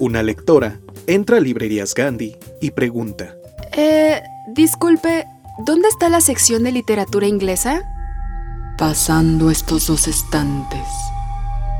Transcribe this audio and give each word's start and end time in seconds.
Una 0.00 0.24
lectora 0.24 0.80
entra 1.06 1.36
a 1.36 1.40
Librerías 1.40 1.94
Gandhi 1.94 2.36
y 2.60 2.72
pregunta. 2.72 3.36
Eh, 3.72 4.20
disculpe, 4.48 5.26
¿dónde 5.64 5.88
está 5.88 6.08
la 6.08 6.20
sección 6.20 6.64
de 6.64 6.72
literatura 6.72 7.28
inglesa? 7.28 7.82
Pasando 8.76 9.50
estos 9.50 9.86
dos 9.86 10.08
estantes, 10.08 10.86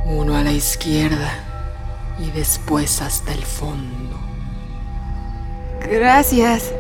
uno 0.07 0.37
a 0.37 0.45
la 0.45 0.53
izquierda 0.53 1.33
y 2.21 2.31
después 2.31 3.03
hasta 3.03 3.33
el 3.33 3.43
fondo. 3.43 4.17
Gracias. 5.81 6.73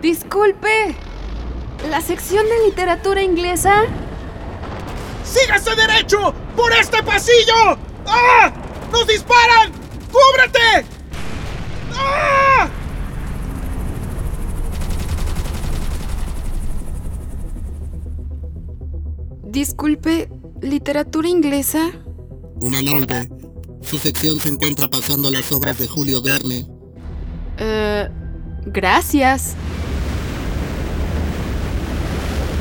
Disculpe, 0.00 0.94
¿la 1.90 2.00
sección 2.00 2.44
de 2.46 2.66
literatura 2.68 3.22
inglesa? 3.22 3.82
¡Sígase 5.24 5.74
derecho! 5.74 6.32
¡Por 6.56 6.72
este 6.72 7.02
pasillo! 7.02 7.78
¡Ah! 8.06 8.52
¡Nos 8.92 9.06
disparan! 9.06 9.72
¡Cúbrete! 10.10 10.86
¡Ah! 11.94 12.68
Disculpe, 19.44 20.30
¿literatura 20.60 21.28
inglesa? 21.28 21.90
Una 22.60 22.82
noche. 22.82 23.28
Su 23.82 23.98
sección 23.98 24.38
se 24.38 24.50
encuentra 24.50 24.86
pasando 24.88 25.30
las 25.30 25.50
obras 25.50 25.78
de 25.78 25.88
Julio 25.88 26.22
Verne. 26.22 26.66
Eh, 27.58 28.08
gracias. 28.66 29.54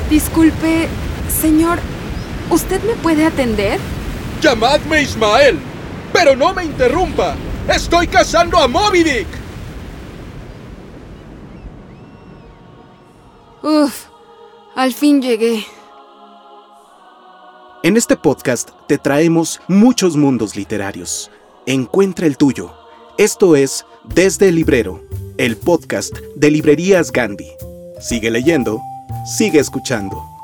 Disculpe, 0.10 0.88
señor, 1.30 1.80
¿usted 2.50 2.82
me 2.84 2.94
puede 2.94 3.26
atender? 3.26 3.80
Llamadme 4.42 5.02
Ismael, 5.02 5.60
pero 6.14 6.36
no 6.36 6.54
me 6.54 6.66
interrumpa. 6.66 7.36
Estoy 7.68 8.08
cazando 8.08 8.58
a 8.58 8.68
Moby 8.68 9.04
Dick. 9.04 9.28
Uf, 13.62 14.06
al 14.76 14.94
fin 14.94 15.22
llegué. 15.22 15.66
En 17.84 17.96
este 17.96 18.18
podcast 18.18 18.72
te 18.88 18.98
traemos 18.98 19.62
muchos 19.68 20.18
mundos 20.18 20.56
literarios. 20.56 21.32
Encuentra 21.66 22.26
el 22.26 22.38
tuyo. 22.38 22.74
Esto 23.18 23.56
es 23.56 23.86
Desde 24.04 24.50
el 24.50 24.56
Librero, 24.56 25.04
el 25.38 25.58
podcast 25.58 26.18
de 26.36 26.52
Librerías 26.52 27.12
Gandhi. 27.12 27.52
Sigue 28.00 28.32
leyendo, 28.32 28.82
sigue 29.26 29.60
escuchando. 29.60 30.39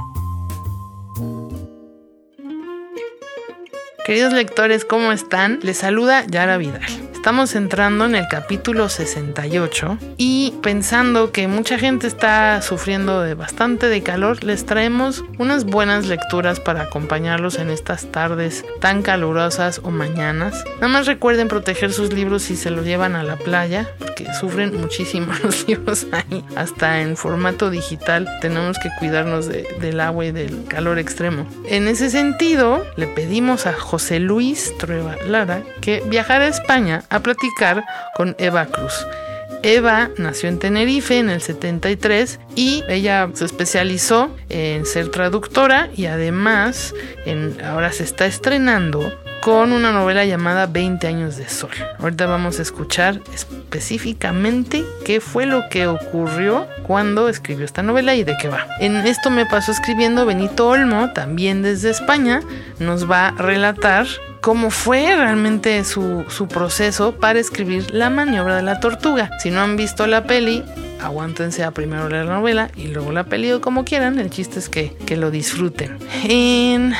Queridos 4.05 4.33
lectores, 4.33 4.85
¿cómo 4.85 5.11
están? 5.11 5.59
Les 5.63 5.77
saluda 5.77 6.27
Yara 6.27 6.57
Vidal. 6.57 7.04
Estamos 7.25 7.55
entrando 7.55 8.05
en 8.05 8.13
el 8.13 8.27
capítulo 8.27 8.87
68 8.87 9.97
y 10.15 10.53
pensando 10.61 11.31
que 11.31 11.47
mucha 11.47 11.79
gente 11.79 12.05
está 12.05 12.61
sufriendo 12.61 13.21
de 13.21 13.33
bastante 13.33 13.89
de 13.89 14.03
calor, 14.03 14.43
les 14.43 14.67
traemos 14.67 15.23
unas 15.39 15.65
buenas 15.65 16.05
lecturas 16.05 16.59
para 16.59 16.83
acompañarlos 16.83 17.57
en 17.57 17.71
estas 17.71 18.11
tardes 18.11 18.63
tan 18.79 19.01
calurosas 19.01 19.81
o 19.83 19.89
mañanas. 19.89 20.63
Nada 20.75 20.87
más 20.87 21.07
recuerden 21.07 21.47
proteger 21.47 21.91
sus 21.91 22.13
libros 22.13 22.43
si 22.43 22.55
se 22.55 22.69
los 22.69 22.85
llevan 22.85 23.15
a 23.15 23.23
la 23.23 23.37
playa, 23.37 23.89
porque 23.97 24.31
sufren 24.39 24.79
muchísimo 24.79 25.33
los 25.43 25.67
libros 25.67 26.05
ahí. 26.11 26.45
Hasta 26.55 27.01
en 27.01 27.17
formato 27.17 27.71
digital 27.71 28.29
tenemos 28.39 28.77
que 28.77 28.91
cuidarnos 28.99 29.47
de, 29.47 29.67
del 29.81 29.99
agua 29.99 30.27
y 30.27 30.31
del 30.31 30.65
calor 30.67 30.99
extremo. 30.99 31.47
En 31.65 31.87
ese 31.87 32.11
sentido, 32.11 32.85
le 32.97 33.07
pedimos 33.07 33.65
a 33.65 33.73
José 33.73 34.19
Luis 34.19 34.77
Trueba 34.77 35.15
Lara 35.25 35.63
que 35.81 36.03
viajara 36.07 36.45
a 36.45 36.49
España 36.49 37.01
a 37.15 37.23
platicar 37.23 37.83
con 38.15 38.35
Eva 38.37 38.65
Cruz. 38.67 39.05
Eva 39.63 40.09
nació 40.17 40.49
en 40.49 40.59
Tenerife 40.59 41.17
en 41.17 41.29
el 41.29 41.41
73 41.41 42.39
y 42.55 42.83
ella 42.87 43.29
se 43.33 43.45
especializó 43.45 44.35
en 44.49 44.85
ser 44.85 45.09
traductora 45.09 45.89
y 45.95 46.05
además 46.05 46.93
en, 47.25 47.57
ahora 47.63 47.91
se 47.91 48.03
está 48.03 48.27
estrenando 48.27 49.11
con 49.45 49.73
una 49.73 49.91
novela 49.91 50.25
llamada 50.25 50.65
20 50.65 51.05
años 51.05 51.37
de 51.37 51.47
sol. 51.47 51.69
Ahorita 51.99 52.25
vamos 52.25 52.57
a 52.57 52.63
escuchar 52.63 53.21
específicamente 53.31 54.83
qué 55.05 55.21
fue 55.21 55.45
lo 55.45 55.69
que 55.69 55.85
ocurrió 55.85 56.65
cuando 56.87 57.29
escribió 57.29 57.63
esta 57.63 57.83
novela 57.83 58.15
y 58.15 58.23
de 58.23 58.35
qué 58.41 58.47
va. 58.47 58.65
En 58.79 58.95
esto 58.95 59.29
me 59.29 59.45
pasó 59.45 59.71
escribiendo 59.71 60.25
Benito 60.25 60.67
Olmo, 60.67 61.13
también 61.13 61.61
desde 61.61 61.91
España, 61.91 62.41
nos 62.79 63.07
va 63.07 63.27
a 63.27 63.31
relatar 63.33 64.07
cómo 64.41 64.71
fue 64.71 65.15
realmente 65.15 65.83
su, 65.83 66.25
su, 66.27 66.47
proceso 66.47 67.11
para 67.11 67.37
escribir 67.37 67.93
La 67.93 68.09
maniobra 68.09 68.55
de 68.55 68.63
la 68.63 68.79
tortuga. 68.79 69.29
Si 69.43 69.51
no 69.51 69.61
han 69.61 69.77
visto 69.77 70.07
la 70.07 70.23
peli, 70.23 70.63
aguántense 71.03 71.63
a 71.63 71.69
primero 71.69 72.09
leer 72.09 72.25
la 72.25 72.33
novela 72.33 72.71
y 72.75 72.87
luego 72.87 73.11
la 73.11 73.25
peli 73.25 73.51
o 73.51 73.61
como 73.61 73.85
quieran. 73.85 74.17
El 74.17 74.31
chiste 74.31 74.57
es 74.57 74.69
que, 74.69 74.97
que 75.05 75.17
lo 75.17 75.29
disfruten. 75.29 75.99
En 76.23 76.95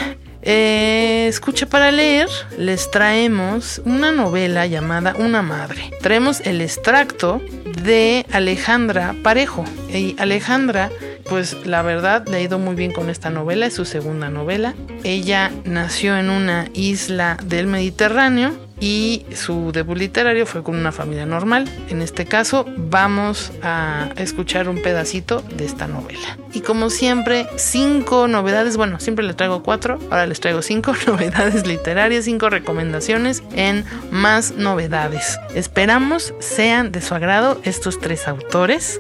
eh, 0.46 1.28
escucha 1.28 1.66
para 1.66 1.92
leer, 1.92 2.28
les 2.58 2.90
traemos 2.92 3.82
una 3.86 4.12
novela 4.12 4.66
llamada 4.68 5.16
Una 5.18 5.42
Madre. 5.42 5.92
Traemos 6.02 6.42
el 6.42 6.62
extracto 6.62 7.42
de 7.84 8.26
Alejandra 8.32 9.16
Parejo. 9.24 9.66
Y 9.92 10.16
Alejandra 10.20 10.92
pues 11.30 11.66
la 11.66 11.82
verdad 11.82 12.28
le 12.28 12.38
ha 12.38 12.42
ido 12.42 12.60
muy 12.60 12.76
bien 12.76 12.92
con 12.92 13.10
esta 13.10 13.30
novela, 13.30 13.66
es 13.66 13.74
su 13.74 13.86
segunda 13.86 14.30
novela. 14.30 14.76
Ella 15.04 15.52
nació 15.64 16.18
en 16.18 16.30
una 16.30 16.70
isla 16.74 17.38
del 17.44 17.68
Mediterráneo 17.68 18.54
y 18.80 19.26
su 19.34 19.72
debut 19.72 19.98
literario 19.98 20.46
fue 20.46 20.64
con 20.64 20.76
una 20.76 20.92
familia 20.92 21.26
normal. 21.26 21.70
En 21.90 22.02
este 22.02 22.26
caso 22.26 22.66
vamos 22.78 23.52
a 23.64 24.10
escuchar 24.18 24.70
un 24.70 24.82
pedacito 24.82 25.42
de 25.42 25.66
esta 25.66 25.88
novela. 25.88 26.38
Y 26.54 26.62
como 26.62 26.90
siempre, 26.90 27.48
cinco 27.58 28.28
novedades, 28.28 28.78
bueno, 28.78 29.00
siempre 29.00 29.26
les 29.26 29.36
traigo 29.36 29.64
cuatro, 29.64 30.00
ahora 30.10 30.26
les 30.26 30.40
traigo 30.40 30.62
cinco 30.62 30.94
novedades 31.08 31.66
literarias, 31.68 32.26
cinco 32.26 32.50
recomendaciones 32.50 33.44
en 33.56 33.86
más 34.12 34.52
novedades. 34.52 35.38
Esperamos 35.54 36.34
sean 36.40 36.92
de 36.92 37.02
su 37.02 37.16
agrado 37.16 37.60
estos 37.64 38.00
tres 38.00 38.28
autores. 38.28 39.00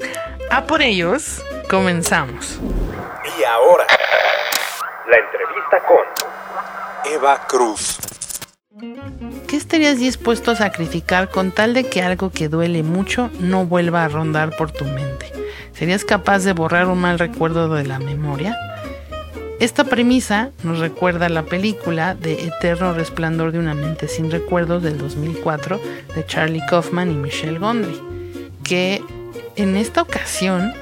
A 0.52 0.66
por 0.66 0.82
ellos, 0.82 1.44
comenzamos. 1.70 2.60
Y 3.40 3.44
ahora, 3.44 3.86
la 5.10 5.18
entrevista 5.18 5.82
con 5.88 7.12
Eva 7.12 7.46
Cruz. 7.48 7.98
¿Qué 9.56 9.60
estarías 9.60 10.00
dispuesto 10.00 10.52
a 10.52 10.58
sacrificar 10.58 11.30
con 11.30 11.52
tal 11.52 11.74
de 11.74 11.86
que 11.86 12.02
algo 12.02 12.30
que 12.30 12.50
duele 12.50 12.84
mucho 12.84 13.32
no 13.40 13.66
vuelva 13.66 14.04
a 14.04 14.10
rondar 14.10 14.54
por 14.58 14.72
tu 14.72 14.84
mente? 14.84 15.32
¿Serías 15.72 16.04
capaz 16.04 16.44
de 16.44 16.52
borrar 16.52 16.88
un 16.90 17.00
mal 17.00 17.18
recuerdo 17.18 17.74
de 17.74 17.86
la 17.86 17.98
memoria? 17.98 18.58
Esta 19.62 19.86
premisa 19.86 20.50
nos 20.64 20.80
recuerda 20.80 21.30
la 21.30 21.44
película 21.44 22.16
de 22.16 22.34
Eterno 22.48 22.94
Resplandor 22.94 23.54
de 23.54 23.60
una 23.60 23.74
mente 23.74 24.10
sin 24.10 24.30
recuerdos 24.30 24.84
del 24.84 24.98
2004 24.98 25.80
de 26.14 26.26
Charlie 26.26 26.66
Kaufman 26.70 27.12
y 27.12 27.16
Michelle 27.16 27.58
Gondry, 27.58 27.98
que 28.62 29.02
en 29.56 29.78
esta 29.78 30.02
ocasión 30.02 30.74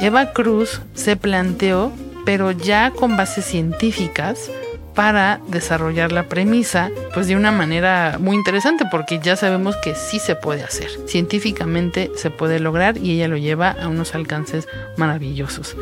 Eva 0.00 0.32
Cruz 0.32 0.80
se 0.94 1.14
planteó, 1.14 1.92
pero 2.24 2.50
ya 2.50 2.90
con 2.90 3.16
bases 3.16 3.44
científicas, 3.44 4.50
para 4.98 5.40
desarrollar 5.46 6.10
la 6.10 6.24
premisa, 6.24 6.90
pues 7.14 7.28
de 7.28 7.36
una 7.36 7.52
manera 7.52 8.16
muy 8.18 8.34
interesante, 8.34 8.84
porque 8.90 9.20
ya 9.20 9.36
sabemos 9.36 9.76
que 9.76 9.94
sí 9.94 10.18
se 10.18 10.34
puede 10.34 10.64
hacer. 10.64 10.88
Científicamente 11.06 12.10
se 12.16 12.30
puede 12.30 12.58
lograr 12.58 12.98
y 12.98 13.12
ella 13.12 13.28
lo 13.28 13.36
lleva 13.36 13.70
a 13.70 13.86
unos 13.86 14.16
alcances 14.16 14.66
maravillosos. 14.96 15.76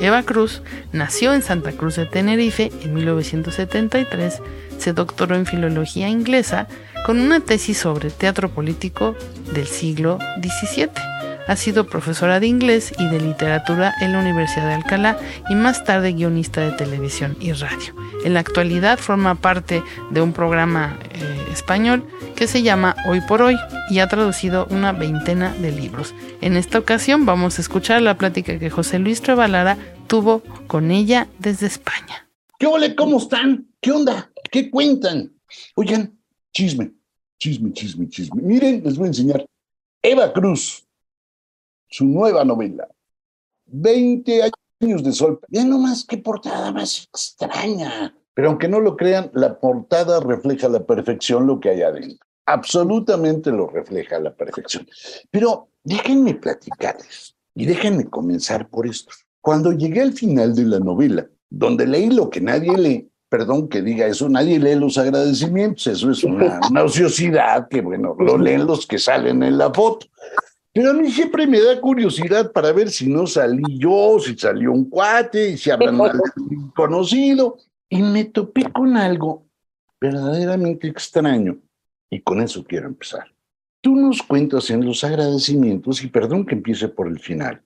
Eva 0.00 0.22
Cruz 0.22 0.62
nació 0.90 1.34
en 1.34 1.42
Santa 1.42 1.72
Cruz 1.72 1.96
de 1.96 2.06
Tenerife 2.06 2.72
en 2.80 2.94
1973, 2.94 4.40
se 4.78 4.94
doctoró 4.94 5.36
en 5.36 5.44
filología 5.44 6.08
inglesa 6.08 6.66
con 7.04 7.20
una 7.20 7.40
tesis 7.40 7.76
sobre 7.76 8.08
teatro 8.08 8.48
político 8.48 9.14
del 9.52 9.66
siglo 9.66 10.18
XVII. 10.40 11.21
Ha 11.48 11.56
sido 11.56 11.86
profesora 11.86 12.40
de 12.40 12.46
inglés 12.46 12.92
y 12.98 13.08
de 13.08 13.20
literatura 13.20 13.94
en 14.00 14.12
la 14.12 14.20
Universidad 14.20 14.68
de 14.68 14.74
Alcalá 14.74 15.18
y 15.50 15.54
más 15.54 15.84
tarde 15.84 16.12
guionista 16.12 16.60
de 16.60 16.72
televisión 16.72 17.36
y 17.40 17.52
radio. 17.52 17.94
En 18.24 18.34
la 18.34 18.40
actualidad 18.40 18.98
forma 18.98 19.34
parte 19.34 19.82
de 20.10 20.20
un 20.20 20.32
programa 20.32 20.98
eh, 21.10 21.52
español 21.52 22.06
que 22.36 22.46
se 22.46 22.62
llama 22.62 22.96
Hoy 23.06 23.20
por 23.22 23.42
Hoy 23.42 23.56
y 23.90 23.98
ha 23.98 24.08
traducido 24.08 24.66
una 24.70 24.92
veintena 24.92 25.52
de 25.54 25.72
libros. 25.72 26.14
En 26.40 26.56
esta 26.56 26.78
ocasión 26.78 27.26
vamos 27.26 27.58
a 27.58 27.62
escuchar 27.62 28.02
la 28.02 28.18
plática 28.18 28.58
que 28.58 28.70
José 28.70 28.98
Luis 28.98 29.20
Trevalara 29.20 29.76
tuvo 30.06 30.42
con 30.66 30.90
ella 30.90 31.28
desde 31.38 31.66
España. 31.66 32.28
¿Qué 32.58 32.66
ole? 32.66 32.94
¿Cómo 32.94 33.18
están? 33.18 33.66
¿Qué 33.80 33.90
onda? 33.90 34.30
¿Qué 34.50 34.70
cuentan? 34.70 35.32
Oigan, 35.74 36.16
chisme, 36.52 36.92
chisme, 37.38 37.72
chisme, 37.72 38.08
chisme. 38.08 38.40
Miren, 38.42 38.82
les 38.84 38.96
voy 38.96 39.06
a 39.06 39.08
enseñar. 39.08 39.44
Eva 40.02 40.32
Cruz, 40.32 40.84
su 41.92 42.06
nueva 42.06 42.44
novela. 42.44 42.88
20 43.66 44.50
años 44.80 45.04
de 45.04 45.12
sol. 45.12 45.38
Vean 45.48 45.70
nomás 45.70 46.04
qué 46.04 46.18
portada 46.18 46.72
más 46.72 47.08
extraña. 47.12 48.14
Pero 48.34 48.48
aunque 48.48 48.66
no 48.66 48.80
lo 48.80 48.96
crean, 48.96 49.30
la 49.34 49.60
portada 49.60 50.18
refleja 50.20 50.66
a 50.66 50.70
la 50.70 50.84
perfección 50.84 51.46
lo 51.46 51.60
que 51.60 51.68
hay 51.70 51.82
adentro. 51.82 52.26
Absolutamente 52.46 53.52
lo 53.52 53.68
refleja 53.68 54.16
a 54.16 54.20
la 54.20 54.34
perfección. 54.34 54.88
Pero 55.30 55.68
déjenme 55.84 56.34
platicarles 56.34 57.36
y 57.54 57.66
déjenme 57.66 58.06
comenzar 58.06 58.68
por 58.68 58.86
esto. 58.86 59.12
Cuando 59.40 59.72
llegué 59.72 60.00
al 60.00 60.12
final 60.12 60.54
de 60.54 60.64
la 60.64 60.78
novela, 60.78 61.26
donde 61.50 61.86
leí 61.86 62.08
lo 62.08 62.30
que 62.30 62.40
nadie 62.40 62.76
lee, 62.78 63.10
perdón 63.28 63.68
que 63.68 63.82
diga 63.82 64.06
eso, 64.06 64.28
nadie 64.28 64.58
lee 64.58 64.76
los 64.76 64.96
agradecimientos, 64.96 65.86
eso 65.86 66.10
es 66.10 66.24
una, 66.24 66.60
una 66.70 66.84
ociosidad 66.84 67.68
que, 67.68 67.82
bueno, 67.82 68.16
lo 68.18 68.38
leen 68.38 68.66
los 68.66 68.86
que 68.86 68.98
salen 68.98 69.42
en 69.42 69.58
la 69.58 69.72
foto. 69.72 70.06
Pero 70.72 70.90
a 70.90 70.94
mí 70.94 71.10
siempre 71.10 71.46
me 71.46 71.60
da 71.60 71.80
curiosidad 71.80 72.50
para 72.50 72.72
ver 72.72 72.90
si 72.90 73.08
no 73.08 73.26
salí 73.26 73.78
yo, 73.78 74.16
si 74.18 74.36
salió 74.36 74.72
un 74.72 74.88
cuate, 74.88 75.50
y 75.50 75.56
si 75.58 75.70
hablan 75.70 75.96
mal 75.96 76.12
de 76.12 76.56
un 76.56 76.70
conocido. 76.70 77.58
Y 77.88 78.02
me 78.02 78.24
topé 78.24 78.64
con 78.72 78.96
algo 78.96 79.44
verdaderamente 80.00 80.88
extraño. 80.88 81.58
Y 82.10 82.20
con 82.20 82.40
eso 82.40 82.64
quiero 82.64 82.86
empezar. 82.86 83.26
Tú 83.82 83.96
nos 83.96 84.22
cuentas 84.22 84.70
en 84.70 84.84
los 84.84 85.04
agradecimientos, 85.04 86.02
y 86.02 86.06
perdón 86.06 86.46
que 86.46 86.54
empiece 86.54 86.88
por 86.88 87.08
el 87.08 87.18
final, 87.18 87.60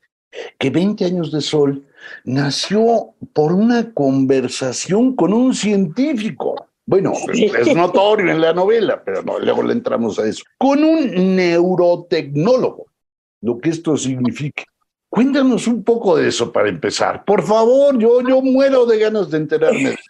que 0.59 0.71
20 0.71 1.05
años 1.05 1.31
de 1.31 1.41
sol 1.43 1.85
nació 2.25 3.15
por 3.33 3.53
una 3.53 3.93
conversación 3.93 5.15
con 5.15 5.33
un 5.33 5.55
científico. 5.55 6.69
Bueno, 6.87 7.13
es 7.33 7.75
notorio 7.75 8.31
en 8.31 8.41
la 8.41 8.53
novela, 8.53 9.03
pero 9.05 9.23
no, 9.23 9.39
luego 9.39 9.63
le 9.63 9.73
entramos 9.73 10.19
a 10.19 10.27
eso. 10.27 10.45
Con 10.57 10.85
un 10.85 11.37
neurotecnólogo, 11.37 12.86
lo 13.47 13.59
que 13.59 13.71
esto 13.71 13.97
significa. 13.97 14.65
Cuéntanos 15.09 15.69
un 15.69 15.85
poco 15.85 16.17
de 16.17 16.29
eso 16.29 16.53
para 16.53 16.69
empezar. 16.69 17.25
Por 17.25 17.43
favor, 17.45 17.97
yo, 17.99 18.21
yo 18.29 18.43
muero 18.43 18.85
de 18.87 18.99
ganas 18.99 19.31
de 19.31 19.39
enterarme. 19.39 19.97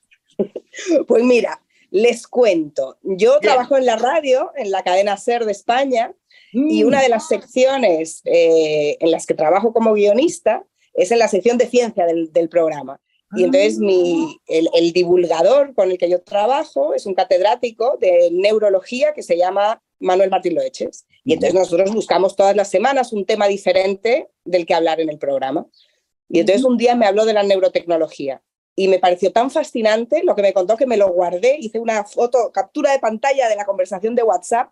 Pues 1.08 1.24
mira, 1.24 1.58
les 1.90 2.26
cuento. 2.26 2.98
Yo 3.02 3.40
trabajo 3.40 3.78
en 3.78 3.86
la 3.86 3.96
radio, 3.96 4.50
en 4.54 4.70
la 4.70 4.82
cadena 4.82 5.16
SER 5.16 5.46
de 5.46 5.52
España, 5.52 6.12
y 6.52 6.84
Mm. 6.84 6.86
una 6.86 7.00
de 7.02 7.08
las 7.08 7.28
secciones 7.28 8.20
eh, 8.24 8.98
en 9.00 9.10
las 9.10 9.24
que 9.24 9.32
trabajo 9.32 9.72
como 9.72 9.94
guionista 9.94 10.64
es 10.92 11.10
en 11.10 11.18
la 11.18 11.28
sección 11.28 11.56
de 11.56 11.66
ciencia 11.66 12.04
del, 12.04 12.30
del 12.32 12.50
programa. 12.50 13.00
Y 13.34 13.44
entonces 13.44 13.78
mi, 13.78 14.38
el, 14.46 14.68
el 14.74 14.92
divulgador 14.92 15.74
con 15.74 15.90
el 15.90 15.96
que 15.98 16.10
yo 16.10 16.20
trabajo 16.20 16.94
es 16.94 17.06
un 17.06 17.14
catedrático 17.14 17.96
de 17.98 18.28
neurología 18.32 19.14
que 19.14 19.22
se 19.22 19.36
llama 19.36 19.82
Manuel 20.00 20.30
Martín 20.30 20.54
Loeches. 20.54 21.06
Y 21.24 21.32
entonces 21.32 21.54
nosotros 21.54 21.92
buscamos 21.92 22.36
todas 22.36 22.54
las 22.54 22.68
semanas 22.68 23.12
un 23.12 23.24
tema 23.24 23.48
diferente 23.48 24.28
del 24.44 24.66
que 24.66 24.74
hablar 24.74 25.00
en 25.00 25.08
el 25.08 25.18
programa. 25.18 25.66
Y 26.28 26.40
entonces 26.40 26.64
un 26.64 26.76
día 26.76 26.94
me 26.94 27.06
habló 27.06 27.24
de 27.24 27.32
la 27.32 27.42
neurotecnología 27.42 28.42
y 28.74 28.88
me 28.88 28.98
pareció 28.98 29.32
tan 29.32 29.50
fascinante 29.50 30.22
lo 30.22 30.36
que 30.36 30.42
me 30.42 30.52
contó 30.52 30.76
que 30.76 30.86
me 30.86 30.96
lo 30.96 31.08
guardé, 31.08 31.56
hice 31.58 31.78
una 31.78 32.04
foto, 32.04 32.52
captura 32.52 32.92
de 32.92 32.98
pantalla 32.98 33.48
de 33.48 33.56
la 33.56 33.64
conversación 33.64 34.14
de 34.14 34.22
WhatsApp 34.22 34.70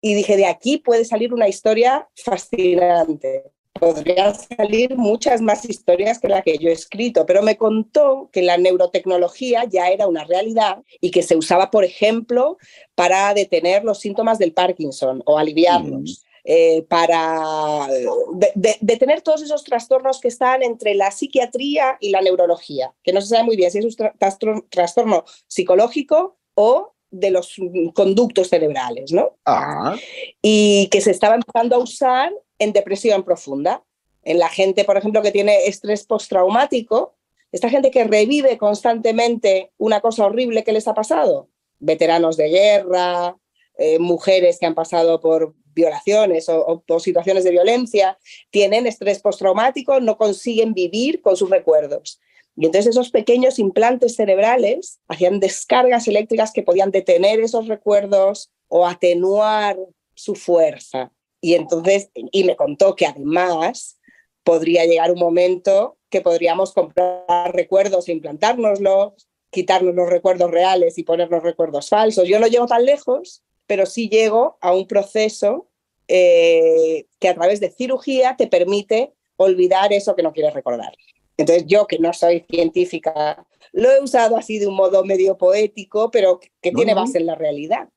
y 0.00 0.14
dije, 0.14 0.36
de 0.36 0.46
aquí 0.46 0.78
puede 0.78 1.04
salir 1.04 1.32
una 1.32 1.48
historia 1.48 2.08
fascinante. 2.14 3.44
Podrían 3.80 4.34
salir 4.34 4.96
muchas 4.96 5.40
más 5.40 5.64
historias 5.64 6.18
que 6.18 6.28
la 6.28 6.42
que 6.42 6.58
yo 6.58 6.68
he 6.68 6.72
escrito, 6.72 7.24
pero 7.26 7.42
me 7.42 7.56
contó 7.56 8.28
que 8.32 8.42
la 8.42 8.56
neurotecnología 8.56 9.64
ya 9.64 9.88
era 9.88 10.06
una 10.06 10.24
realidad 10.24 10.82
y 11.00 11.10
que 11.10 11.22
se 11.22 11.36
usaba, 11.36 11.70
por 11.70 11.84
ejemplo, 11.84 12.58
para 12.94 13.32
detener 13.34 13.84
los 13.84 14.00
síntomas 14.00 14.38
del 14.38 14.52
Parkinson 14.52 15.22
o 15.26 15.38
aliviarlos. 15.38 16.24
eh, 16.50 16.82
para 16.88 17.88
de- 18.32 18.52
de- 18.54 18.76
detener 18.80 19.20
todos 19.20 19.42
esos 19.42 19.64
trastornos 19.64 20.18
que 20.18 20.28
están 20.28 20.62
entre 20.62 20.94
la 20.94 21.10
psiquiatría 21.10 21.98
y 22.00 22.08
la 22.08 22.22
neurología, 22.22 22.94
que 23.02 23.12
no 23.12 23.20
se 23.20 23.26
sabe 23.26 23.42
muy 23.42 23.54
bien 23.56 23.70
si 23.70 23.78
es 23.78 23.84
un 23.84 23.90
tra- 23.90 24.14
trastor- 24.18 24.64
trastorno 24.70 25.24
psicológico 25.46 26.38
o 26.54 26.94
de 27.10 27.30
los 27.30 27.54
conductos 27.94 28.48
cerebrales, 28.48 29.12
¿no? 29.12 29.36
Ah, 29.46 29.96
y 30.42 30.88
que 30.90 31.00
se 31.00 31.10
estaba 31.10 31.34
empezando 31.36 31.76
a 31.76 31.78
usar 31.78 32.32
en 32.58 32.72
depresión 32.72 33.22
profunda. 33.24 33.82
En 34.24 34.38
la 34.38 34.48
gente, 34.48 34.84
por 34.84 34.96
ejemplo, 34.96 35.22
que 35.22 35.30
tiene 35.32 35.64
estrés 35.66 36.04
postraumático, 36.04 37.16
esta 37.50 37.70
gente 37.70 37.90
que 37.90 38.04
revive 38.04 38.58
constantemente 38.58 39.72
una 39.78 40.00
cosa 40.00 40.26
horrible 40.26 40.64
que 40.64 40.72
les 40.72 40.86
ha 40.86 40.94
pasado, 40.94 41.48
veteranos 41.78 42.36
de 42.36 42.48
guerra, 42.48 43.36
eh, 43.78 43.98
mujeres 43.98 44.58
que 44.58 44.66
han 44.66 44.74
pasado 44.74 45.20
por 45.20 45.54
violaciones 45.72 46.48
o, 46.48 46.60
o- 46.66 46.82
o 46.88 47.00
situaciones 47.00 47.44
de 47.44 47.52
violencia, 47.52 48.18
tienen 48.50 48.86
estrés 48.86 49.20
postraumático, 49.22 50.00
no 50.00 50.18
consiguen 50.18 50.74
vivir 50.74 51.22
con 51.22 51.36
sus 51.36 51.48
recuerdos. 51.48 52.20
Y 52.60 52.66
entonces 52.66 52.88
esos 52.88 53.12
pequeños 53.12 53.60
implantes 53.60 54.16
cerebrales 54.16 54.98
hacían 55.06 55.38
descargas 55.38 56.08
eléctricas 56.08 56.52
que 56.52 56.64
podían 56.64 56.90
detener 56.90 57.38
esos 57.38 57.68
recuerdos 57.68 58.50
o 58.66 58.84
atenuar 58.84 59.78
su 60.14 60.34
fuerza. 60.34 61.12
Y 61.40 61.54
entonces, 61.54 62.10
y 62.14 62.42
me 62.42 62.56
contó 62.56 62.96
que 62.96 63.06
además 63.06 64.00
podría 64.42 64.86
llegar 64.86 65.12
un 65.12 65.20
momento 65.20 65.98
que 66.10 66.20
podríamos 66.20 66.72
comprar 66.72 67.54
recuerdos 67.54 68.08
e 68.08 68.12
implantárnoslos, 68.12 69.28
quitarnos 69.50 69.94
los 69.94 70.10
recuerdos 70.10 70.50
reales 70.50 70.98
y 70.98 71.04
ponernos 71.04 71.44
recuerdos 71.44 71.88
falsos. 71.88 72.26
Yo 72.26 72.40
no 72.40 72.48
llego 72.48 72.66
tan 72.66 72.84
lejos, 72.84 73.44
pero 73.68 73.86
sí 73.86 74.08
llego 74.08 74.58
a 74.60 74.74
un 74.74 74.88
proceso 74.88 75.68
eh, 76.08 77.06
que 77.20 77.28
a 77.28 77.34
través 77.34 77.60
de 77.60 77.70
cirugía 77.70 78.34
te 78.36 78.48
permite 78.48 79.12
olvidar 79.36 79.92
eso 79.92 80.16
que 80.16 80.24
no 80.24 80.32
quieres 80.32 80.54
recordar. 80.54 80.92
Entonces 81.38 81.64
yo, 81.66 81.86
que 81.86 81.98
no 81.98 82.12
soy 82.12 82.44
científica, 82.50 83.46
lo 83.72 83.90
he 83.90 84.02
usado 84.02 84.36
así 84.36 84.58
de 84.58 84.66
un 84.66 84.74
modo 84.76 85.04
medio 85.04 85.38
poético, 85.38 86.10
pero 86.10 86.38
que 86.60 86.70
No, 86.72 86.76
tiene 86.76 86.92
no. 86.94 87.00
base 87.00 87.18
en 87.18 87.26
la 87.26 87.34
realidad. 87.36 87.88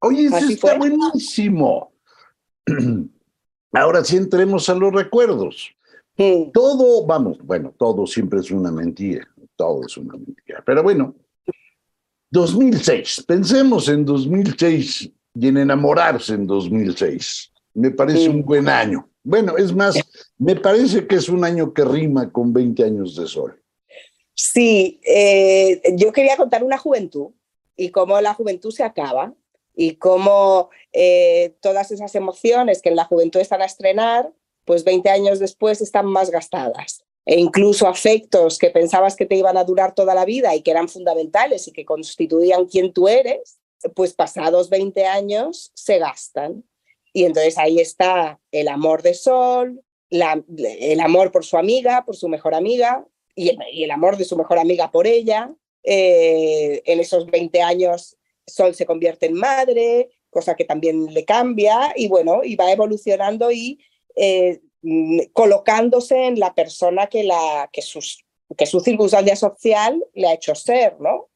oye, 0.00 0.26
eso 0.26 0.36
Así 0.36 0.52
está 0.54 0.76
fue. 0.76 0.78
buenísimo. 0.90 1.92
Ahora 3.72 4.04
sí 4.04 4.16
entremos 4.16 4.68
a 4.68 4.74
los 4.74 4.92
recuerdos. 4.92 5.70
Mm. 6.16 6.50
Todo, 6.52 7.06
vamos, 7.06 7.38
bueno, 7.44 7.72
todo 7.78 8.06
siempre 8.06 8.40
es 8.40 8.50
una 8.50 8.70
mentira, 8.72 9.26
todo 9.56 9.86
es 9.86 9.96
una 9.96 10.14
mentira. 10.14 10.62
Pero 10.66 10.82
bueno, 10.82 11.14
2006, 12.30 13.24
pensemos 13.26 13.88
en 13.88 14.04
2006 14.04 15.10
y 15.34 15.48
en 15.48 15.56
enamorarse 15.58 16.34
en 16.34 16.46
2006. 16.46 17.52
Me 17.74 17.90
parece 17.90 18.28
un 18.28 18.42
buen 18.44 18.68
año. 18.68 19.08
Bueno, 19.30 19.56
es 19.56 19.72
más, 19.72 19.94
me 20.38 20.56
parece 20.56 21.06
que 21.06 21.14
es 21.14 21.28
un 21.28 21.44
año 21.44 21.72
que 21.72 21.84
rima 21.84 22.32
con 22.32 22.52
20 22.52 22.82
años 22.82 23.14
de 23.14 23.28
sol. 23.28 23.62
Sí, 24.34 25.00
eh, 25.06 25.80
yo 25.94 26.12
quería 26.12 26.36
contar 26.36 26.64
una 26.64 26.78
juventud 26.78 27.28
y 27.76 27.90
cómo 27.90 28.20
la 28.20 28.34
juventud 28.34 28.72
se 28.72 28.82
acaba 28.82 29.32
y 29.72 29.94
cómo 29.94 30.70
eh, 30.92 31.54
todas 31.60 31.92
esas 31.92 32.12
emociones 32.16 32.82
que 32.82 32.88
en 32.88 32.96
la 32.96 33.04
juventud 33.04 33.38
están 33.38 33.62
a 33.62 33.66
estrenar, 33.66 34.32
pues 34.64 34.82
20 34.82 35.08
años 35.10 35.38
después 35.38 35.80
están 35.80 36.06
más 36.06 36.32
gastadas. 36.32 37.04
E 37.24 37.38
incluso 37.38 37.86
afectos 37.86 38.58
que 38.58 38.70
pensabas 38.70 39.14
que 39.14 39.26
te 39.26 39.36
iban 39.36 39.56
a 39.56 39.62
durar 39.62 39.94
toda 39.94 40.12
la 40.12 40.24
vida 40.24 40.56
y 40.56 40.62
que 40.62 40.72
eran 40.72 40.88
fundamentales 40.88 41.68
y 41.68 41.72
que 41.72 41.84
constituían 41.84 42.66
quien 42.66 42.92
tú 42.92 43.06
eres, 43.06 43.60
pues 43.94 44.12
pasados 44.12 44.70
20 44.70 45.06
años 45.06 45.70
se 45.74 45.98
gastan. 46.00 46.64
Y 47.12 47.24
entonces 47.24 47.58
ahí 47.58 47.80
está 47.80 48.40
el 48.52 48.68
amor 48.68 49.02
de 49.02 49.14
Sol, 49.14 49.82
el 50.10 51.00
amor 51.00 51.30
por 51.30 51.44
su 51.44 51.56
amiga, 51.56 52.04
por 52.04 52.16
su 52.16 52.28
mejor 52.28 52.54
amiga, 52.54 53.06
y 53.34 53.56
el, 53.82 53.90
amor 53.90 54.16
de 54.16 54.24
su 54.24 54.36
mejor 54.36 54.58
amiga 54.58 54.90
por 54.90 55.06
ella. 55.06 55.52
Eh, 55.82 56.82
en 56.84 57.00
esos 57.00 57.26
20 57.26 57.62
años, 57.62 58.16
Sol 58.46 58.74
se 58.74 58.86
convierte 58.86 59.26
en 59.26 59.34
madre, 59.34 60.10
cosa 60.28 60.54
que 60.54 60.64
también 60.64 61.12
le 61.12 61.24
cambia, 61.24 61.92
y 61.96 62.08
bueno, 62.08 62.42
y 62.44 62.56
va 62.56 62.70
evolucionando 62.70 63.50
y 63.50 63.80
eh, 64.16 64.60
colocándose 65.32 66.26
en 66.26 66.38
la 66.38 66.54
persona 66.54 67.06
que, 67.06 67.24
la, 67.24 67.68
que, 67.72 67.82
sus, 67.82 68.24
que 68.56 68.66
su 68.66 68.80
circunstancia 68.80 69.36
social 69.36 70.04
le 70.14 70.28
ha 70.28 70.34
hecho 70.34 70.54
ser, 70.54 71.00
¿no? 71.00 71.29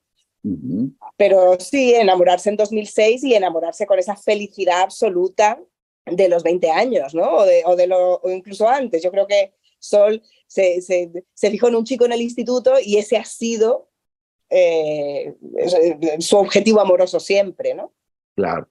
Pero 1.16 1.58
sí, 1.58 1.94
enamorarse 1.94 2.50
en 2.50 2.56
2006 2.56 3.24
y 3.24 3.34
enamorarse 3.34 3.86
con 3.86 3.98
esa 3.98 4.16
felicidad 4.16 4.82
absoluta 4.82 5.58
de 6.04 6.28
los 6.28 6.42
20 6.42 6.70
años, 6.70 7.14
¿no? 7.14 7.38
O, 7.38 7.44
de, 7.44 7.62
o, 7.64 7.76
de 7.76 7.86
lo, 7.86 8.16
o 8.16 8.30
incluso 8.30 8.68
antes. 8.68 9.02
Yo 9.02 9.10
creo 9.10 9.26
que 9.26 9.54
Sol 9.78 10.22
se, 10.46 10.82
se, 10.82 11.10
se 11.32 11.50
fijó 11.50 11.68
en 11.68 11.76
un 11.76 11.84
chico 11.84 12.04
en 12.04 12.12
el 12.12 12.20
instituto 12.20 12.74
y 12.82 12.98
ese 12.98 13.16
ha 13.16 13.24
sido 13.24 13.88
eh, 14.50 15.34
su 16.20 16.36
objetivo 16.36 16.80
amoroso 16.80 17.18
siempre, 17.20 17.74
¿no? 17.74 17.92
Claro. 18.36 18.68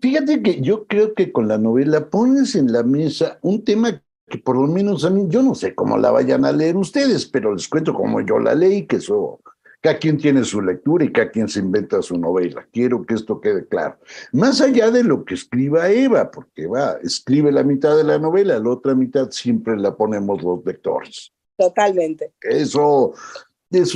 Fíjate 0.00 0.42
que 0.42 0.60
yo 0.60 0.86
creo 0.86 1.14
que 1.14 1.32
con 1.32 1.48
la 1.48 1.58
novela 1.58 2.08
pones 2.08 2.54
en 2.54 2.72
la 2.72 2.82
mesa 2.82 3.38
un 3.42 3.64
tema 3.64 4.02
que 4.28 4.38
por 4.38 4.56
lo 4.56 4.66
menos 4.66 5.04
a 5.04 5.10
mí, 5.10 5.26
yo 5.28 5.42
no 5.42 5.54
sé 5.54 5.74
cómo 5.74 5.98
la 5.98 6.10
vayan 6.10 6.44
a 6.44 6.52
leer 6.52 6.76
ustedes, 6.76 7.26
pero 7.26 7.54
les 7.54 7.68
cuento 7.68 7.92
cómo 7.92 8.20
yo 8.20 8.38
la 8.38 8.54
leí, 8.54 8.86
que 8.86 8.96
eso, 8.96 9.40
cada 9.84 9.98
quien 9.98 10.16
tiene 10.16 10.42
su 10.44 10.62
lectura 10.62 11.04
y 11.04 11.12
cada 11.12 11.30
quien 11.30 11.46
se 11.46 11.58
inventa 11.58 12.00
su 12.00 12.16
novela. 12.16 12.66
Quiero 12.72 13.04
que 13.04 13.12
esto 13.12 13.38
quede 13.38 13.68
claro. 13.68 13.98
Más 14.32 14.62
allá 14.62 14.90
de 14.90 15.04
lo 15.04 15.26
que 15.26 15.34
escriba 15.34 15.90
Eva, 15.90 16.30
porque 16.30 16.66
va, 16.66 16.96
escribe 17.02 17.52
la 17.52 17.62
mitad 17.62 17.94
de 17.94 18.02
la 18.02 18.18
novela, 18.18 18.58
la 18.58 18.70
otra 18.70 18.94
mitad 18.94 19.30
siempre 19.30 19.76
la 19.76 19.94
ponemos 19.94 20.42
los 20.42 20.64
lectores. 20.64 21.34
Totalmente. 21.58 22.32
Eso 22.40 23.12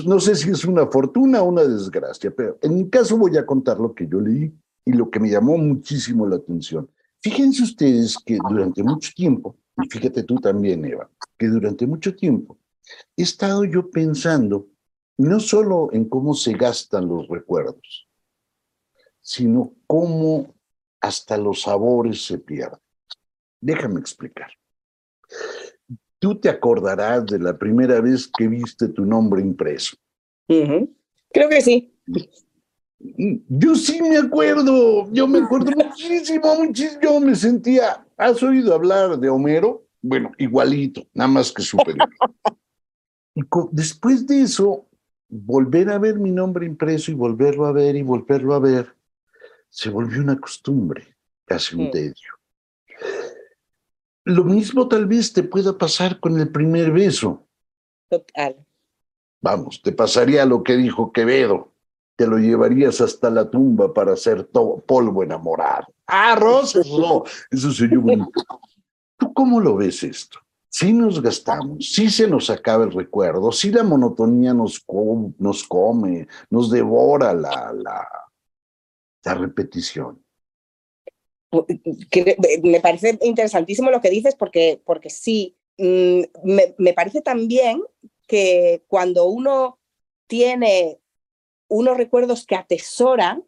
no 0.05 0.21
sé 0.21 0.35
si 0.35 0.51
es 0.51 0.67
una 0.67 0.87
fortuna 0.89 1.41
o 1.41 1.49
una 1.49 1.65
desgracia, 1.65 2.31
pero 2.37 2.59
en 2.61 2.75
mi 2.75 2.91
caso 2.91 3.17
voy 3.17 3.39
a 3.39 3.47
contar 3.47 3.81
lo 3.81 3.95
que 3.95 4.07
yo 4.07 4.21
leí 4.21 4.53
y 4.85 4.93
lo 4.93 5.09
que 5.09 5.21
me 5.21 5.31
llamó 5.31 5.57
muchísimo 5.57 6.27
la 6.27 6.37
atención. 6.37 6.91
Fíjense 7.23 7.63
ustedes 7.63 8.19
que 8.27 8.37
durante 8.47 8.83
mucho 8.83 9.11
tiempo, 9.17 9.57
y 9.83 9.89
fíjate 9.89 10.23
tú 10.25 10.35
también, 10.35 10.85
Eva, 10.85 11.09
que 11.39 11.47
durante 11.47 11.87
mucho 11.87 12.15
tiempo 12.15 12.59
he 13.17 13.23
estado 13.23 13.65
yo 13.65 13.91
pensando 13.91 14.67
no 15.19 15.41
solo 15.41 15.91
en 15.93 16.09
cómo 16.09 16.33
se 16.33 16.53
gastan 16.53 17.09
los 17.09 17.29
recuerdos, 17.29 18.09
sino 19.21 19.75
cómo 19.87 20.55
hasta 21.01 21.37
los 21.37 21.63
sabores 21.63 22.25
se 22.25 22.39
pierden. 22.39 22.79
Déjame 23.61 24.01
explicar. 24.01 24.51
Tú 26.21 26.39
te 26.39 26.49
acordarás 26.49 27.27
de 27.27 27.39
la 27.39 27.57
primera 27.57 28.01
vez 28.01 28.31
que 28.37 28.49
viste 28.49 28.89
tu 28.89 29.05
nombre 29.05 29.43
impreso. 29.43 29.97
Creo 30.47 31.49
que 31.49 31.61
sí. 31.61 31.95
Yo 32.99 33.75
sí 33.75 34.01
me 34.03 34.19
acuerdo, 34.19 35.11
yo 35.13 35.27
me 35.27 35.39
acuerdo 35.41 35.73
muchísimo, 35.73 36.55
muchísimo. 36.57 37.01
Yo 37.03 37.21
me 37.21 37.35
sentía, 37.35 38.05
¿has 38.17 38.43
oído 38.43 38.75
hablar 38.75 39.19
de 39.19 39.29
Homero? 39.29 39.85
Bueno, 40.01 40.33
igualito, 40.39 41.07
nada 41.13 41.29
más 41.29 41.53
que 41.53 41.63
superior. 41.63 42.09
y 43.35 43.43
después 43.73 44.27
de 44.27 44.43
eso, 44.43 44.88
volver 45.29 45.91
a 45.91 45.99
ver 45.99 46.19
mi 46.19 46.31
nombre 46.31 46.67
impreso 46.67 47.11
y 47.11 47.15
volverlo 47.15 47.67
a 47.67 47.73
ver 47.73 47.97
y 47.97 48.03
volverlo 48.03 48.55
a 48.55 48.59
ver, 48.59 48.95
se 49.69 49.91
volvió 49.91 50.23
una 50.23 50.39
costumbre, 50.39 51.17
casi 51.45 51.77
un 51.77 51.91
tedio. 51.91 52.15
Lo 54.25 54.45
mismo 54.45 54.89
tal 54.89 55.07
vez 55.07 55.33
te 55.33 55.43
pueda 55.43 55.77
pasar 55.77 56.21
con 56.21 56.39
el 56.39 56.51
primer 56.51 56.93
beso. 56.93 57.47
Total. 58.09 58.57
Vamos, 59.41 59.81
te 59.83 59.93
pasaría 59.93 60.45
lo 60.45 60.63
que 60.63 60.77
dijo 60.77 61.13
Quevedo. 61.13 61.73
Te 62.17 62.27
lo 62.27 62.39
llevarías 62.39 63.01
hasta 63.01 63.31
la 63.31 63.49
tumba 63.49 63.95
para 63.95 64.15
hacer 64.15 64.49
polvo 64.49 65.23
enamorado. 65.23 65.87
Ah, 66.07 66.35
Rosa, 66.35 66.81
no, 66.85 67.23
eso 67.51 67.71
se 67.71 67.89
yo 67.89 68.01
bonito. 68.01 68.31
¿Tú 69.17 69.33
cómo 69.33 69.61
lo 69.61 69.77
ves 69.77 70.03
esto? 70.03 70.41
Si 70.79 70.93
nos 70.93 71.21
gastamos, 71.21 71.91
si 71.93 72.09
se 72.09 72.29
nos 72.29 72.51
acaba 72.51 72.85
el 72.85 72.93
recuerdo, 72.93 73.51
si 73.51 73.73
la 73.73 73.83
monotonía 73.83 74.55
nos, 74.55 74.85
nos 75.39 75.65
come, 75.65 76.29
nos 76.51 76.71
devora 76.71 77.35
la, 77.35 77.73
la, 77.73 78.07
la 79.25 79.35
repetición. 79.35 80.25
me 82.63 82.81
parece 82.81 83.19
interesantísimo 83.23 83.91
lo 83.91 84.01
que 84.01 84.11
dices 84.11 84.37
porque, 84.37 84.81
porque 84.85 85.11
sí, 85.11 85.57
mm, 85.79 86.21
me, 86.45 86.77
me 86.79 86.93
parece 86.93 87.23
también 87.23 87.83
que 88.29 88.85
cuando 88.87 89.27
uno 89.27 89.81
tiene 90.29 91.01
unos 91.67 91.97
recuerdos 91.97 92.47
que 92.47 92.55
atesora 92.55 93.43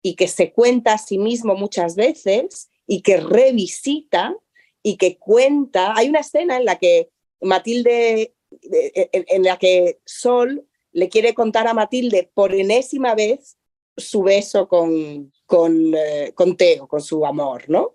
y 0.00 0.14
que 0.14 0.26
se 0.26 0.54
cuenta 0.54 0.94
a 0.94 0.98
sí 0.98 1.18
mismo 1.18 1.54
muchas 1.54 1.96
veces 1.96 2.70
y 2.86 3.02
que 3.02 3.18
revisita 3.18 4.34
y 4.82 4.96
que 4.96 5.18
cuenta. 5.18 5.94
Hay 5.96 6.08
una 6.08 6.20
escena 6.20 6.56
en 6.56 6.64
la 6.64 6.78
que 6.78 7.10
Matilde, 7.40 8.34
en 8.60 9.42
la 9.42 9.58
que 9.58 10.00
Sol 10.04 10.66
le 10.92 11.08
quiere 11.08 11.34
contar 11.34 11.66
a 11.66 11.74
Matilde 11.74 12.30
por 12.34 12.54
enésima 12.54 13.14
vez 13.14 13.56
su 13.96 14.22
beso 14.22 14.68
con, 14.68 15.32
con, 15.46 15.94
eh, 15.94 16.32
con 16.34 16.56
Teo, 16.56 16.86
con 16.86 17.00
su 17.00 17.24
amor, 17.26 17.68
¿no? 17.68 17.94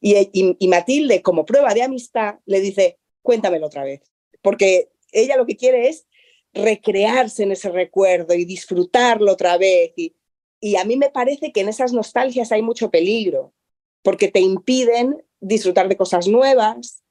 Y, 0.00 0.56
y, 0.58 0.68
Matilde, 0.68 1.22
como 1.22 1.46
prueba 1.46 1.72
de 1.72 1.82
amistad, 1.82 2.36
le 2.44 2.60
dice, 2.60 2.98
cuéntamelo 3.22 3.66
otra 3.66 3.84
vez, 3.84 4.02
porque 4.42 4.90
ella 5.12 5.36
lo 5.36 5.46
que 5.46 5.56
quiere 5.56 5.88
es 5.88 6.06
recrearse 6.52 7.42
en 7.42 7.52
ese 7.52 7.70
recuerdo 7.70 8.34
y 8.34 8.44
disfrutarlo 8.44 9.32
otra 9.32 9.56
vez. 9.56 9.92
Y, 9.96 10.14
y 10.60 10.76
a 10.76 10.84
mí 10.84 10.96
me 10.96 11.08
parece 11.08 11.52
que 11.52 11.60
en 11.60 11.70
esas 11.70 11.94
nostalgias 11.94 12.52
hay 12.52 12.60
mucho 12.60 12.90
peligro, 12.90 13.54
porque 14.02 14.28
te 14.28 14.40
impiden 14.40 15.24
disfrutar 15.46 15.88
de 15.88 15.96
cosas 15.96 16.28
nuevas, 16.28 17.02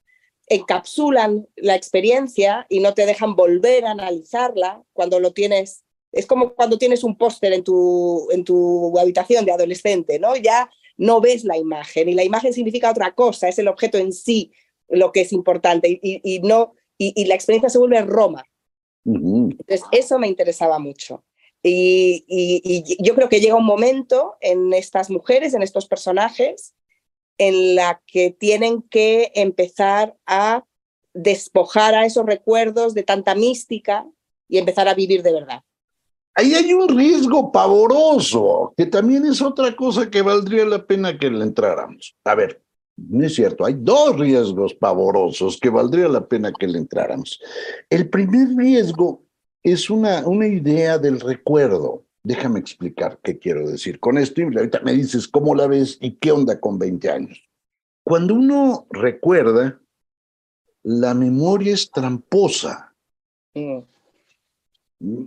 encapsulan 0.48 1.48
la 1.56 1.76
experiencia 1.76 2.66
y 2.70 2.80
no 2.80 2.94
te 2.94 3.06
dejan 3.06 3.36
volver 3.36 3.86
a 3.86 3.92
analizarla 3.92 4.84
cuando 4.94 5.20
lo 5.20 5.32
tienes. 5.34 5.84
Es 6.12 6.26
como 6.26 6.54
cuando 6.54 6.78
tienes 6.78 7.04
un 7.04 7.18
póster 7.18 7.54
en 7.54 7.64
tu, 7.64 8.28
en 8.32 8.44
tu 8.44 8.98
habitación 9.00 9.46
de 9.46 9.52
adolescente, 9.52 10.20
¿no? 10.20 10.36
Ya 10.36 10.70
no 10.98 11.22
ves 11.22 11.44
la 11.44 11.58
imagen 11.58 12.10
y 12.10 12.14
la 12.14 12.24
imagen 12.24 12.54
significa 12.54 12.92
otra 12.92 13.16
cosa, 13.16 13.48
es 13.48 13.58
el 13.58 13.68
objeto 13.68 13.98
en 13.98 14.14
sí 14.14 14.52
lo 14.90 15.12
que 15.12 15.22
es 15.22 15.34
importante 15.34 15.90
y, 15.90 16.22
y 16.24 16.40
no, 16.40 16.74
y, 16.98 17.26
la 17.26 17.36
experiencia 17.36 17.70
se 17.70 17.78
vuelve 17.78 18.02
Roma. 18.02 18.44
Entonces, 19.06 19.84
eso 19.92 20.20
me 20.20 20.28
interesaba 20.28 20.80
mucho. 20.80 21.24
Y, 21.62 22.84
yo 23.00 23.16
creo 23.16 23.30
que 23.30 23.40
llega 23.40 23.56
un 23.56 23.66
momento 23.66 24.36
en 24.42 24.74
estas 24.74 25.10
mujeres, 25.10 25.54
en 25.54 25.64
estos 25.64 25.88
personajes, 25.88 26.74
en 27.38 27.76
la 27.76 28.02
que 28.06 28.32
tienen 28.32 28.82
que 28.82 29.32
empezar 29.36 30.16
a 30.26 30.66
despojar 31.14 31.96
a 31.96 32.06
esos 32.06 32.26
recuerdos 32.26 32.94
de 32.94 33.04
tanta 33.04 33.36
mística 33.36 34.06
y 34.48 34.58
empezar 34.58 34.88
a 34.88 34.94
vivir 34.94 35.24
de 35.24 35.34
verdad. 35.34 35.62
Ahí 36.36 36.56
hay 36.56 36.74
un 36.74 36.90
riesgo 36.90 37.52
pavoroso, 37.52 38.74
que 38.76 38.88
también 38.88 39.26
es 39.26 39.42
otra 39.42 39.76
cosa 39.76 40.10
que 40.10 40.24
valdría 40.24 40.66
la 40.66 40.86
pena 40.86 41.18
que 41.18 41.30
le 41.30 41.44
entráramos. 41.44 42.16
A 42.24 42.34
ver, 42.34 42.64
no 42.96 43.26
es 43.26 43.36
cierto, 43.36 43.66
hay 43.66 43.76
dos 43.78 44.18
riesgos 44.18 44.74
pavorosos 44.74 45.60
que 45.60 45.70
valdría 45.70 46.08
la 46.08 46.28
pena 46.28 46.52
que 46.52 46.68
le 46.68 46.80
entráramos. 46.80 47.40
El 47.90 48.10
primer 48.10 48.56
riesgo 48.56 49.24
es 49.62 49.90
una, 49.90 50.28
una 50.28 50.48
idea 50.48 50.98
del 50.98 51.20
recuerdo. 51.20 52.04
Déjame 52.24 52.60
explicar 52.60 53.20
qué 53.22 53.38
quiero 53.38 53.68
decir 53.68 54.00
con 54.00 54.18
esto 54.18 54.42
y 54.42 54.46
ahorita 54.46 54.80
me 54.82 54.94
dices 54.94 55.28
cómo 55.28 55.54
la 55.54 55.68
ves 55.68 55.98
y 56.00 56.16
qué 56.16 56.32
onda 56.32 56.60
con 56.60 56.80
20 56.80 57.10
años. 57.12 57.50
Cuando 58.04 58.36
uno 58.36 58.88
recuerda, 58.90 59.80
la 60.84 61.14
memoria 61.14 61.74
es 61.74 61.92
tramposa. 61.92 62.94
Mm. 63.54 63.80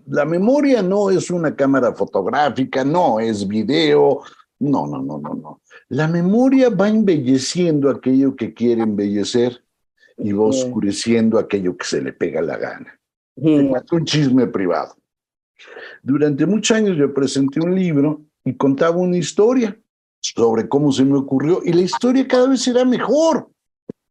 La 0.07 0.25
memoria 0.25 0.83
no 0.83 1.11
es 1.11 1.31
una 1.31 1.55
cámara 1.55 1.95
fotográfica, 1.95 2.83
no 2.83 3.21
es 3.21 3.47
video, 3.47 4.23
no, 4.59 4.87
no, 4.87 5.03
no, 5.03 5.19
no, 5.19 5.35
no. 5.35 5.61
La 5.89 6.09
memoria 6.09 6.71
va 6.71 6.89
embelleciendo 6.89 7.91
aquello 7.91 8.35
que 8.35 8.55
quiere 8.55 8.83
embellecer 8.83 9.63
y 10.17 10.33
va 10.33 10.45
oscureciendo 10.45 11.39
aquello 11.39 11.77
que 11.77 11.85
se 11.85 12.01
le 12.01 12.15
pega 12.15 12.41
la 12.41 12.57
gana. 12.57 12.99
Es 13.37 13.93
un 13.93 14.05
chisme 14.07 14.47
privado. 14.47 14.97
Durante 16.03 16.47
muchos 16.47 16.77
años 16.77 16.97
yo 16.97 17.13
presenté 17.13 17.61
un 17.61 17.75
libro 17.75 18.23
y 18.45 18.55
contaba 18.55 18.97
una 18.97 19.17
historia 19.17 19.79
sobre 20.21 20.69
cómo 20.69 20.93
se 20.93 21.05
me 21.05 21.17
ocurrió 21.17 21.61
y 21.65 21.73
la 21.73 21.83
historia 21.83 22.27
cada 22.27 22.49
vez 22.49 22.67
era 22.69 22.85
mejor. 22.85 23.51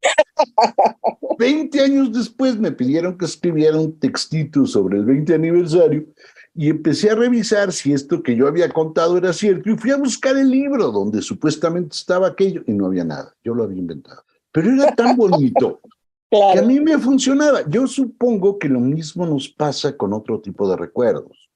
Veinte 1.40 1.82
años 1.82 2.12
después 2.14 2.58
me 2.58 2.72
pidieron 2.72 3.18
que 3.18 3.26
escribiera 3.26 3.80
un 3.80 3.98
textito 4.00 4.66
sobre 4.66 4.98
el 4.98 5.06
20 5.06 5.34
aniversario 5.34 6.06
y 6.54 6.70
empecé 6.70 7.10
a 7.10 7.16
revisar 7.16 7.74
si 7.74 7.92
esto 7.92 8.24
que 8.24 8.36
yo 8.36 8.48
había 8.48 8.70
contado 8.70 9.18
era 9.18 9.34
cierto 9.34 9.70
y 9.70 9.78
fui 9.78 9.92
a 9.92 9.98
buscar 9.98 10.38
el 10.38 10.50
libro 10.50 10.92
donde 10.92 11.22
supuestamente 11.22 11.96
estaba 11.96 12.28
aquello 12.28 12.64
y 12.66 12.74
no 12.74 12.86
había 12.86 13.04
nada, 13.04 13.34
yo 13.44 13.54
lo 13.54 13.64
había 13.64 13.80
inventado. 13.80 14.24
Pero 14.52 14.72
era 14.72 14.96
tan 14.96 15.18
bonito 15.18 15.82
que 16.30 16.60
a 16.60 16.62
mí 16.62 16.80
me 16.80 16.98
funcionaba. 16.98 17.62
Yo 17.68 17.88
supongo 17.88 18.58
que 18.58 18.68
lo 18.68 18.80
mismo 18.80 19.26
nos 19.26 19.50
pasa 19.50 19.96
con 19.96 20.14
otro 20.14 20.42
tipo 20.42 20.70
de 20.70 20.78
recuerdos, 20.78 21.50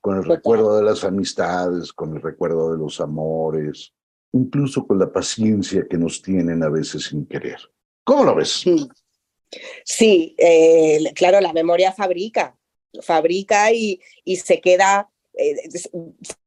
con 0.00 0.16
el 0.16 0.24
recuerdo 0.24 0.76
de 0.76 0.82
las 0.82 1.04
amistades, 1.04 1.92
con 1.92 2.14
el 2.16 2.22
recuerdo 2.22 2.72
de 2.72 2.78
los 2.78 3.00
amores, 3.00 3.92
incluso 4.32 4.86
con 4.86 4.98
la 4.98 5.10
paciencia 5.10 5.86
que 5.88 5.96
nos 5.96 6.20
tienen 6.22 6.62
a 6.62 6.68
veces 6.68 7.04
sin 7.04 7.26
querer. 7.26 7.58
¿Cómo 8.04 8.24
lo 8.24 8.34
ves? 8.34 8.64
Sí, 9.84 10.34
eh, 10.38 11.12
claro, 11.14 11.40
la 11.40 11.52
memoria 11.52 11.92
fabrica, 11.92 12.56
fabrica 13.02 13.72
y, 13.72 14.00
y 14.24 14.36
se 14.36 14.60
queda 14.60 15.08
eh, 15.36 15.54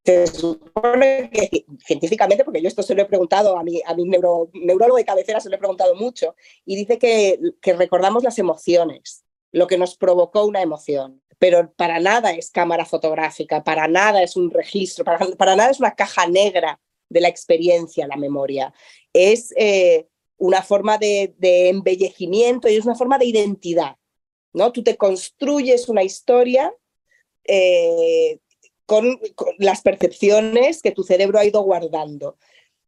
se 0.04 0.28
supone 0.28 1.30
que 1.32 1.66
científicamente, 1.86 2.44
porque 2.44 2.62
yo 2.62 2.68
esto 2.68 2.82
se 2.82 2.96
lo 2.96 3.04
he 3.04 3.06
preguntado 3.06 3.58
a 3.58 3.64
mi, 3.64 3.82
a 3.86 3.94
mi 3.94 4.04
neurólogo 4.06 4.98
de 4.98 5.06
cabecera, 5.06 5.40
se 5.40 5.50
lo 5.50 5.56
he 5.56 5.60
preguntado 5.60 5.96
mucho, 5.96 6.36
y 6.66 6.76
dice 6.76 6.98
que, 6.98 7.40
que 7.62 7.74
recordamos 7.74 8.24
las 8.24 8.40
emociones, 8.40 9.24
lo 9.52 9.68
que 9.68 9.78
nos 9.78 9.96
provocó 9.96 10.46
una 10.46 10.62
emoción, 10.62 11.22
pero 11.38 11.72
para 11.74 12.00
nada 12.00 12.32
es 12.32 12.50
cámara 12.50 12.86
fotográfica, 12.86 13.64
para 13.64 13.88
nada 13.88 14.24
es 14.24 14.36
un 14.36 14.50
registro, 14.50 15.06
para, 15.06 15.20
para 15.38 15.56
nada 15.56 15.70
es 15.70 15.80
una 15.80 15.96
caja 15.96 16.28
negra 16.28 16.80
de 17.10 17.22
la 17.22 17.28
experiencia, 17.28 18.08
la 18.08 18.18
memoria. 18.18 18.74
Es 19.14 19.54
eh, 19.56 20.08
una 20.38 20.62
forma 20.62 20.98
de, 20.98 21.34
de 21.38 21.70
embellecimiento 21.70 22.68
y 22.68 22.76
es 22.76 22.86
una 22.86 22.96
forma 22.96 23.18
de 23.18 23.26
identidad. 23.26 23.96
¿no? 24.54 24.72
Tú 24.72 24.84
te 24.84 24.98
construyes 24.98 25.90
una 25.90 26.04
historia 26.04 26.74
eh, 27.44 28.40
con, 28.90 29.20
las 29.60 29.84
percepciones 29.84 30.82
que 30.82 30.92
tu 30.92 31.04
cerebro 31.04 31.38
ha 31.38 31.46
ido 31.46 31.62
guardando. 31.62 32.38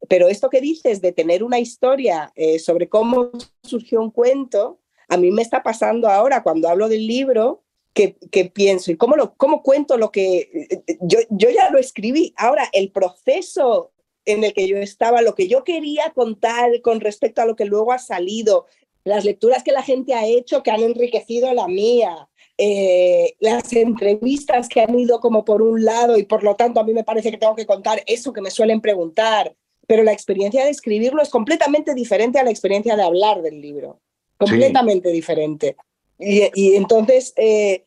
Pero 0.10 0.30
esto 0.30 0.50
que 0.50 0.60
dices 0.60 1.00
de 1.00 1.12
tener 1.12 1.44
una 1.44 1.60
historia 1.60 2.34
eh, 2.36 2.58
sobre 2.58 2.90
cómo 2.90 3.30
surgió 3.62 4.02
un 4.02 4.10
cuento, 4.10 4.80
a 5.08 5.18
mí 5.18 5.30
me 5.30 5.44
está 5.44 5.62
pasando 5.62 6.10
ahora 6.10 6.42
cuando 6.42 6.68
hablo 6.70 6.90
del 6.90 7.06
libro 7.06 7.62
que, 7.94 8.16
pienso 8.52 8.92
y 8.92 8.98
cómo, 8.98 9.16
lo, 9.16 9.36
cuento 9.36 9.98
lo 9.98 10.12
que 10.12 10.68
yo, 11.02 11.20
yo 11.30 11.50
ya 11.52 11.70
lo 11.70 11.78
escribí. 11.78 12.34
Ahora, 12.36 12.68
el 12.74 12.92
proceso 12.92 13.92
en 14.26 14.44
el 14.44 14.54
que 14.54 14.68
yo 14.68 14.78
estaba, 14.78 15.22
lo 15.22 15.36
que 15.36 15.48
yo 15.48 15.64
quería 15.64 16.12
contar 16.16 16.82
con 16.82 17.00
respecto 17.00 17.44
a 17.44 17.46
lo 17.46 17.56
que 17.56 17.66
luego 17.66 17.92
ha 17.92 18.00
salido, 18.00 18.66
las 19.04 19.24
lecturas 19.24 19.64
que 19.64 19.72
la 19.72 19.84
gente 19.84 20.16
ha 20.16 20.26
hecho 20.26 20.64
que 20.64 20.72
han 20.72 20.82
enriquecido 20.82 21.54
la 21.54 21.68
mía, 21.68 22.28
eh, 22.64 23.38
las 23.40 23.74
entrevistas 23.74 24.70
que 24.70 24.82
han 24.82 25.00
ido 25.00 25.20
como 25.20 25.44
por 25.44 25.64
un 25.64 25.84
lado 25.84 26.16
y 26.16 26.26
por 26.26 26.44
lo 26.44 26.56
tanto 26.56 26.80
a 26.80 26.84
mí 26.84 26.94
me 26.94 27.04
parece 27.04 27.32
que 27.32 27.40
tengo 27.40 27.56
que 27.56 27.66
contar 27.66 28.04
eso 28.06 28.32
que 28.34 28.42
me 28.42 28.52
suelen 28.52 28.82
preguntar, 28.82 29.56
pero 29.88 30.04
la 30.04 30.12
experiencia 30.12 30.64
de 30.64 30.70
escribirlo 30.70 31.24
es 31.24 31.30
completamente 31.30 31.96
diferente 31.96 32.38
a 32.38 32.44
la 32.44 32.52
experiencia 32.52 32.96
de 32.96 33.02
hablar 33.02 33.42
del 33.42 33.60
libro, 33.60 34.00
completamente 34.38 35.10
diferente. 35.10 35.76
Y, 36.20 36.76
entonces 36.76 37.34
eh, 37.36 37.84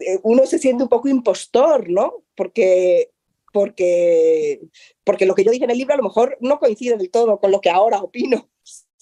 eh, 0.00 0.18
uno 0.24 0.44
se 0.44 0.58
siente 0.58 0.82
un 0.82 0.88
poco 0.88 1.06
impostor, 1.06 1.88
¿no? 1.88 2.24
Porque, 2.34 3.10
porque, 3.52 4.60
porque 5.04 5.24
lo 5.24 5.36
que 5.36 5.44
yo 5.44 5.52
dije 5.52 5.66
en 5.66 5.70
el 5.70 5.78
libro 5.78 5.94
a 5.94 5.98
lo 5.98 6.02
mejor 6.02 6.36
no 6.40 6.58
coincide 6.58 6.96
del 6.96 7.12
todo 7.12 7.38
con 7.38 7.52
lo 7.52 7.60
que 7.60 7.70
ahora 7.70 8.02
opino 8.02 8.48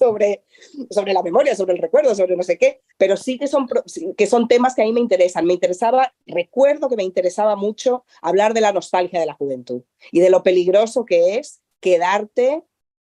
sobre, 0.02 0.44
sobre 0.90 1.12
la 1.12 1.22
memoria, 1.22 1.54
sobre 1.54 1.74
el 1.74 1.78
recuerdo, 1.78 2.14
sobre 2.14 2.36
no 2.36 2.42
sé 2.42 2.58
qué, 2.58 2.80
pero 2.98 3.16
sí 3.16 3.38
que 3.38 3.46
son, 3.46 3.68
que 4.16 4.26
son 4.26 4.48
temas 4.48 4.74
que 4.74 4.82
a 4.82 4.84
mí 4.84 4.92
me 4.92 5.00
interesan. 5.00 5.46
Me 5.46 5.54
interesaba, 5.54 6.12
recuerdo 6.26 6.88
que 6.88 6.96
me 6.96 7.04
interesaba 7.04 7.54
mucho 7.54 8.04
hablar 8.20 8.52
de 8.52 8.62
la 8.62 8.72
nostalgia 8.72 9.20
de 9.20 9.26
la 9.26 9.34
juventud 9.34 9.82
y 10.10 10.20
de 10.20 10.30
lo 10.30 10.42
peligroso 10.42 11.04
que 11.04 11.36
es 11.36 11.62
quedarte 11.80 12.64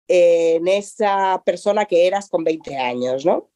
en 0.09 0.69
esa 0.69 1.43
persona 1.47 1.87
que 1.87 2.07
eras 2.07 2.29
con 2.29 2.45
20 2.45 2.77
años, 2.77 3.25
¿no? 3.25 3.49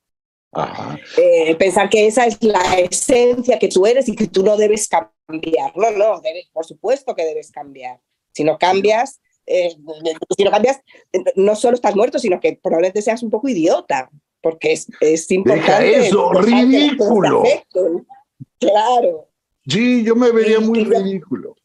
Eh, 1.19 1.55
pensar 1.57 1.91
que 1.91 2.07
esa 2.07 2.25
es 2.25 2.43
la 2.43 2.63
esencia 2.79 3.59
que 3.59 3.69
tú 3.69 3.85
eres 3.85 4.09
y 4.09 4.17
que 4.17 4.29
tú 4.29 4.43
no 4.43 4.57
debes 4.57 4.89
cambiar. 4.89 5.77
No, 5.77 5.91
no, 5.91 6.23
por 6.55 6.65
supuesto 6.65 7.15
que 7.15 7.27
debes 7.27 7.51
cambiar. 7.51 8.01
Si 8.33 8.45
no 8.45 8.57
cambias, 8.57 9.21
eh, 9.47 9.77
si 10.37 10.45
no 10.45 10.51
cambias, 10.51 10.81
no 11.37 11.55
solo 11.57 11.77
estás 11.77 11.95
muerto, 11.95 12.19
sino 12.19 12.41
que 12.41 12.59
probablemente 12.63 13.03
seas 13.03 13.23
un 13.23 13.31
poco 13.31 13.49
idiota, 13.49 14.11
porque 14.41 14.73
es, 14.73 14.89
es 15.01 15.31
importante. 15.31 15.85
Deja 15.85 16.07
eso, 16.07 16.33
ridículo. 16.33 17.43
Claro. 18.59 19.29
Sí, 19.67 20.05
yo 20.05 20.15
me 20.15 20.31
vería 20.31 20.61
muy 20.61 20.85
ridículo. 20.85 21.57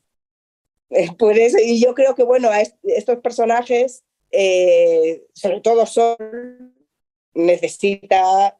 Eh, 0.89 1.09
por 1.17 1.37
eso, 1.37 1.57
y 1.63 1.79
yo 1.81 1.93
creo 1.93 2.15
que, 2.15 2.23
bueno, 2.23 2.49
estos 2.83 3.17
personajes, 3.19 4.03
eh, 4.31 5.23
sobre 5.33 5.61
todo 5.61 5.85
Sol, 5.85 6.73
necesita 7.33 8.57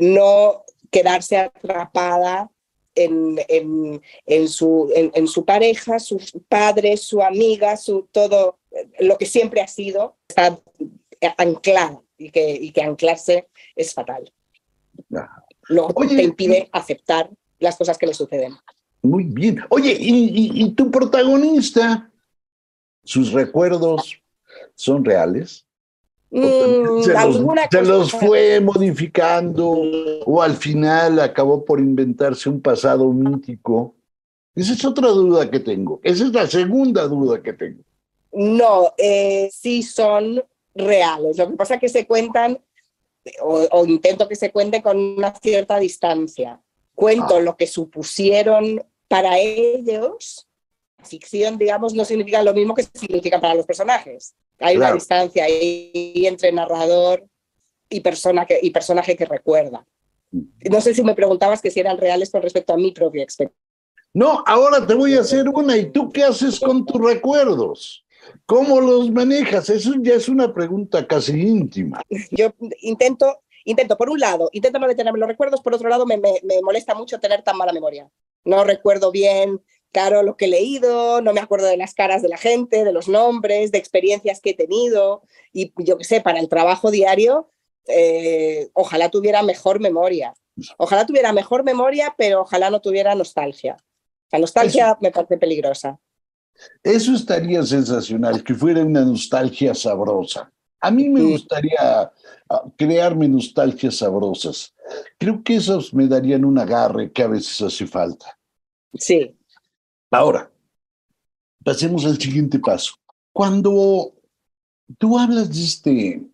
no 0.00 0.64
quedarse 0.90 1.36
atrapada 1.36 2.50
en, 2.96 4.00
en, 4.26 4.48
su, 4.48 4.90
en, 4.94 5.28
su 5.28 5.44
pareja, 5.44 5.98
sus 5.98 6.32
padres, 6.48 7.02
su 7.02 7.22
amiga, 7.22 7.76
su, 7.76 8.08
todo 8.10 8.58
lo 8.98 9.18
que 9.18 9.26
siempre 9.26 9.60
ha 9.60 9.68
sido, 9.68 10.16
está 10.28 10.58
anclado 11.36 12.04
y 12.18 12.30
que, 12.30 12.50
y 12.50 12.72
que 12.72 12.82
anclarse 12.82 13.48
es 13.74 13.94
fatal. 13.94 14.32
Lo 15.68 15.88
te 15.88 16.22
impide 16.22 16.68
aceptar 16.72 17.30
las 17.58 17.76
cosas 17.76 17.98
que 17.98 18.06
le 18.06 18.14
suceden. 18.14 18.54
Muy 19.02 19.24
bien. 19.24 19.60
Oye, 19.68 19.96
¿y, 19.98 20.64
y 20.64 20.70
tu 20.72 20.90
protagonista? 20.90 22.10
¿Sus 23.04 23.32
recuerdos 23.32 24.20
son 24.74 25.04
reales? 25.04 25.65
Mm, 26.30 27.02
se, 27.02 27.82
los, 27.84 28.10
fue 28.10 28.60
modificando 28.60 29.80
o 30.24 30.42
al 30.42 30.56
final 30.56 31.20
acabó 31.20 31.64
por 31.64 31.80
inventarse 31.80 32.48
un 32.48 32.60
pasado 32.60 33.12
mítico. 33.12 33.94
Esa 34.54 34.72
es 34.72 34.84
otra 34.84 35.08
duda 35.08 35.50
que 35.50 35.60
tengo. 35.60 36.00
Esa 36.02 36.24
es 36.24 36.32
la 36.32 36.46
segunda 36.46 37.06
duda 37.06 37.42
que 37.42 37.52
tengo. 37.52 37.82
No, 38.32 38.92
eh, 38.98 39.48
sí 39.52 39.82
son 39.82 40.42
reales. 40.74 41.38
Lo 41.38 41.50
que 41.50 41.56
pasa 41.56 41.74
es 41.74 41.80
que 41.80 41.88
se 41.88 42.06
cuentan, 42.06 42.58
o, 43.40 43.84
intento 43.86 44.28
que 44.28 44.36
se 44.36 44.50
cuente 44.50 44.82
con 44.82 44.98
una 44.98 45.34
cierta 45.34 45.78
distancia. 45.78 46.60
Cuento 46.94 47.36
ah. 47.36 47.40
lo 47.40 47.56
que 47.56 47.66
supusieron 47.66 48.82
para 49.08 49.38
ellos. 49.38 50.48
Ficción, 51.04 51.56
digamos, 51.56 51.94
no 51.94 52.04
significa 52.04 52.42
lo 52.42 52.52
mismo 52.52 52.74
que 52.74 52.82
significa 52.82 53.40
para 53.40 53.54
los 53.54 53.66
personajes. 53.66 54.34
Hay 54.60 54.76
una 54.76 54.92
distancia 54.92 55.44
ahí 55.44 56.24
entre 56.26 56.52
narrador 56.52 57.26
y, 57.88 58.00
persona 58.00 58.46
que, 58.46 58.58
y 58.62 58.70
personaje 58.70 59.16
que 59.16 59.24
recuerda. 59.24 59.86
No 60.30 60.80
sé 60.80 60.94
si 60.94 61.02
me 61.02 61.14
preguntabas 61.14 61.62
que 61.62 61.70
si 61.70 61.80
eran 61.80 61.98
reales 61.98 62.30
con 62.30 62.42
respecto 62.42 62.72
a 62.72 62.76
mi 62.76 62.92
propia 62.92 63.22
experiencia. 63.22 63.60
No, 64.12 64.42
ahora 64.46 64.86
te 64.86 64.94
voy 64.94 65.14
a 65.14 65.20
hacer 65.20 65.48
una. 65.48 65.76
¿Y 65.76 65.92
tú 65.92 66.10
qué 66.10 66.24
haces 66.24 66.58
con 66.58 66.86
tus 66.86 67.00
recuerdos? 67.00 68.04
¿Cómo 68.46 68.80
los 68.80 69.10
manejas? 69.10 69.68
Eso 69.68 69.92
ya 70.00 70.14
es 70.14 70.28
una 70.28 70.52
pregunta 70.52 71.06
casi 71.06 71.38
íntima. 71.40 72.00
Yo 72.30 72.52
intento, 72.80 73.42
intento, 73.64 73.96
por 73.96 74.08
un 74.08 74.18
lado, 74.18 74.48
intento 74.52 74.78
no 74.78 74.88
detenerme 74.88 75.18
los 75.18 75.28
recuerdos, 75.28 75.60
por 75.60 75.74
otro 75.74 75.88
lado, 75.88 76.06
me, 76.06 76.16
me, 76.16 76.40
me 76.42 76.62
molesta 76.62 76.94
mucho 76.94 77.20
tener 77.20 77.42
tan 77.42 77.56
mala 77.56 77.72
memoria. 77.72 78.10
No 78.44 78.64
recuerdo 78.64 79.12
bien 79.12 79.60
claro 79.96 80.22
lo 80.22 80.36
que 80.36 80.44
he 80.44 80.48
leído, 80.48 81.22
no 81.22 81.32
me 81.32 81.40
acuerdo 81.40 81.68
de 81.68 81.78
las 81.78 81.94
caras 81.94 82.20
de 82.20 82.28
la 82.28 82.36
gente, 82.36 82.84
de 82.84 82.92
los 82.92 83.08
nombres, 83.08 83.72
de 83.72 83.78
experiencias 83.78 84.42
que 84.42 84.50
he 84.50 84.54
tenido 84.54 85.22
y 85.54 85.72
yo 85.78 85.96
qué 85.96 86.04
sé, 86.04 86.20
para 86.20 86.38
el 86.38 86.50
trabajo 86.50 86.90
diario, 86.90 87.48
eh, 87.88 88.68
ojalá 88.74 89.10
tuviera 89.10 89.42
mejor 89.42 89.80
memoria. 89.80 90.34
Ojalá 90.76 91.06
tuviera 91.06 91.32
mejor 91.32 91.64
memoria, 91.64 92.14
pero 92.18 92.42
ojalá 92.42 92.68
no 92.68 92.82
tuviera 92.82 93.14
nostalgia. 93.14 93.78
La 94.30 94.38
nostalgia 94.38 94.98
me 95.00 95.10
parece 95.10 95.38
peligrosa. 95.38 95.98
Eso 96.82 97.14
estaría 97.14 97.62
sensacional, 97.62 98.44
que 98.44 98.54
fuera 98.54 98.82
una 98.82 99.02
nostalgia 99.02 99.74
sabrosa. 99.74 100.52
A 100.80 100.90
mí 100.90 101.08
me 101.08 101.22
gustaría 101.22 102.12
ah, 102.50 102.64
crearme 102.76 103.28
nostalgias 103.28 103.96
sabrosas. 103.96 104.74
Creo 105.16 105.42
que 105.42 105.56
esas 105.56 105.94
me 105.94 106.06
darían 106.06 106.44
un 106.44 106.58
agarre 106.58 107.12
que 107.12 107.22
a 107.22 107.28
veces 107.28 107.62
hace 107.62 107.86
falta. 107.86 108.38
Sí. 108.92 109.35
Ahora, 110.10 110.50
pasemos 111.64 112.04
al 112.04 112.18
siguiente 112.18 112.58
paso. 112.58 112.94
Cuando 113.32 114.14
tú 114.98 115.18
hablas 115.18 115.52
de, 115.52 115.64
este, 115.64 116.26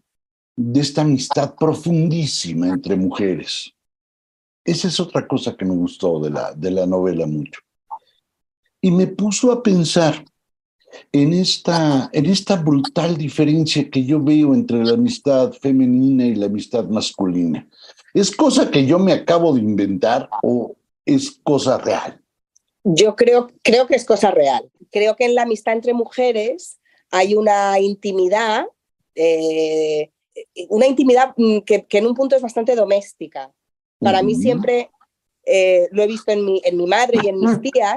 de 0.56 0.80
esta 0.80 1.02
amistad 1.02 1.54
profundísima 1.54 2.68
entre 2.68 2.96
mujeres, 2.96 3.72
esa 4.64 4.88
es 4.88 5.00
otra 5.00 5.26
cosa 5.26 5.56
que 5.56 5.64
me 5.64 5.74
gustó 5.74 6.20
de 6.20 6.30
la, 6.30 6.52
de 6.52 6.70
la 6.70 6.86
novela 6.86 7.26
mucho. 7.26 7.60
Y 8.80 8.90
me 8.90 9.06
puso 9.06 9.50
a 9.50 9.62
pensar 9.62 10.24
en 11.10 11.32
esta, 11.32 12.10
en 12.12 12.26
esta 12.26 12.56
brutal 12.56 13.16
diferencia 13.16 13.88
que 13.90 14.04
yo 14.04 14.22
veo 14.22 14.54
entre 14.54 14.84
la 14.84 14.94
amistad 14.94 15.52
femenina 15.52 16.26
y 16.26 16.34
la 16.34 16.46
amistad 16.46 16.84
masculina. 16.84 17.66
¿Es 18.14 18.34
cosa 18.34 18.70
que 18.70 18.86
yo 18.86 18.98
me 18.98 19.12
acabo 19.12 19.54
de 19.54 19.60
inventar 19.60 20.28
o 20.42 20.76
es 21.04 21.40
cosa 21.42 21.78
real? 21.78 22.21
Yo 22.84 23.16
creo, 23.16 23.50
creo 23.62 23.86
que 23.86 23.94
es 23.94 24.04
cosa 24.04 24.30
real. 24.30 24.70
Creo 24.90 25.16
que 25.16 25.24
en 25.24 25.34
la 25.34 25.42
amistad 25.42 25.74
entre 25.74 25.94
mujeres 25.94 26.80
hay 27.10 27.34
una 27.34 27.78
intimidad, 27.78 28.66
eh, 29.14 30.10
una 30.68 30.86
intimidad 30.86 31.34
mm, 31.36 31.58
que, 31.60 31.86
en 31.90 32.06
un 32.06 32.14
punto 32.14 32.36
es 32.36 32.42
bastante 32.42 32.74
doméstica. 32.74 33.52
Para 33.98 34.22
mí 34.22 34.34
siempre 34.34 34.90
eh, 35.44 35.88
lo 35.92 36.02
he 36.02 36.06
visto 36.08 36.32
en 36.32 36.44
mi, 36.44 36.60
en 36.64 36.76
mi 36.76 36.86
madre 36.86 37.18
y 37.22 37.28
en 37.28 37.38
mis 37.38 37.60
tías, 37.72 37.96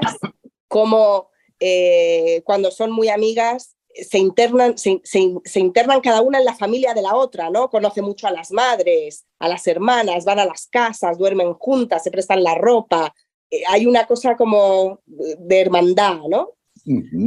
como 0.68 1.30
eh, 1.58 2.42
cuando 2.44 2.70
son 2.70 2.92
muy 2.92 3.08
amigas 3.08 3.76
se 4.02 4.18
internan, 4.18 4.76
se, 4.76 5.00
se, 5.04 5.58
internan 5.60 6.00
cada 6.00 6.20
una 6.20 6.38
en 6.38 6.44
la 6.44 6.54
familia 6.54 6.92
de 6.94 7.02
la 7.02 7.14
otra, 7.14 7.50
¿no? 7.50 7.70
Conoce 7.70 8.02
mucho 8.02 8.26
a 8.26 8.30
las 8.30 8.52
madres, 8.52 9.24
a 9.38 9.48
las 9.48 9.66
hermanas, 9.66 10.24
van 10.24 10.38
a 10.38 10.44
las 10.44 10.66
casas, 10.66 11.18
duermen 11.18 11.54
juntas, 11.54 12.02
se 12.02 12.10
prestan 12.10 12.42
la 12.42 12.54
ropa, 12.54 13.14
hay 13.68 13.86
una 13.86 14.06
cosa 14.06 14.36
como 14.36 15.00
de 15.06 15.60
hermandad, 15.60 16.20
¿no? 16.28 16.54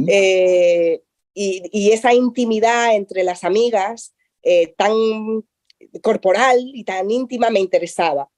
Eh, 0.08 1.02
y, 1.34 1.90
esa 1.92 2.14
intimidad 2.14 2.94
entre 2.94 3.24
las 3.24 3.44
amigas 3.44 4.14
eh, 4.42 4.74
tan 4.76 4.92
corporal 6.02 6.58
y 6.74 6.84
tan 6.84 7.10
íntima 7.10 7.50
me 7.50 7.60
interesaba. 7.60 8.30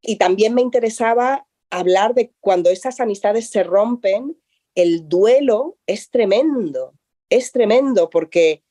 Y 0.00 0.16
también 0.16 0.54
me 0.54 0.62
interesaba 0.62 1.46
hablar 1.70 2.14
de 2.14 2.32
cuando 2.40 2.70
esas 2.70 3.00
amistades 3.00 3.50
se 3.50 3.62
rompen, 3.62 4.36
el 4.74 5.08
duelo 5.08 5.76
es 5.86 6.10
tremendo, 6.10 6.94
es 7.28 7.52
tremendo 7.52 8.08
porque, 8.10 8.64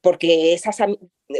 porque, 0.00 0.52
esas, 0.52 0.76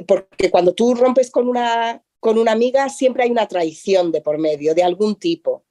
porque 0.07 0.51
cuando 0.51 0.75
tú 0.75 0.95
rompes 0.95 1.31
con 1.31 1.49
una, 1.49 2.03
con 2.19 2.39
una 2.39 2.53
amiga 2.53 2.89
siempre 2.89 3.25
hay 3.25 3.31
una 3.31 3.47
traición 3.47 4.11
de 4.11 4.21
por 4.21 4.39
medio, 4.39 4.75
de 4.75 4.83
algún 4.83 5.17
tipo 5.17 5.66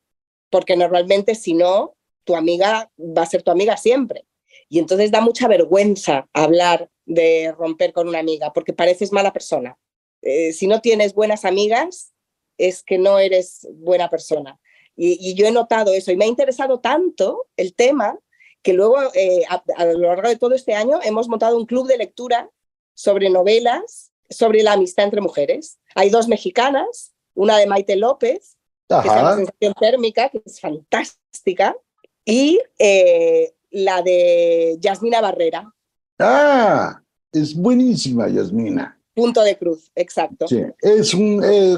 porque 0.49 0.75
normalmente 0.75 1.35
si 1.35 1.53
no, 1.53 1.95
tu 2.23 2.35
amiga 2.35 2.91
va 2.97 3.23
a 3.23 3.27
ser 3.27 3.43
tu 3.43 3.51
amiga 3.51 3.77
siempre. 3.77 4.25
Y 4.69 4.79
entonces 4.79 5.11
da 5.11 5.21
mucha 5.21 5.47
vergüenza 5.47 6.27
hablar 6.33 6.89
de 7.05 7.53
romper 7.57 7.93
con 7.93 8.07
una 8.07 8.19
amiga, 8.19 8.51
porque 8.53 8.73
pareces 8.73 9.11
mala 9.11 9.31
persona. 9.31 9.77
Eh, 10.21 10.53
si 10.53 10.67
no 10.67 10.81
tienes 10.81 11.13
buenas 11.13 11.45
amigas, 11.45 12.13
es 12.57 12.83
que 12.83 12.97
no 12.97 13.19
eres 13.19 13.67
buena 13.73 14.09
persona. 14.09 14.59
Y, 14.95 15.35
yo 15.35 15.45
he 15.45 15.51
notado 15.51 15.93
eso 15.93 16.11
y 16.11 16.15
me 16.15 16.25
ha 16.25 16.29
interesado 16.29 16.79
tanto 16.79 17.47
el 17.57 17.75
tema 17.75 18.17
que 18.63 18.73
luego 18.73 18.97
eh, 19.13 19.43
a, 19.49 19.85
lo 19.85 19.99
largo 19.99 20.29
de 20.29 20.37
todo 20.37 20.55
este 20.55 20.73
año 20.73 20.99
hemos 21.03 21.27
montado 21.27 21.57
un 21.57 21.65
club 21.65 21.87
de 21.87 21.97
lectura 21.97 22.49
sobre 22.93 23.29
novelas 23.29 24.13
sobre 24.29 24.63
la 24.63 24.73
amistad 24.73 25.05
entre 25.05 25.21
mujeres. 25.21 25.79
Hay 25.93 26.09
dos 26.09 26.27
mexicanas, 26.27 27.13
una 27.33 27.57
de 27.57 27.67
Maite 27.67 27.95
López, 27.95 28.54
que 28.87 29.07
es 29.07 29.13
una 29.13 29.35
sensación 29.35 29.73
térmica, 29.79 30.29
que 30.29 30.41
es 30.45 30.59
fantástica, 30.59 31.75
y 32.23 32.59
eh, 32.79 33.53
la 33.71 34.01
de 34.01 34.77
Yasmina 34.79 35.21
Barrera. 35.21 35.71
Ah, 36.19 37.01
es 37.31 37.55
buenísima, 37.55 38.27
Yasmina. 38.27 38.99
Punto 39.13 39.41
de 39.43 39.57
cruz, 39.57 39.91
exacto. 39.95 40.47
Sí, 40.47 40.61
es 40.81 41.13
un, 41.13 41.41
eh, 41.43 41.77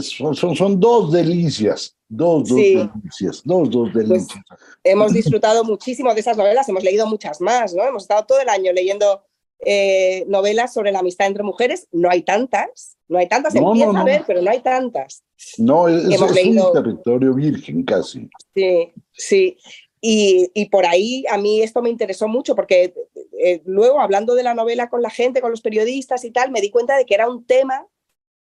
son, 0.00 0.34
son, 0.36 0.78
dos 0.78 1.12
delicias, 1.12 1.96
dos, 2.08 2.48
dos 2.48 2.56
delicias, 2.56 3.42
dos, 3.44 3.70
dos 3.70 3.90
pues, 3.92 4.08
delicias. 4.08 4.44
hemos 4.84 5.12
disfrutado 5.12 5.64
muchísimo 5.64 6.14
de 6.14 6.20
esas 6.20 6.36
novelas, 6.36 6.68
hemos 6.68 6.84
leído 6.84 7.08
muchas 7.08 7.40
más, 7.40 7.74
¿no? 7.74 7.82
Hemos 7.82 8.04
estado 8.04 8.24
todo 8.24 8.40
el 8.40 8.48
año 8.48 8.72
leyendo 8.72 9.24
eh, 9.60 10.24
novelas 10.28 10.72
sobre 10.72 10.92
la 10.92 11.00
amistad 11.00 11.26
entre 11.26 11.42
mujeres. 11.42 11.88
No 11.92 12.10
hay 12.10 12.22
tantas, 12.22 12.96
no 13.08 13.18
hay 13.18 13.28
tantas, 13.28 13.54
empieza 13.54 14.00
a 14.00 14.04
ver, 14.04 14.24
pero 14.26 14.42
no 14.42 14.50
hay 14.50 14.60
tantas. 14.60 15.22
No, 15.58 15.88
es, 15.88 16.04
hemos 16.12 16.34
leído... 16.34 16.72
un 16.72 16.82
territorio 16.82 17.34
virgen 17.34 17.84
casi. 17.84 18.28
Sí, 18.54 18.92
sí. 19.12 19.56
Y, 20.00 20.50
y, 20.54 20.66
por 20.68 20.86
ahí 20.86 21.24
a 21.30 21.38
mí 21.38 21.62
esto 21.62 21.82
me 21.82 21.88
interesó 21.88 22.28
mucho 22.28 22.54
porque 22.54 22.94
eh, 23.38 23.62
luego 23.64 24.00
hablando 24.00 24.34
de 24.34 24.42
la 24.42 24.54
novela 24.54 24.88
con 24.88 25.02
la 25.02 25.10
gente, 25.10 25.40
con 25.40 25.50
los 25.50 25.62
periodistas 25.62 26.24
y 26.24 26.30
tal, 26.30 26.50
me 26.50 26.60
di 26.60 26.70
cuenta 26.70 26.96
de 26.96 27.06
que 27.06 27.14
era 27.14 27.28
un 27.28 27.44
tema 27.44 27.86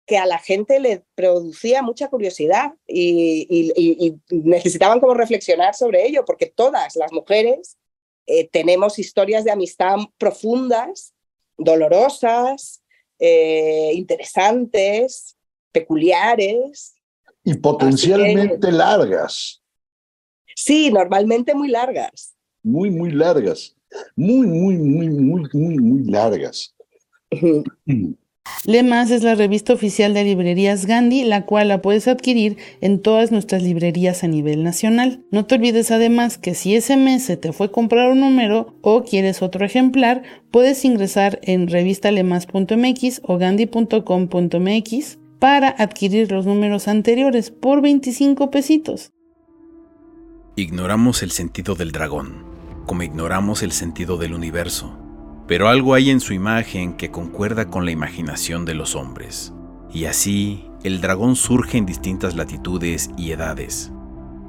que 0.07 0.19
a 0.19 0.27
la 0.27 0.39
gente 0.39 0.81
le 0.81 1.05
producía 1.15 1.83
mucha 1.83 2.09
curiosidad 2.09 2.73
y, 2.87 4.17
necesitaban 4.31 4.99
como 4.99 5.15
reflexionar 5.15 5.75
sobre 5.75 6.05
ello, 6.05 6.25
porque 6.25 6.47
todas 6.47 6.97
las 6.97 7.13
mujeres 7.13 7.77
eh, 8.27 8.49
tenemos 8.49 8.99
historias 8.99 9.45
de 9.45 9.51
amistad 9.51 9.97
profundas, 10.19 11.15
dolorosas, 11.57 12.83
eh, 13.19 13.93
interesantes, 13.95 15.37
peculiares. 15.73 16.95
Y 17.45 17.55
potencialmente 17.55 18.71
largas. 18.71 19.63
Sí, 20.55 20.91
normalmente 20.91 21.55
muy 21.55 21.69
largas. 21.69 22.35
Muy, 22.63 22.91
muy 22.91 23.11
largas 23.13 23.75
muy, 24.17 24.47
muy, 24.47 24.77
muy, 24.77 25.09
muy, 25.09 25.49
muy, 25.53 25.79
muy 25.79 26.05
largas. 26.11 26.75
Lemas 28.65 29.11
es 29.11 29.23
la 29.23 29.35
revista 29.35 29.73
oficial 29.73 30.15
de 30.15 30.25
librerías 30.25 30.87
Gandhi, 30.87 31.25
la 31.25 31.47
cual 31.47 31.69
la 31.69 31.83
puedes 31.83 32.09
adquirir 32.09 32.59
en 32.81 33.01
todas 33.01 33.33
nuestras 33.33 33.63
librerías 33.63 34.23
a 34.23 34.29
nivel 34.29 34.63
nacional. 34.63 35.25
No 35.31 35.47
te 35.47 35.57
olvides 35.57 35.91
además 35.91 36.39
que 36.39 36.55
si 36.55 36.75
ese 36.75 36.97
mes 36.97 37.25
se 37.25 37.37
te 37.37 37.53
fue 37.53 37.71
comprar 37.71 38.11
un 38.11 38.21
número 38.21 38.75
o 38.83 39.03
quieres 39.03 39.43
otro 39.43 39.65
ejemplar, 39.65 40.23
puedes 40.51 40.85
ingresar 40.85 41.41
en 41.43 41.69
revistalemas.mx 41.69 43.21
o 43.25 43.39
gandhi.com.mx 43.39 45.19
para 45.39 45.69
adquirir 45.69 46.31
los 46.31 46.47
números 46.47 46.89
anteriores 46.89 47.51
por 47.51 47.81
25 47.81 48.51
pesitos. 48.51 49.11
Ignoramos 50.57 51.23
el 51.23 51.31
sentido 51.31 51.75
del 51.75 51.93
dragón 51.93 52.51
como 52.91 53.05
ignoramos 53.05 53.63
el 53.63 53.71
sentido 53.71 54.17
del 54.17 54.35
universo, 54.35 54.99
pero 55.51 55.69
algo 55.69 55.95
hay 55.95 56.11
en 56.11 56.21
su 56.21 56.33
imagen 56.33 56.93
que 56.93 57.11
concuerda 57.11 57.67
con 57.67 57.85
la 57.85 57.91
imaginación 57.91 58.65
de 58.65 58.75
los 58.75 58.95
hombres. 58.95 59.53
Y 59.93 60.05
así, 60.05 60.71
el 60.85 61.01
dragón 61.01 61.35
surge 61.35 61.77
en 61.77 61.87
distintas 61.87 62.37
latitudes 62.37 63.11
y 63.17 63.33
edades. 63.33 63.91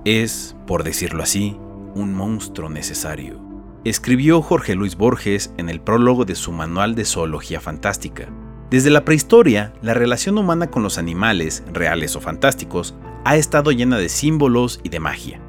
Es, 0.05 0.55
por 0.67 0.83
decirlo 0.83 1.23
así, 1.23 1.57
un 1.95 2.13
monstruo 2.13 2.69
necesario. 2.69 3.41
Escribió 3.83 4.43
Jorge 4.43 4.75
Luis 4.75 4.95
Borges 4.95 5.51
en 5.57 5.69
el 5.69 5.81
prólogo 5.81 6.23
de 6.23 6.35
su 6.35 6.51
manual 6.51 6.93
de 6.93 7.05
zoología 7.05 7.59
fantástica. 7.59 8.29
Desde 8.69 8.91
la 8.91 9.03
prehistoria, 9.03 9.73
la 9.81 9.95
relación 9.95 10.37
humana 10.37 10.67
con 10.67 10.83
los 10.83 10.99
animales, 10.99 11.63
reales 11.73 12.15
o 12.15 12.21
fantásticos, 12.21 12.93
ha 13.25 13.37
estado 13.37 13.71
llena 13.71 13.97
de 13.97 14.07
símbolos 14.07 14.79
y 14.83 14.89
de 14.89 14.99
magia 14.99 15.41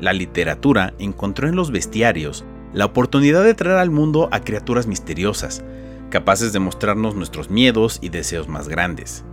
la 0.00 0.12
literatura 0.12 0.94
encontró 0.98 1.48
en 1.48 1.56
los 1.56 1.70
bestiarios 1.70 2.44
la 2.72 2.84
oportunidad 2.84 3.44
de 3.44 3.54
traer 3.54 3.78
al 3.78 3.90
mundo 3.90 4.28
a 4.32 4.40
criaturas 4.40 4.86
misteriosas, 4.86 5.64
capaces 6.10 6.52
de 6.52 6.58
mostrarnos 6.58 7.14
nuestros 7.14 7.50
miedos 7.50 7.98
y 8.00 8.08
deseos 8.08 8.48
más 8.48 8.68
grandes. 8.68 9.24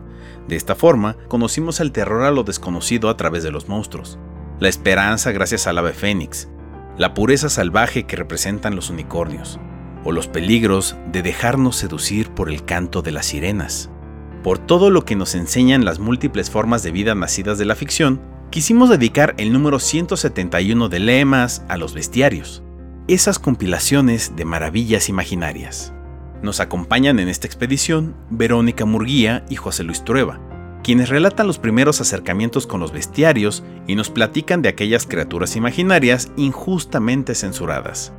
De 0.47 0.55
esta 0.55 0.75
forma, 0.75 1.17
conocimos 1.27 1.79
el 1.79 1.91
terror 1.91 2.23
a 2.23 2.31
lo 2.31 2.43
desconocido 2.43 3.09
a 3.09 3.17
través 3.17 3.43
de 3.43 3.51
los 3.51 3.67
monstruos, 3.69 4.19
la 4.59 4.69
esperanza 4.69 5.31
gracias 5.31 5.67
al 5.67 5.77
ave 5.77 5.93
fénix, 5.93 6.49
la 6.97 7.13
pureza 7.13 7.49
salvaje 7.49 8.03
que 8.03 8.15
representan 8.15 8.75
los 8.75 8.89
unicornios, 8.89 9.59
o 10.03 10.11
los 10.11 10.27
peligros 10.27 10.95
de 11.11 11.21
dejarnos 11.21 11.77
seducir 11.77 12.29
por 12.29 12.49
el 12.49 12.65
canto 12.65 13.01
de 13.01 13.11
las 13.11 13.27
sirenas. 13.27 13.89
Por 14.43 14.59
todo 14.59 14.89
lo 14.89 15.05
que 15.05 15.15
nos 15.15 15.35
enseñan 15.35 15.85
las 15.85 15.99
múltiples 15.99 16.49
formas 16.49 16.83
de 16.83 16.91
vida 16.91 17.15
nacidas 17.15 17.57
de 17.57 17.65
la 17.65 17.75
ficción, 17.75 18.21
quisimos 18.51 18.89
dedicar 18.89 19.33
el 19.37 19.53
número 19.53 19.79
171 19.79 20.89
de 20.89 20.99
Lemas 20.99 21.63
a 21.69 21.77
los 21.77 21.93
bestiarios, 21.93 22.61
esas 23.07 23.37
compilaciones 23.37 24.35
de 24.35 24.45
maravillas 24.45 25.09
imaginarias. 25.09 25.93
Nos 26.41 26.59
acompañan 26.59 27.19
en 27.19 27.27
esta 27.27 27.47
expedición 27.47 28.15
Verónica 28.29 28.85
Murguía 28.85 29.45
y 29.49 29.55
José 29.55 29.83
Luis 29.83 30.03
Trueba, 30.03 30.39
quienes 30.83 31.09
relatan 31.09 31.47
los 31.47 31.59
primeros 31.59 32.01
acercamientos 32.01 32.67
con 32.67 32.79
los 32.79 32.91
bestiarios 32.91 33.63
y 33.87 33.95
nos 33.95 34.09
platican 34.09 34.61
de 34.61 34.69
aquellas 34.69 35.05
criaturas 35.05 35.55
imaginarias 35.55 36.31
injustamente 36.37 37.35
censuradas. 37.35 38.13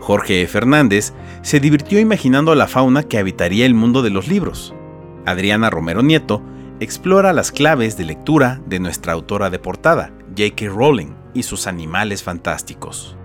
Jorge. 0.00 0.46
Fernández 0.46 1.12
se 1.42 1.60
divirtió 1.60 1.98
imaginando 1.98 2.54
la 2.54 2.68
fauna 2.68 3.02
que 3.02 3.18
habitaría 3.18 3.66
el 3.66 3.74
mundo 3.74 4.02
de 4.02 4.10
los 4.10 4.28
libros. 4.28 4.74
Adriana 5.26 5.70
Romero 5.70 6.02
Nieto 6.02 6.40
explora 6.80 7.32
las 7.32 7.50
claves 7.50 7.96
de 7.96 8.04
lectura 8.04 8.60
de 8.66 8.78
nuestra 8.78 9.12
autora 9.12 9.50
de 9.50 9.58
portada, 9.58 10.12
J.K. 10.36 10.66
Rowling, 10.68 11.14
y 11.34 11.42
sus 11.42 11.66
animales 11.66 12.22
fantásticos. 12.22 13.17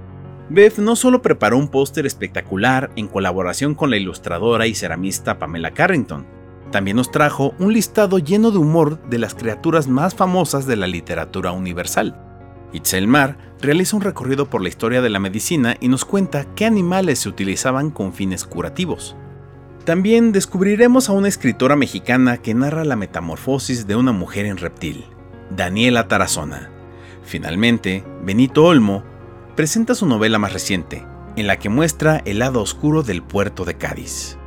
Beth 0.50 0.78
no 0.78 0.96
solo 0.96 1.22
preparó 1.22 1.58
un 1.58 1.70
póster 1.70 2.06
espectacular 2.06 2.92
en 2.96 3.08
colaboración 3.08 3.76
con 3.76 3.90
la 3.90 3.98
ilustradora 3.98 4.68
y 4.68 4.76
ceramista 4.76 5.40
Pamela 5.40 5.72
Carrington, 5.72 6.26
también 6.74 6.98
nos 6.98 7.12
trajo 7.12 7.54
un 7.60 7.72
listado 7.72 8.18
lleno 8.18 8.50
de 8.50 8.58
humor 8.58 9.00
de 9.08 9.20
las 9.20 9.36
criaturas 9.36 9.88
más 9.88 10.16
famosas 10.16 10.66
de 10.66 10.76
la 10.76 10.88
literatura 10.88 11.52
universal. 11.52 12.20
Itzel 12.74 13.08
Mar 13.08 13.38
realiza 13.62 13.96
un 13.96 14.02
recorrido 14.02 14.50
por 14.50 14.64
la 14.64 14.70
historia 14.70 15.04
de 15.04 15.12
la 15.12 15.20
medicina 15.20 15.78
y 15.80 15.88
nos 15.88 16.04
cuenta 16.04 16.48
qué 16.56 16.66
animales 16.66 17.20
se 17.20 17.30
utilizaban 17.30 17.92
con 17.92 18.12
fines 18.12 18.44
curativos. 18.44 19.16
También 19.86 20.32
descubriremos 20.32 21.10
a 21.10 21.12
una 21.14 21.28
escritora 21.28 21.76
mexicana 21.76 22.38
que 22.38 22.56
narra 22.56 22.84
la 22.86 22.96
metamorfosis 22.96 23.86
de 23.86 23.96
una 23.96 24.12
mujer 24.12 24.48
en 24.48 24.58
reptil, 24.58 25.06
Daniela 25.56 26.08
Tarazona. 26.08 26.72
Finalmente, 27.22 28.04
Benito 28.24 28.66
Olmo 28.66 29.04
presenta 29.56 29.96
su 29.96 30.06
novela 30.06 30.40
más 30.40 30.54
reciente, 30.54 31.06
en 31.36 31.48
la 31.48 31.60
que 31.60 31.70
muestra 31.70 32.22
el 32.26 32.40
lado 32.40 32.62
oscuro 32.62 33.04
del 33.04 33.24
puerto 33.24 33.66
de 33.66 33.76
Cádiz. 33.76 34.38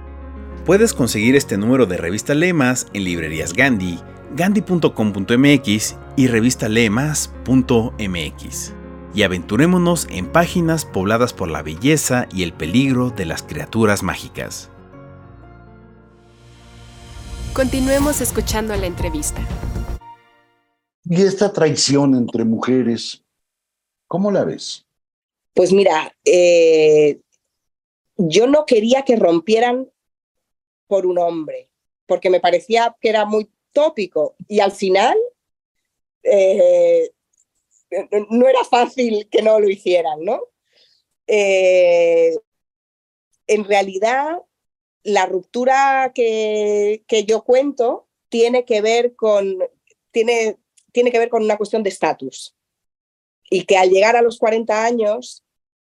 Puedes 0.64 0.94
conseguir 0.94 1.36
este 1.36 1.56
número 1.56 1.86
de 1.86 1.96
revista 1.96 2.34
Lemas 2.34 2.88
en 2.92 3.04
librerías 3.04 3.52
Gandhi, 3.52 4.00
gandhi.com.mx 4.34 5.96
y 6.16 6.26
revistalemas.mx. 6.26 8.72
Y 9.14 9.22
aventurémonos 9.22 10.08
en 10.10 10.26
páginas 10.26 10.84
pobladas 10.84 11.32
por 11.32 11.48
la 11.48 11.62
belleza 11.62 12.26
y 12.32 12.42
el 12.42 12.52
peligro 12.52 13.10
de 13.10 13.26
las 13.26 13.42
criaturas 13.42 14.02
mágicas. 14.02 14.70
Continuemos 17.54 18.20
escuchando 18.20 18.76
la 18.76 18.86
entrevista. 18.86 19.40
Y 21.04 21.22
esta 21.22 21.52
traición 21.52 22.14
entre 22.14 22.44
mujeres, 22.44 23.24
¿cómo 24.08 24.32
la 24.32 24.44
ves? 24.44 24.85
Pues 25.56 25.72
mira, 25.72 26.14
eh, 26.26 27.18
yo 28.18 28.46
no 28.46 28.66
quería 28.66 29.06
que 29.06 29.16
rompieran 29.16 29.90
por 30.86 31.06
un 31.06 31.16
hombre, 31.18 31.70
porque 32.04 32.28
me 32.28 32.40
parecía 32.40 32.94
que 33.00 33.08
era 33.08 33.24
muy 33.24 33.50
tópico 33.72 34.36
y 34.48 34.60
al 34.60 34.72
final 34.72 35.16
eh, 36.24 37.10
no 38.28 38.46
era 38.46 38.64
fácil 38.64 39.30
que 39.30 39.40
no 39.40 39.58
lo 39.58 39.70
hicieran, 39.70 40.22
¿no? 40.22 40.42
Eh, 41.26 42.36
en 43.46 43.64
realidad 43.64 44.42
la 45.04 45.24
ruptura 45.24 46.12
que, 46.14 47.02
yo 47.26 47.44
cuento 47.44 48.08
tiene 48.28 48.66
que 48.66 48.82
ver 48.82 49.16
con, 49.16 49.64
tiene, 50.10 50.58
tiene 50.92 51.10
que 51.10 51.18
ver 51.18 51.30
con 51.30 51.44
una 51.44 51.56
cuestión 51.56 51.82
de 51.82 51.88
estatus. 51.88 52.54
Y 53.48 53.64
que 53.64 53.78
al 53.78 53.88
llegar 53.88 54.16
a 54.16 54.22
los 54.22 54.38
40 54.38 54.84
años 54.84 55.44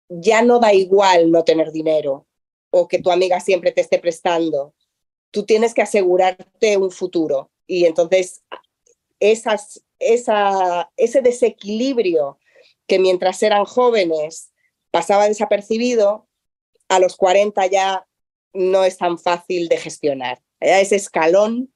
ya 0.08 0.42
no 0.42 0.58
da 0.58 0.72
igual 0.72 1.30
no 1.30 1.44
tener 1.44 1.72
dinero 1.72 2.26
o 2.70 2.88
que 2.88 3.00
tu 3.00 3.10
amiga 3.10 3.40
siempre 3.40 3.72
te 3.72 3.80
esté 3.80 3.98
prestando. 3.98 4.74
Tú 5.30 5.44
tienes 5.44 5.74
que 5.74 5.82
asegurarte 5.82 6.76
un 6.76 6.90
futuro. 6.90 7.50
Y 7.66 7.84
entonces 7.84 8.42
esa, 9.20 9.58
ese 9.98 11.22
desequilibrio 11.22 12.38
que 12.86 12.98
mientras 12.98 13.42
eran 13.42 13.64
jóvenes 13.64 14.52
pasaba 14.90 15.28
desapercibido, 15.28 16.26
a 16.88 16.98
los 16.98 17.16
40 17.16 17.66
ya 17.66 18.06
no 18.54 18.84
es 18.84 18.96
tan 18.96 19.18
fácil 19.18 19.68
de 19.68 19.76
gestionar. 19.76 20.40
Ese 20.60 20.96
escalón 20.96 21.72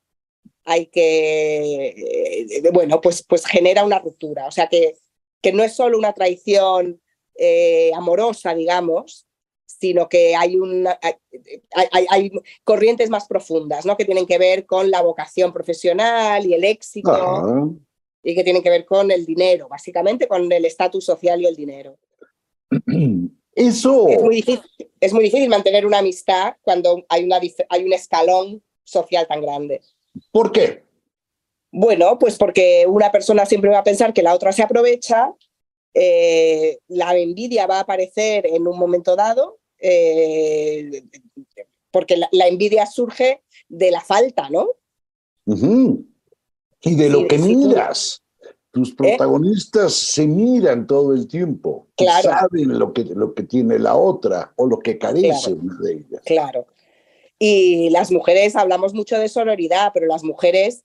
hay 0.64 0.86
que, 0.86 1.88
eh, 1.88 2.70
bueno, 2.72 3.00
pues, 3.00 3.22
pues 3.22 3.44
genera 3.44 3.84
una 3.84 3.98
ruptura. 3.98 4.46
O 4.46 4.50
sea 4.50 4.68
que, 4.68 4.96
que 5.42 5.52
no 5.52 5.62
es 5.62 5.76
solo 5.76 5.98
una 5.98 6.14
traición 6.14 7.01
eh, 7.34 7.90
amorosa, 7.94 8.54
digamos, 8.54 9.26
sino 9.66 10.08
que 10.08 10.36
hay, 10.36 10.56
una, 10.56 10.98
hay, 11.00 12.06
hay, 12.08 12.30
corrientes 12.62 13.10
más 13.10 13.26
profundas, 13.26 13.84
¿no? 13.84 13.96
Que 13.96 14.04
tienen 14.04 14.26
que 14.26 14.38
ver 14.38 14.64
con 14.64 14.90
la 14.90 15.02
vocación 15.02 15.52
profesional 15.52 16.46
y 16.46 16.54
el 16.54 16.62
éxito. 16.62 17.74
Y 18.22 18.34
que 18.36 18.44
tienen 18.44 18.62
que 18.62 18.70
ver 18.70 18.84
con 18.84 19.10
el 19.10 19.26
dinero, 19.26 19.66
básicamente 19.68 20.28
con 20.28 20.50
el 20.52 20.64
estatus 20.64 21.04
social 21.04 21.40
y 21.40 21.46
el 21.46 21.56
dinero. 21.56 21.98
Eso. 23.54 24.08
Es 24.08 24.22
muy, 24.22 24.36
difícil, 24.36 24.62
es 25.00 25.12
muy 25.12 25.24
difícil 25.24 25.48
mantener 25.48 25.84
una 25.84 25.98
amistad 25.98 26.54
cuando 26.62 27.04
hay, 27.08 27.24
una, 27.24 27.40
hay 27.68 27.84
un 27.84 27.92
escalón 27.92 28.62
social 28.84 29.26
tan 29.26 29.42
grande. 29.42 29.80
¿Por 30.30 30.52
qué? 30.52 30.84
Bueno, 31.70 32.18
pues 32.18 32.36
porque 32.36 32.84
una 32.86 33.10
persona 33.10 33.46
siempre 33.46 33.70
va 33.70 33.78
a 33.78 33.84
pensar 33.84 34.12
que 34.12 34.22
la 34.22 34.34
otra 34.34 34.52
se 34.52 34.62
aprovecha, 34.62 35.34
eh, 35.94 36.78
la 36.88 37.16
envidia 37.16 37.66
va 37.66 37.78
a 37.78 37.80
aparecer 37.80 38.46
en 38.46 38.66
un 38.66 38.78
momento 38.78 39.14
dado, 39.14 39.58
eh, 39.78 41.04
porque 41.90 42.16
la, 42.16 42.46
envidia 42.46 42.86
surge 42.86 43.42
de 43.68 43.90
la 43.90 44.00
falta, 44.00 44.48
¿no? 44.48 44.68
Y 45.44 46.94
de 46.94 47.08
lo 47.10 47.26
que 47.28 47.38
miras. 47.38 48.20
Tus 48.70 48.92
¿Eh? 48.92 48.94
protagonistas 48.96 49.92
se 49.92 50.26
miran 50.26 50.86
todo 50.86 51.12
el 51.12 51.28
tiempo. 51.28 51.88
Claro. 51.94 52.30
Saben 52.30 52.78
lo 52.78 52.94
que, 52.94 53.04
lo 53.04 53.34
que 53.34 53.42
tiene 53.42 53.78
la 53.78 53.96
otra 53.96 54.54
o 54.56 54.66
lo 54.66 54.78
que 54.78 54.96
carece 54.96 55.52
una 55.52 55.78
de 55.78 55.92
ellas. 55.92 56.22
Claro. 56.24 56.66
Y 57.38 57.90
las 57.90 58.10
mujeres, 58.10 58.56
hablamos 58.56 58.94
mucho 58.94 59.18
de 59.18 59.28
sororidad, 59.28 59.90
pero 59.92 60.06
las 60.06 60.24
mujeres 60.24 60.84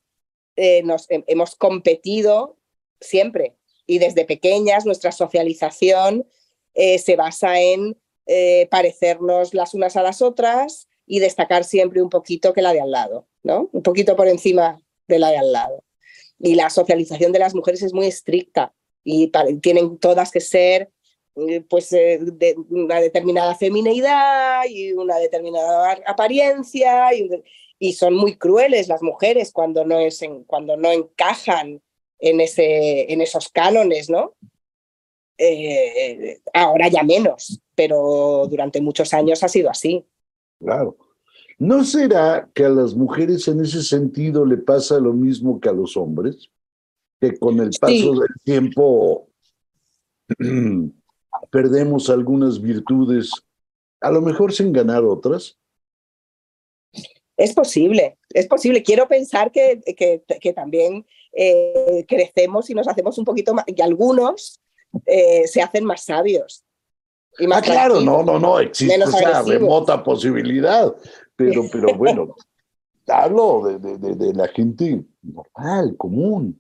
nos 0.84 1.06
hemos 1.10 1.56
competido 1.56 2.58
siempre. 3.00 3.57
Y 3.88 3.98
desde 3.98 4.26
pequeñas 4.26 4.86
nuestra 4.86 5.12
socialización 5.12 6.28
eh, 6.76 7.00
se 7.00 7.16
basa 7.16 7.60
en 7.60 7.98
parecernos 8.70 9.54
las 9.54 9.74
unas 9.74 9.96
a 9.96 10.04
las 10.04 10.22
otras 10.22 10.90
y 11.06 11.20
destacar 11.20 11.64
siempre 11.64 12.02
un 12.02 12.10
poquito 12.10 12.52
que 12.52 12.62
la 12.62 12.74
de 12.74 12.82
al 12.82 12.92
lado, 12.92 13.26
¿no? 13.42 13.70
Un 13.72 13.82
poquito 13.82 14.18
por 14.18 14.28
encima 14.28 14.82
de 15.08 15.18
la 15.18 15.30
de 15.30 15.38
al 15.38 15.54
lado 15.54 15.86
y 16.40 16.56
la 16.56 16.70
socialización 16.70 17.32
de 17.32 17.40
las 17.40 17.56
mujeres 17.56 17.82
es 17.82 17.94
muy 17.94 18.08
estricta 18.08 18.74
y 19.04 19.32
tienen 19.62 19.98
todas 19.98 20.32
que 20.32 20.42
ser 20.42 20.92
eh, 21.36 21.62
pues 21.62 21.92
eh, 21.94 22.20
de 22.22 22.56
una 22.70 23.00
determinada 23.00 23.56
femineidad 23.56 24.64
y 24.68 24.94
una 24.94 25.18
determinada 25.18 25.98
apariencia 26.06 27.10
y, 27.14 27.94
son 27.94 28.16
muy 28.16 28.36
crueles 28.36 28.88
las 28.88 29.04
mujeres 29.04 29.52
cuando 29.52 29.86
no, 29.86 30.00
es 30.00 30.20
cuando 30.48 30.78
no 30.78 30.92
encajan 30.92 31.80
en, 32.20 32.42
ese, 32.42 33.12
en 33.12 33.22
esos 33.22 33.50
cánones, 33.50 34.10
¿no? 34.10 34.36
Eh, 35.38 36.40
ahora 36.54 36.88
ya 36.88 37.04
menos, 37.04 37.62
pero 37.76 38.48
durante 38.50 38.82
muchos 38.82 39.14
años 39.14 39.44
ha 39.44 39.48
sido 39.48 39.70
así. 39.70 40.06
Claro. 40.60 40.98
¿No 41.60 41.84
será 41.84 42.50
que 42.54 42.66
a 42.66 42.70
las 42.70 42.96
mujeres 42.96 43.48
en 43.48 43.62
ese 43.62 43.82
sentido 43.82 44.46
le 44.46 44.58
pasa 44.58 45.00
lo 45.00 45.14
mismo 45.14 45.60
que 45.60 45.70
a 45.70 45.74
los 45.74 45.98
hombres? 45.98 46.50
Que 47.20 47.38
con 47.38 47.60
el 47.60 47.72
paso 47.80 48.14
del 48.14 48.30
tiempo 48.44 49.28
perdemos 51.52 52.10
algunas 52.10 52.62
virtudes, 52.62 53.32
a 54.02 54.12
lo 54.12 54.22
mejor 54.22 54.54
sin 54.54 54.72
ganar 54.72 55.04
otras. 55.04 55.58
Es 57.38 57.54
posible, 57.54 58.18
es 58.34 58.48
posible. 58.48 58.82
Quiero 58.82 59.08
pensar 59.08 59.52
que, 59.52 59.80
que, 59.86 60.54
también 60.54 61.06
eh, 61.32 62.04
crecemos 62.08 62.68
y 62.72 62.74
nos 62.74 62.88
hacemos 62.88 63.16
un 63.20 63.26
poquito 63.26 63.54
más, 63.54 63.64
y 63.68 63.80
algunos 63.80 64.60
eh, 65.06 65.48
se 65.48 65.62
hacen 65.62 65.86
más 65.86 66.04
sabios. 66.04 66.66
ah, 67.52 67.62
claro, 67.62 68.02
no, 68.02 68.24
no, 68.24 68.40
no, 68.40 68.60
existe 68.60 68.96
esa 68.96 69.44
remota 69.44 70.04
posibilidad. 70.04 70.96
Pero, 71.36 71.66
pero 71.72 71.96
bueno, 71.96 72.36
hablo 73.06 73.80
de, 73.80 73.98
de, 74.00 74.16
de, 74.16 74.34
la 74.34 74.48
gente 74.48 75.04
normal, 75.22 75.96
común. 75.96 76.60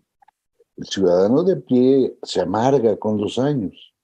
El 0.77 0.85
ciudadano 0.85 1.43
de 1.43 1.55
pie 1.55 2.17
se 2.21 2.39
amarga 2.39 2.97
con 2.97 3.19
los 3.19 3.39
años. 3.39 3.95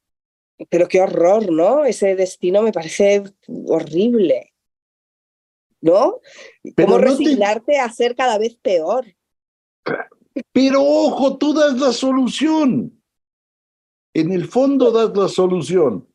Pero 0.70 0.88
qué 0.88 1.02
horror, 1.02 1.52
¿no? 1.52 1.86
Ese 1.86 2.16
destino 2.16 2.64
me 2.64 2.72
parece 2.72 3.24
horrible. 3.68 4.53
¿No? 5.84 6.22
¿Cómo 6.78 6.98
resignarte 6.98 7.78
a 7.78 7.91
ser 7.91 8.15
cada 8.15 8.38
vez 8.38 8.56
peor? 8.56 9.06
Pero 10.54 10.82
ojo, 10.82 11.38
tú 11.38 11.54
das 11.54 11.78
la 11.78 11.91
solución. 11.91 12.98
En 14.13 14.32
el 14.32 14.48
fondo 14.48 14.91
das 14.91 15.15
la 15.15 15.28
solución. 15.28 16.08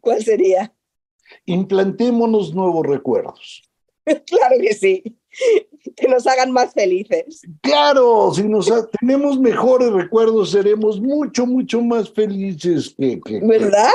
¿Cuál 0.00 0.20
sería? 0.24 0.74
Implantémonos 1.46 2.54
nuevos 2.56 2.84
recuerdos. 2.84 3.62
claro 4.04 4.56
que 4.60 4.74
sí. 4.74 5.02
Que 5.94 6.08
nos 6.08 6.26
hagan 6.26 6.50
más 6.50 6.72
felices. 6.72 7.42
Claro, 7.62 8.32
si 8.34 8.42
nos 8.48 8.68
tenemos 8.98 9.38
mejores 9.38 9.92
recuerdos, 9.92 10.50
seremos 10.50 11.00
mucho, 11.00 11.46
mucho 11.46 11.80
más 11.82 12.10
felices 12.10 12.96
que, 12.98 13.20
¿verdad? 13.44 13.92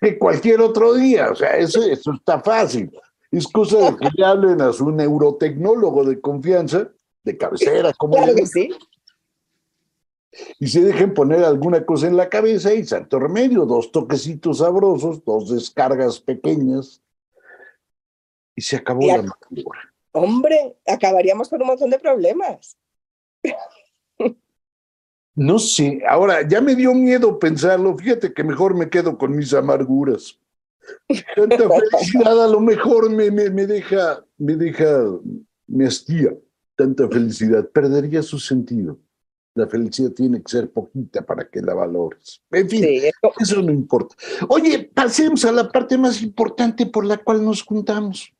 Que, 0.00 0.16
cualquier 0.16 0.60
otro 0.60 0.94
día. 0.94 1.30
O 1.32 1.34
sea, 1.34 1.56
eso, 1.56 1.82
eso 1.82 2.12
está 2.12 2.40
fácil. 2.40 2.88
Es 3.34 3.48
cosa 3.48 3.90
de 3.90 3.96
que 3.96 4.08
le 4.14 4.24
hablen 4.24 4.60
a 4.60 4.72
su 4.72 4.92
neurotecnólogo 4.92 6.04
de 6.04 6.20
confianza, 6.20 6.88
de 7.24 7.36
cabecera, 7.36 7.92
como 7.98 8.14
Claro 8.14 8.34
que 8.34 8.46
sí. 8.46 8.70
Y 10.60 10.68
se 10.68 10.82
dejen 10.82 11.14
poner 11.14 11.42
alguna 11.42 11.84
cosa 11.84 12.06
en 12.06 12.16
la 12.16 12.28
cabeza 12.28 12.72
y 12.72 12.84
santo 12.84 13.18
remedio, 13.18 13.66
dos 13.66 13.90
toquecitos 13.90 14.58
sabrosos, 14.58 15.24
dos 15.24 15.50
descargas 15.50 16.20
pequeñas, 16.20 17.02
y 18.54 18.62
se 18.62 18.76
acabó 18.76 19.04
la 19.06 19.14
amargura. 19.14 19.92
Hombre, 20.12 20.76
acabaríamos 20.86 21.48
con 21.48 21.60
un 21.60 21.68
montón 21.68 21.90
de 21.90 21.98
problemas. 21.98 22.76
No 25.34 25.58
sé, 25.58 26.02
ahora 26.08 26.46
ya 26.46 26.60
me 26.60 26.76
dio 26.76 26.94
miedo 26.94 27.40
pensarlo. 27.40 27.96
Fíjate 27.96 28.32
que 28.32 28.44
mejor 28.44 28.76
me 28.76 28.88
quedo 28.88 29.18
con 29.18 29.34
mis 29.34 29.52
amarguras. 29.52 30.38
Tanta 31.36 31.68
felicidad 31.68 32.44
a 32.44 32.48
lo 32.48 32.60
mejor 32.60 33.10
me, 33.10 33.30
me, 33.30 33.50
me 33.50 33.66
deja, 33.66 34.24
me 34.38 34.56
deja, 34.56 35.04
me 35.66 35.86
hastía. 35.86 36.36
Tanta 36.76 37.08
felicidad 37.08 37.68
perdería 37.70 38.22
su 38.22 38.38
sentido. 38.38 38.98
La 39.54 39.68
felicidad 39.68 40.10
tiene 40.10 40.42
que 40.42 40.50
ser 40.50 40.72
poquita 40.72 41.22
para 41.22 41.48
que 41.48 41.60
la 41.60 41.74
valores. 41.74 42.42
En 42.50 42.68
fin, 42.68 42.84
eso 43.38 43.62
no 43.62 43.70
importa. 43.70 44.16
Oye, 44.48 44.90
pasemos 44.92 45.44
a 45.44 45.52
la 45.52 45.70
parte 45.70 45.96
más 45.96 46.20
importante 46.22 46.86
por 46.86 47.04
la 47.04 47.18
cual 47.18 47.44
nos 47.44 47.62
juntamos. 47.62 48.32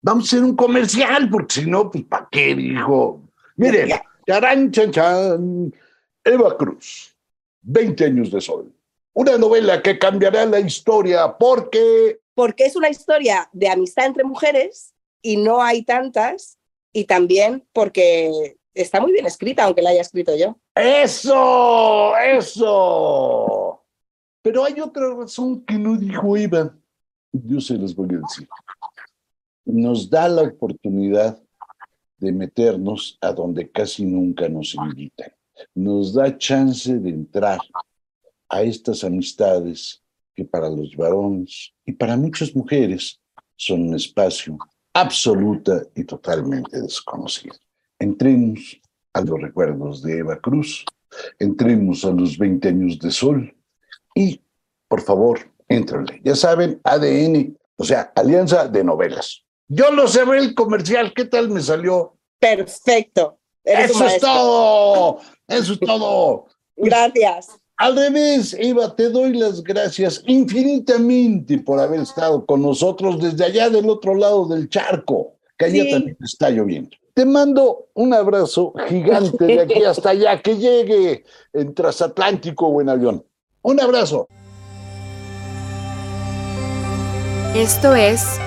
Vamos 0.00 0.24
a 0.24 0.26
hacer 0.28 0.44
un 0.44 0.54
comercial, 0.54 1.28
porque 1.28 1.54
si 1.54 1.68
no, 1.68 1.90
pues 1.90 2.04
¿para 2.04 2.28
qué, 2.30 2.54
dijo? 2.54 3.28
Miren, 3.56 3.90
charán, 4.24 4.70
chan, 4.70 4.92
chan. 4.92 5.74
Eva 6.22 6.56
Cruz, 6.56 7.16
20 7.62 8.04
años 8.04 8.30
de 8.30 8.40
sol. 8.40 8.72
Una 9.18 9.36
novela 9.36 9.82
que 9.82 9.98
cambiará 9.98 10.46
la 10.46 10.60
historia 10.60 11.36
porque... 11.36 12.20
Porque 12.34 12.64
es 12.66 12.76
una 12.76 12.88
historia 12.88 13.48
de 13.52 13.68
amistad 13.68 14.06
entre 14.06 14.22
mujeres 14.22 14.94
y 15.20 15.36
no 15.38 15.60
hay 15.60 15.82
tantas, 15.82 16.56
y 16.92 17.04
también 17.04 17.66
porque 17.72 18.56
está 18.74 19.00
muy 19.00 19.10
bien 19.12 19.26
escrita, 19.26 19.64
aunque 19.64 19.82
la 19.82 19.90
haya 19.90 20.02
escrito 20.02 20.36
yo. 20.36 20.56
¡Eso! 20.72 22.16
¡Eso! 22.16 23.84
Pero 24.40 24.64
hay 24.64 24.78
otra 24.78 25.12
razón 25.12 25.64
que 25.64 25.74
no 25.74 25.96
dijo 25.96 26.36
Eva. 26.36 26.72
Yo 27.32 27.60
se 27.60 27.74
las 27.74 27.96
voy 27.96 28.10
a 28.14 28.18
decir 28.18 28.48
nos 29.68 30.08
da 30.08 30.28
la 30.28 30.42
oportunidad 30.42 31.42
de 32.18 32.32
meternos 32.32 33.18
a 33.20 33.32
donde 33.32 33.70
casi 33.70 34.04
nunca 34.04 34.48
nos 34.48 34.74
invitan. 34.74 35.30
Nos 35.74 36.14
da 36.14 36.36
chance 36.38 36.98
de 36.98 37.10
entrar 37.10 37.58
a 38.48 38.62
estas 38.62 39.04
amistades 39.04 40.02
que 40.34 40.44
para 40.44 40.68
los 40.68 40.94
varones 40.96 41.72
y 41.84 41.92
para 41.92 42.16
muchas 42.16 42.54
mujeres 42.54 43.20
son 43.56 43.88
un 43.88 43.96
espacio 43.96 44.56
absoluta 44.92 45.82
y 45.94 46.04
totalmente 46.04 46.80
desconocido. 46.80 47.54
Entremos 47.98 48.80
a 49.12 49.20
los 49.20 49.40
recuerdos 49.40 50.02
de 50.02 50.18
Eva 50.18 50.40
Cruz, 50.40 50.84
entremos 51.38 52.04
a 52.04 52.10
los 52.10 52.38
20 52.38 52.68
años 52.68 52.98
de 52.98 53.10
sol 53.10 53.54
y, 54.14 54.40
por 54.86 55.00
favor, 55.02 55.40
éntrenle. 55.68 56.20
Ya 56.24 56.34
saben, 56.34 56.80
ADN, 56.84 57.56
o 57.76 57.84
sea, 57.84 58.12
Alianza 58.14 58.68
de 58.68 58.84
Novelas. 58.84 59.44
Yo 59.66 59.90
lo 59.90 60.08
sé 60.08 60.22
el 60.22 60.54
comercial, 60.54 61.12
¿qué 61.14 61.24
tal 61.26 61.50
me 61.50 61.60
salió? 61.60 62.16
Perfecto. 62.38 63.38
Eso 63.64 64.06
es 64.06 64.20
todo. 64.20 65.20
Eso 65.46 65.72
es 65.74 65.80
todo. 65.80 66.46
Gracias. 66.76 67.58
Al 67.78 67.94
revés, 67.94 68.56
Eva, 68.58 68.96
te 68.96 69.08
doy 69.08 69.34
las 69.34 69.62
gracias 69.62 70.24
infinitamente 70.26 71.58
por 71.58 71.78
haber 71.78 72.00
estado 72.00 72.44
con 72.44 72.60
nosotros 72.60 73.20
desde 73.20 73.44
allá 73.44 73.70
del 73.70 73.88
otro 73.88 74.16
lado 74.16 74.48
del 74.48 74.68
charco, 74.68 75.36
que 75.56 75.66
allá 75.66 75.88
también 75.88 76.16
está 76.20 76.50
lloviendo. 76.50 76.90
Te 77.14 77.24
mando 77.24 77.86
un 77.94 78.12
abrazo 78.12 78.74
gigante 78.88 79.44
de 79.44 79.60
aquí 79.60 79.84
hasta 79.86 80.10
allá, 80.10 80.42
que 80.42 80.56
llegue 80.56 81.24
en 81.52 81.72
transatlántico 81.72 82.66
o 82.66 82.80
en 82.80 82.88
avión. 82.88 83.24
Un 83.62 83.80
abrazo. 83.80 84.26
Esto 87.54 87.94
es 87.94 88.40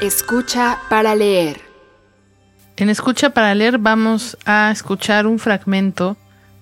Escucha 0.00 0.78
para 0.88 1.16
leer. 1.16 1.56
En 2.76 2.88
Escucha 2.88 3.30
para 3.30 3.52
leer 3.52 3.78
vamos 3.78 4.38
a 4.46 4.70
escuchar 4.70 5.26
un 5.26 5.40
fragmento 5.40 6.16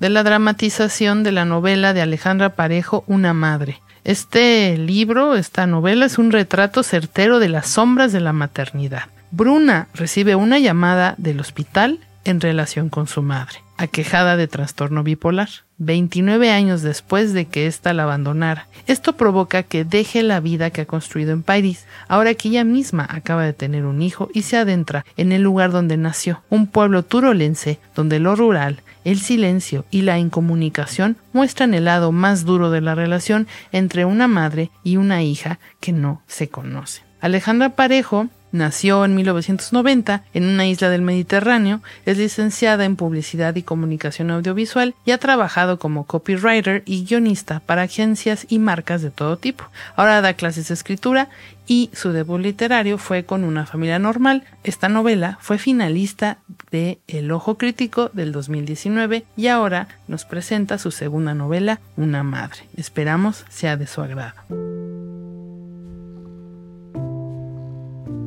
de 0.05 0.11
la 0.11 0.23
dramatización 0.23 1.23
de 1.23 1.33
la 1.33 1.47
novela 1.47 1.95
de 1.95 2.03
Alejandra 2.03 2.51
Parejo, 2.51 3.05
Una 3.07 3.33
Madre. 3.33 3.81
Este 4.05 4.77
libro, 4.77 5.35
esta 5.35 5.67
novela, 5.67 6.05
es 6.05 6.19
un 6.19 6.31
retrato 6.31 6.83
certero 6.83 7.39
de 7.39 7.49
las 7.49 7.69
sombras 7.69 8.13
de 8.13 8.21
la 8.21 8.35
maternidad. 8.35 9.05
Bruna 9.31 9.89
recibe 9.95 10.35
una 10.35 10.59
llamada 10.59 11.15
del 11.17 11.41
hospital 11.41 12.01
en 12.27 12.43
relación 12.43 12.91
con 12.91 13.07
su 13.07 13.23
madre, 13.23 13.63
aquejada 13.79 14.37
de 14.37 14.47
trastorno 14.47 15.03
bipolar, 15.05 15.49
29 15.79 16.51
años 16.51 16.83
después 16.83 17.33
de 17.33 17.47
que 17.47 17.67
ésta 17.67 17.95
la 17.95 18.03
abandonara. 18.03 18.69
Esto 18.87 19.17
provoca 19.17 19.63
que 19.63 19.87
deje 19.87 20.23
la 20.23 20.41
vida 20.41 20.69
que 20.69 20.83
ha 20.83 20.87
construido 20.87 21.33
en 21.33 21.43
París, 21.43 21.87
ahora 22.09 22.35
que 22.35 22.49
ella 22.49 22.65
misma 22.65 23.07
acaba 23.09 23.43
de 23.45 23.55
tener 23.55 23.87
un 23.87 24.03
hijo 24.03 24.29
y 24.35 24.43
se 24.43 24.59
adentra 24.59 25.07
en 25.17 25.33
el 25.33 25.41
lugar 25.41 25.73
donde 25.73 25.97
nació, 25.97 26.43
un 26.51 26.67
pueblo 26.67 27.05
turolense 27.05 27.79
donde 27.95 28.21
lo 28.21 28.37
rural, 28.37 28.83
el 29.05 29.21
silencio 29.21 29.85
y 29.91 30.03
la 30.03 30.19
incomunicación 30.19 31.17
muestran 31.33 31.75
el 31.75 31.85
lado 31.85 32.13
más 32.13 32.45
duro 32.45 32.71
de 32.71 32.81
la 32.81 32.95
relación 32.95 33.47
entre 33.73 34.05
una 34.05 34.29
madre 34.29 34.71
y 34.83 34.97
una 34.97 35.23
hija 35.23 35.59
que 35.81 35.93
no 35.93 36.23
se 36.27 36.49
conocen. 36.49 37.05
Alejandra 37.21 37.71
Parejo 37.71 38.29
Nació 38.55 39.05
en 39.05 39.17
1990 39.17 40.23
en 40.33 40.45
una 40.45 40.65
isla 40.65 40.89
del 40.89 41.03
Mediterráneo, 41.03 41.81
es 42.07 42.19
licenciada 42.19 42.85
en 42.85 42.95
Publicidad 42.95 43.57
y 43.57 43.65
Comunicación 43.65 44.31
Audiovisual 44.31 44.95
y 45.05 45.11
ha 45.11 45.19
trabajado 45.19 45.81
como 45.81 46.05
copywriter 46.05 46.85
y 46.87 47.05
guionista 47.05 47.59
para 47.59 47.83
agencias 47.83 48.47
y 48.49 48.61
marcas 48.61 49.03
de 49.03 49.11
todo 49.11 49.39
tipo. 49.39 49.65
Ahora 49.97 50.21
da 50.21 50.35
clases 50.35 50.69
de 50.69 50.75
escritura 50.75 51.31
y 51.67 51.91
su 51.93 52.13
debut 52.13 52.41
literario 52.41 52.99
fue 52.99 53.25
con 53.25 53.45
Una 53.45 53.67
familia 53.67 53.99
normal. 53.99 54.45
Esta 54.65 54.89
novela 54.89 55.39
fue 55.41 55.59
finalista 55.59 56.39
de 56.71 56.99
El 57.07 57.31
Ojo 57.33 57.57
Crítico 57.57 58.11
del 58.13 58.33
2019 58.33 59.25
y 59.37 59.47
ahora 59.49 59.89
nos 60.09 60.25
presenta 60.25 60.79
su 60.79 60.91
segunda 60.91 61.35
novela, 61.35 61.81
Una 61.97 62.23
madre. 62.23 62.69
Esperamos 62.77 63.45
sea 63.49 63.77
de 63.77 63.87
su 63.87 64.03
agrado. 64.03 64.35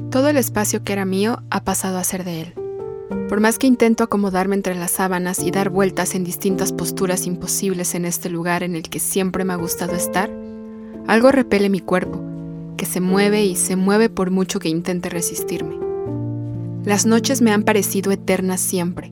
Todo 0.09 0.29
el 0.29 0.37
espacio 0.37 0.83
que 0.83 0.93
era 0.93 1.05
mío 1.05 1.43
ha 1.49 1.63
pasado 1.63 1.97
a 1.97 2.03
ser 2.03 2.23
de 2.23 2.41
él. 2.41 2.53
Por 3.29 3.41
más 3.41 3.59
que 3.59 3.67
intento 3.67 4.03
acomodarme 4.03 4.55
entre 4.55 4.73
las 4.73 4.91
sábanas 4.91 5.39
y 5.39 5.51
dar 5.51 5.69
vueltas 5.69 6.15
en 6.15 6.23
distintas 6.23 6.71
posturas 6.71 7.27
imposibles 7.27 7.93
en 7.93 8.05
este 8.05 8.29
lugar 8.29 8.63
en 8.63 8.75
el 8.75 8.83
que 8.83 8.99
siempre 8.99 9.43
me 9.43 9.53
ha 9.53 9.57
gustado 9.57 9.95
estar, 9.95 10.31
algo 11.07 11.31
repele 11.31 11.69
mi 11.69 11.81
cuerpo, 11.81 12.23
que 12.77 12.85
se 12.85 13.01
mueve 13.01 13.43
y 13.43 13.55
se 13.55 13.75
mueve 13.75 14.09
por 14.09 14.31
mucho 14.31 14.59
que 14.59 14.69
intente 14.69 15.09
resistirme. 15.09 15.75
Las 16.85 17.05
noches 17.05 17.41
me 17.41 17.51
han 17.51 17.63
parecido 17.63 18.11
eternas 18.11 18.61
siempre, 18.61 19.11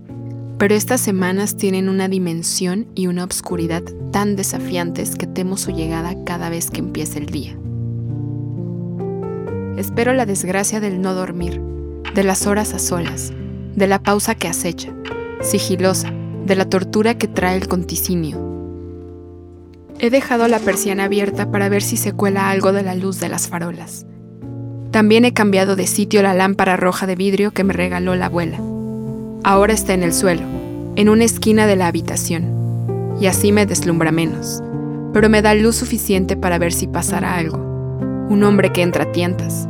pero 0.57 0.75
estas 0.75 1.01
semanas 1.01 1.57
tienen 1.57 1.89
una 1.89 2.07
dimensión 2.07 2.87
y 2.95 3.07
una 3.07 3.25
obscuridad 3.25 3.83
tan 4.11 4.37
desafiantes 4.37 5.15
que 5.15 5.27
temo 5.27 5.57
su 5.57 5.71
llegada 5.71 6.15
cada 6.23 6.49
vez 6.49 6.71
que 6.71 6.79
empieza 6.79 7.19
el 7.19 7.25
día. 7.25 7.57
Espero 9.77 10.13
la 10.13 10.25
desgracia 10.25 10.79
del 10.79 11.01
no 11.01 11.13
dormir, 11.13 11.59
de 12.13 12.23
las 12.23 12.47
horas 12.47 12.73
a 12.73 12.79
solas, 12.79 13.33
de 13.75 13.87
la 13.87 14.01
pausa 14.01 14.35
que 14.35 14.47
acecha, 14.47 14.95
sigilosa, 15.41 16.13
de 16.45 16.55
la 16.55 16.69
tortura 16.69 17.17
que 17.17 17.27
trae 17.27 17.57
el 17.57 17.67
conticinio. 17.67 18.54
He 19.99 20.09
dejado 20.09 20.47
la 20.47 20.59
persiana 20.59 21.05
abierta 21.05 21.51
para 21.51 21.69
ver 21.69 21.81
si 21.81 21.97
se 21.97 22.13
cuela 22.13 22.49
algo 22.49 22.73
de 22.73 22.83
la 22.83 22.95
luz 22.95 23.19
de 23.19 23.29
las 23.29 23.47
farolas. 23.47 24.05
También 24.91 25.25
he 25.25 25.33
cambiado 25.33 25.75
de 25.75 25.87
sitio 25.87 26.21
la 26.21 26.33
lámpara 26.33 26.77
roja 26.77 27.07
de 27.07 27.15
vidrio 27.15 27.51
que 27.51 27.63
me 27.63 27.73
regaló 27.73 28.15
la 28.15 28.27
abuela. 28.27 28.59
Ahora 29.43 29.73
está 29.73 29.93
en 29.93 30.03
el 30.03 30.13
suelo, 30.13 30.43
en 30.95 31.09
una 31.09 31.23
esquina 31.23 31.67
de 31.67 31.75
la 31.75 31.87
habitación, 31.87 33.15
y 33.19 33.27
así 33.27 33.51
me 33.51 33.65
deslumbra 33.65 34.11
menos, 34.11 34.63
pero 35.13 35.29
me 35.29 35.41
da 35.41 35.53
luz 35.53 35.75
suficiente 35.75 36.35
para 36.35 36.57
ver 36.57 36.73
si 36.73 36.87
pasará 36.87 37.35
algo 37.35 37.75
un 38.29 38.43
hombre 38.43 38.71
que 38.71 38.81
entra 38.81 39.03
a 39.03 39.11
tientas 39.11 39.67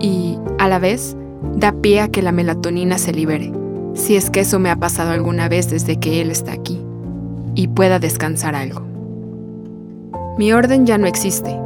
y, 0.00 0.38
a 0.58 0.68
la 0.68 0.78
vez, 0.78 1.16
da 1.56 1.72
pie 1.72 2.00
a 2.00 2.08
que 2.08 2.22
la 2.22 2.32
melatonina 2.32 2.98
se 2.98 3.12
libere, 3.12 3.52
si 3.94 4.16
es 4.16 4.30
que 4.30 4.40
eso 4.40 4.58
me 4.58 4.70
ha 4.70 4.76
pasado 4.76 5.10
alguna 5.10 5.48
vez 5.48 5.70
desde 5.70 5.98
que 5.98 6.20
él 6.20 6.30
está 6.30 6.52
aquí, 6.52 6.80
y 7.54 7.68
pueda 7.68 7.98
descansar 7.98 8.54
algo. 8.54 8.91
Mi 10.38 10.50
orden 10.54 10.86
ya 10.86 10.96
no 10.96 11.06
existe. 11.06 11.60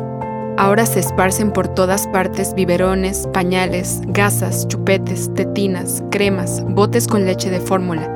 Ahora 0.58 0.86
se 0.86 0.98
esparcen 0.98 1.52
por 1.52 1.68
todas 1.68 2.08
partes 2.08 2.52
biberones, 2.52 3.28
pañales, 3.32 4.00
gasas, 4.06 4.66
chupetes, 4.66 5.32
tetinas, 5.34 6.02
cremas, 6.10 6.64
botes 6.70 7.06
con 7.06 7.26
leche 7.26 7.48
de 7.48 7.60
fórmula, 7.60 8.10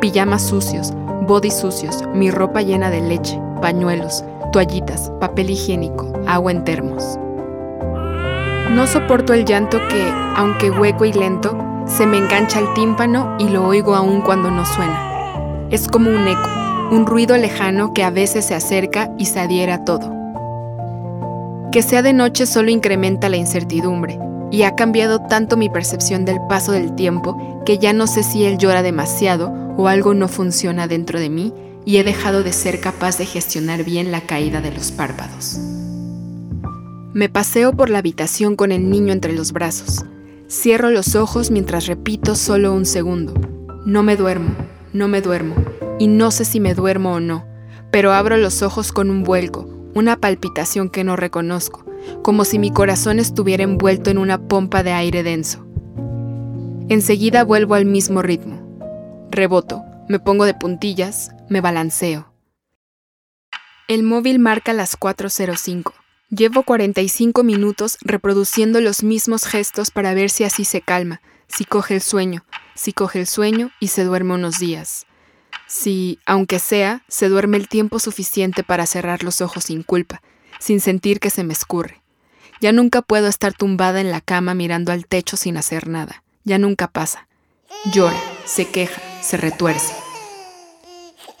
pijamas 0.00 0.46
sucios, 0.46 0.92
body 1.22 1.50
sucios, 1.50 2.04
mi 2.14 2.30
ropa 2.30 2.62
llena 2.62 2.88
de 2.88 3.00
leche, 3.00 3.40
pañuelos, 3.60 4.22
toallitas, 4.52 5.10
papel 5.18 5.50
higiénico, 5.50 6.12
agua 6.28 6.52
en 6.52 6.62
termos. 6.62 7.18
No 8.70 8.86
soporto 8.86 9.32
el 9.32 9.44
llanto 9.44 9.80
que, 9.88 10.12
aunque 10.36 10.70
hueco 10.70 11.04
y 11.04 11.12
lento, 11.14 11.58
se 11.86 12.06
me 12.06 12.18
engancha 12.18 12.60
al 12.60 12.72
tímpano 12.74 13.36
y 13.40 13.48
lo 13.48 13.66
oigo 13.66 13.96
aún 13.96 14.20
cuando 14.20 14.52
no 14.52 14.64
suena. 14.66 15.66
Es 15.70 15.88
como 15.88 16.10
un 16.10 16.28
eco, 16.28 16.65
un 16.90 17.06
ruido 17.06 17.36
lejano 17.36 17.92
que 17.92 18.04
a 18.04 18.10
veces 18.10 18.44
se 18.46 18.54
acerca 18.54 19.10
y 19.18 19.26
se 19.26 19.40
adhiere 19.40 19.72
a 19.72 19.84
todo. 19.84 20.12
Que 21.72 21.82
sea 21.82 22.02
de 22.02 22.12
noche 22.12 22.46
solo 22.46 22.70
incrementa 22.70 23.28
la 23.28 23.36
incertidumbre, 23.36 24.18
y 24.50 24.62
ha 24.62 24.76
cambiado 24.76 25.20
tanto 25.20 25.56
mi 25.56 25.68
percepción 25.68 26.24
del 26.24 26.38
paso 26.48 26.72
del 26.72 26.94
tiempo 26.94 27.62
que 27.64 27.78
ya 27.78 27.92
no 27.92 28.06
sé 28.06 28.22
si 28.22 28.44
él 28.44 28.58
llora 28.58 28.82
demasiado 28.82 29.52
o 29.76 29.88
algo 29.88 30.14
no 30.14 30.28
funciona 30.28 30.86
dentro 30.86 31.18
de 31.18 31.28
mí 31.28 31.52
y 31.84 31.98
he 31.98 32.04
dejado 32.04 32.42
de 32.42 32.52
ser 32.52 32.80
capaz 32.80 33.18
de 33.18 33.26
gestionar 33.26 33.84
bien 33.84 34.12
la 34.12 34.20
caída 34.20 34.60
de 34.60 34.72
los 34.72 34.92
párpados. 34.92 35.58
Me 37.12 37.28
paseo 37.28 37.72
por 37.72 37.90
la 37.90 37.98
habitación 37.98 38.56
con 38.56 38.72
el 38.72 38.90
niño 38.90 39.12
entre 39.12 39.32
los 39.32 39.52
brazos. 39.52 40.04
Cierro 40.48 40.90
los 40.90 41.16
ojos 41.16 41.50
mientras 41.50 41.86
repito 41.86 42.34
solo 42.34 42.72
un 42.72 42.86
segundo. 42.86 43.34
No 43.84 44.02
me 44.02 44.16
duermo, 44.16 44.54
no 44.92 45.08
me 45.08 45.22
duermo, 45.22 45.54
y 45.98 46.08
no 46.08 46.30
sé 46.30 46.44
si 46.44 46.60
me 46.60 46.74
duermo 46.74 47.14
o 47.14 47.20
no, 47.20 47.46
pero 47.90 48.12
abro 48.12 48.36
los 48.36 48.62
ojos 48.62 48.92
con 48.92 49.10
un 49.10 49.22
vuelco, 49.22 49.66
una 49.94 50.16
palpitación 50.16 50.90
que 50.90 51.04
no 51.04 51.16
reconozco, 51.16 51.84
como 52.22 52.44
si 52.44 52.58
mi 52.58 52.70
corazón 52.70 53.18
estuviera 53.18 53.64
envuelto 53.64 54.10
en 54.10 54.18
una 54.18 54.38
pompa 54.48 54.82
de 54.82 54.92
aire 54.92 55.22
denso. 55.22 55.66
Enseguida 56.88 57.44
vuelvo 57.44 57.74
al 57.74 57.86
mismo 57.86 58.22
ritmo. 58.22 58.62
Reboto, 59.30 59.82
me 60.08 60.20
pongo 60.20 60.44
de 60.44 60.54
puntillas, 60.54 61.30
me 61.48 61.60
balanceo. 61.60 62.32
El 63.88 64.02
móvil 64.02 64.38
marca 64.38 64.72
las 64.72 64.98
4.05. 64.98 65.92
Llevo 66.28 66.64
45 66.64 67.44
minutos 67.44 67.98
reproduciendo 68.02 68.80
los 68.80 69.02
mismos 69.02 69.44
gestos 69.44 69.90
para 69.90 70.12
ver 70.12 70.28
si 70.28 70.44
así 70.44 70.64
se 70.64 70.80
calma, 70.80 71.20
si 71.46 71.64
coge 71.64 71.94
el 71.94 72.00
sueño, 72.00 72.44
si 72.74 72.92
coge 72.92 73.20
el 73.20 73.26
sueño 73.26 73.70
y 73.80 73.88
se 73.88 74.04
duerme 74.04 74.34
unos 74.34 74.58
días. 74.58 75.06
Si, 75.66 76.18
aunque 76.26 76.58
sea, 76.58 77.02
se 77.08 77.28
duerme 77.28 77.56
el 77.56 77.68
tiempo 77.68 77.98
suficiente 77.98 78.62
para 78.62 78.86
cerrar 78.86 79.22
los 79.24 79.40
ojos 79.40 79.64
sin 79.64 79.82
culpa, 79.82 80.22
sin 80.60 80.80
sentir 80.80 81.20
que 81.20 81.30
se 81.30 81.44
me 81.44 81.52
escurre. 81.52 82.02
Ya 82.60 82.72
nunca 82.72 83.02
puedo 83.02 83.26
estar 83.26 83.52
tumbada 83.52 84.00
en 84.00 84.10
la 84.10 84.20
cama 84.20 84.54
mirando 84.54 84.92
al 84.92 85.06
techo 85.06 85.36
sin 85.36 85.56
hacer 85.56 85.88
nada. 85.88 86.22
Ya 86.44 86.58
nunca 86.58 86.86
pasa. 86.86 87.26
Llora, 87.92 88.20
se 88.44 88.66
queja, 88.68 89.02
se 89.20 89.36
retuerce. 89.36 89.92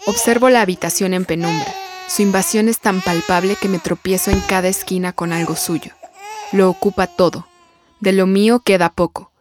Observo 0.06 0.50
la 0.50 0.60
habitación 0.60 1.14
en 1.14 1.24
penumbra. 1.24 1.72
Su 2.08 2.22
invasión 2.22 2.68
es 2.68 2.78
tan 2.78 3.00
palpable 3.00 3.56
que 3.56 3.68
me 3.68 3.78
tropiezo 3.78 4.30
en 4.30 4.40
cada 4.40 4.68
esquina 4.68 5.12
con 5.12 5.32
algo 5.32 5.56
suyo. 5.56 5.92
Lo 6.52 6.68
ocupa 6.68 7.06
todo. 7.06 7.48
De 8.00 8.12
lo 8.12 8.26
mío 8.26 8.60
queda 8.60 8.90
poco. 8.90 9.32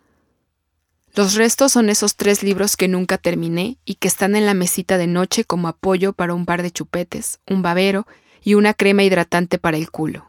Los 1.16 1.36
restos 1.36 1.72
son 1.72 1.90
esos 1.90 2.18
tres 2.18 2.44
libros 2.44 2.76
que 2.76 2.90
nunca 2.90 3.18
terminé 3.18 3.78
y 3.86 3.96
que 3.96 4.10
están 4.10 4.36
en 4.36 4.46
la 4.46 4.54
mesita 4.54 4.98
de 4.98 5.08
noche 5.08 5.46
como 5.46 5.70
apoyo 5.70 6.12
para 6.12 6.34
un 6.34 6.46
par 6.46 6.62
de 6.62 6.72
chupetes, 6.72 7.40
un 7.50 7.62
babero 7.62 8.06
y 8.44 8.56
una 8.56 8.74
crema 8.74 9.04
hidratante 9.04 9.58
para 9.58 9.78
el 9.78 9.90
culo. 9.92 10.26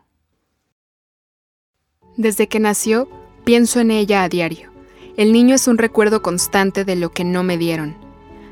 Desde 2.16 2.46
que 2.46 2.60
nació, 2.60 3.08
pienso 3.44 3.80
en 3.80 3.90
ella 3.90 4.22
a 4.22 4.28
diario. 4.28 4.70
El 5.16 5.32
niño 5.32 5.56
es 5.56 5.66
un 5.66 5.76
recuerdo 5.76 6.22
constante 6.22 6.84
de 6.84 6.94
lo 6.94 7.10
que 7.10 7.24
no 7.24 7.42
me 7.42 7.58
dieron. 7.58 7.96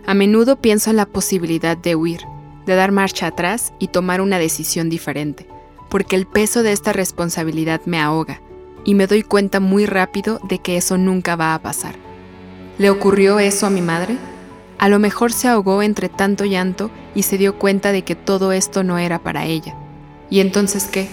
A 0.05 0.12
menudo 0.14 0.61
pienso 0.61 0.91
en 0.91 0.97
la 0.97 1.07
posibilidad 1.07 1.76
de 1.76 1.95
huir, 1.95 2.22
de 2.66 2.74
dar 2.74 2.91
marcha 2.91 3.28
atrás 3.28 3.72
y 3.78 3.89
tomar 3.89 4.20
una 4.20 4.41
decisión 4.41 4.91
diferente, 4.91 5.47
porque 5.89 6.16
el 6.16 6.26
peso 6.26 6.64
de 6.64 6.72
esta 6.72 6.93
responsabilidad 6.93 7.82
me 7.85 8.01
ahoga 8.01 8.43
y 8.85 8.97
me 8.97 9.07
doy 9.07 9.22
cuenta 9.22 9.61
muy 9.61 9.87
rápido 9.87 10.41
de 10.49 10.59
que 10.59 10.76
eso 10.76 10.99
nunca 10.99 11.37
va 11.37 11.55
a 11.55 11.62
pasar. 11.62 11.95
¿Le 12.76 12.90
ocurrió 12.90 13.38
eso 13.38 13.66
a 13.66 13.70
mi 13.70 13.80
madre? 13.80 14.18
A 14.78 14.88
lo 14.88 14.98
mejor 14.98 15.32
se 15.32 15.46
ahogó 15.46 15.82
entre 15.82 16.08
tanto 16.08 16.44
llanto 16.44 16.90
y 17.14 17.22
se 17.22 17.38
dio 17.38 17.56
cuenta 17.56 17.92
de 17.92 18.02
que 18.02 18.16
todo 18.16 18.50
esto 18.50 18.82
no 18.82 18.98
era 18.98 19.20
para 19.20 19.44
ella. 19.44 19.76
¿Y 20.28 20.40
entonces 20.40 20.86
qué? 20.90 21.08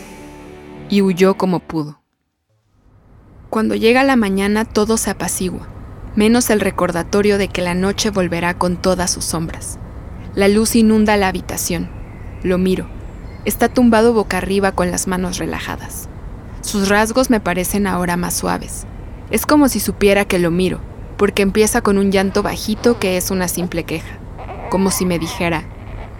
Y 0.89 1.03
huyó 1.03 1.37
como 1.37 1.59
pudo. 1.59 2.01
Cuando 3.51 3.75
llega 3.75 4.03
la 4.03 4.15
mañana 4.15 4.65
todo 4.65 4.97
se 4.97 5.11
apacigua, 5.11 5.67
menos 6.15 6.49
el 6.49 6.61
recordatorio 6.61 7.37
de 7.37 7.47
que 7.47 7.61
la 7.61 7.75
noche 7.75 8.09
volverá 8.09 8.57
con 8.57 8.77
todas 8.77 9.11
sus 9.11 9.25
sombras. 9.25 9.77
La 10.33 10.47
luz 10.47 10.75
inunda 10.75 11.15
la 11.15 11.27
habitación. 11.27 11.89
Lo 12.41 12.57
miro. 12.57 12.87
Está 13.45 13.69
tumbado 13.69 14.13
boca 14.13 14.37
arriba 14.37 14.71
con 14.71 14.89
las 14.89 15.07
manos 15.07 15.37
relajadas. 15.37 16.09
Sus 16.61 16.89
rasgos 16.89 17.29
me 17.29 17.39
parecen 17.39 17.85
ahora 17.85 18.17
más 18.17 18.33
suaves. 18.33 18.87
Es 19.29 19.45
como 19.45 19.69
si 19.69 19.79
supiera 19.79 20.25
que 20.25 20.39
lo 20.39 20.51
miro, 20.51 20.79
porque 21.21 21.43
empieza 21.43 21.81
con 21.81 21.99
un 21.99 22.11
llanto 22.11 22.41
bajito 22.41 22.97
que 22.97 23.15
es 23.15 23.29
una 23.29 23.47
simple 23.47 23.83
queja, 23.83 24.17
como 24.71 24.89
si 24.89 25.05
me 25.05 25.19
dijera, 25.19 25.65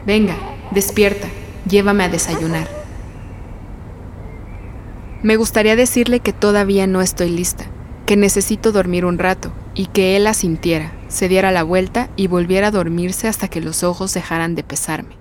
venga, 0.05 0.35
despierta, 0.69 1.27
llévame 1.67 2.03
a 2.03 2.09
desayunar. 2.09 2.67
Me 5.23 5.37
gustaría 5.37 5.75
decirle 5.75 6.19
que 6.19 6.33
todavía 6.33 6.85
no 6.85 7.01
estoy 7.01 7.31
lista, 7.31 7.65
que 8.05 8.15
necesito 8.15 8.71
dormir 8.71 9.03
un 9.03 9.17
rato 9.17 9.51
y 9.73 9.87
que 9.87 10.15
él 10.15 10.25
la 10.25 10.35
sintiera, 10.35 10.91
se 11.07 11.27
diera 11.27 11.49
la 11.49 11.63
vuelta 11.63 12.11
y 12.15 12.27
volviera 12.27 12.67
a 12.67 12.71
dormirse 12.71 13.27
hasta 13.27 13.47
que 13.47 13.59
los 13.59 13.81
ojos 13.81 14.13
dejaran 14.13 14.53
de 14.53 14.61
pesarme. 14.61 15.17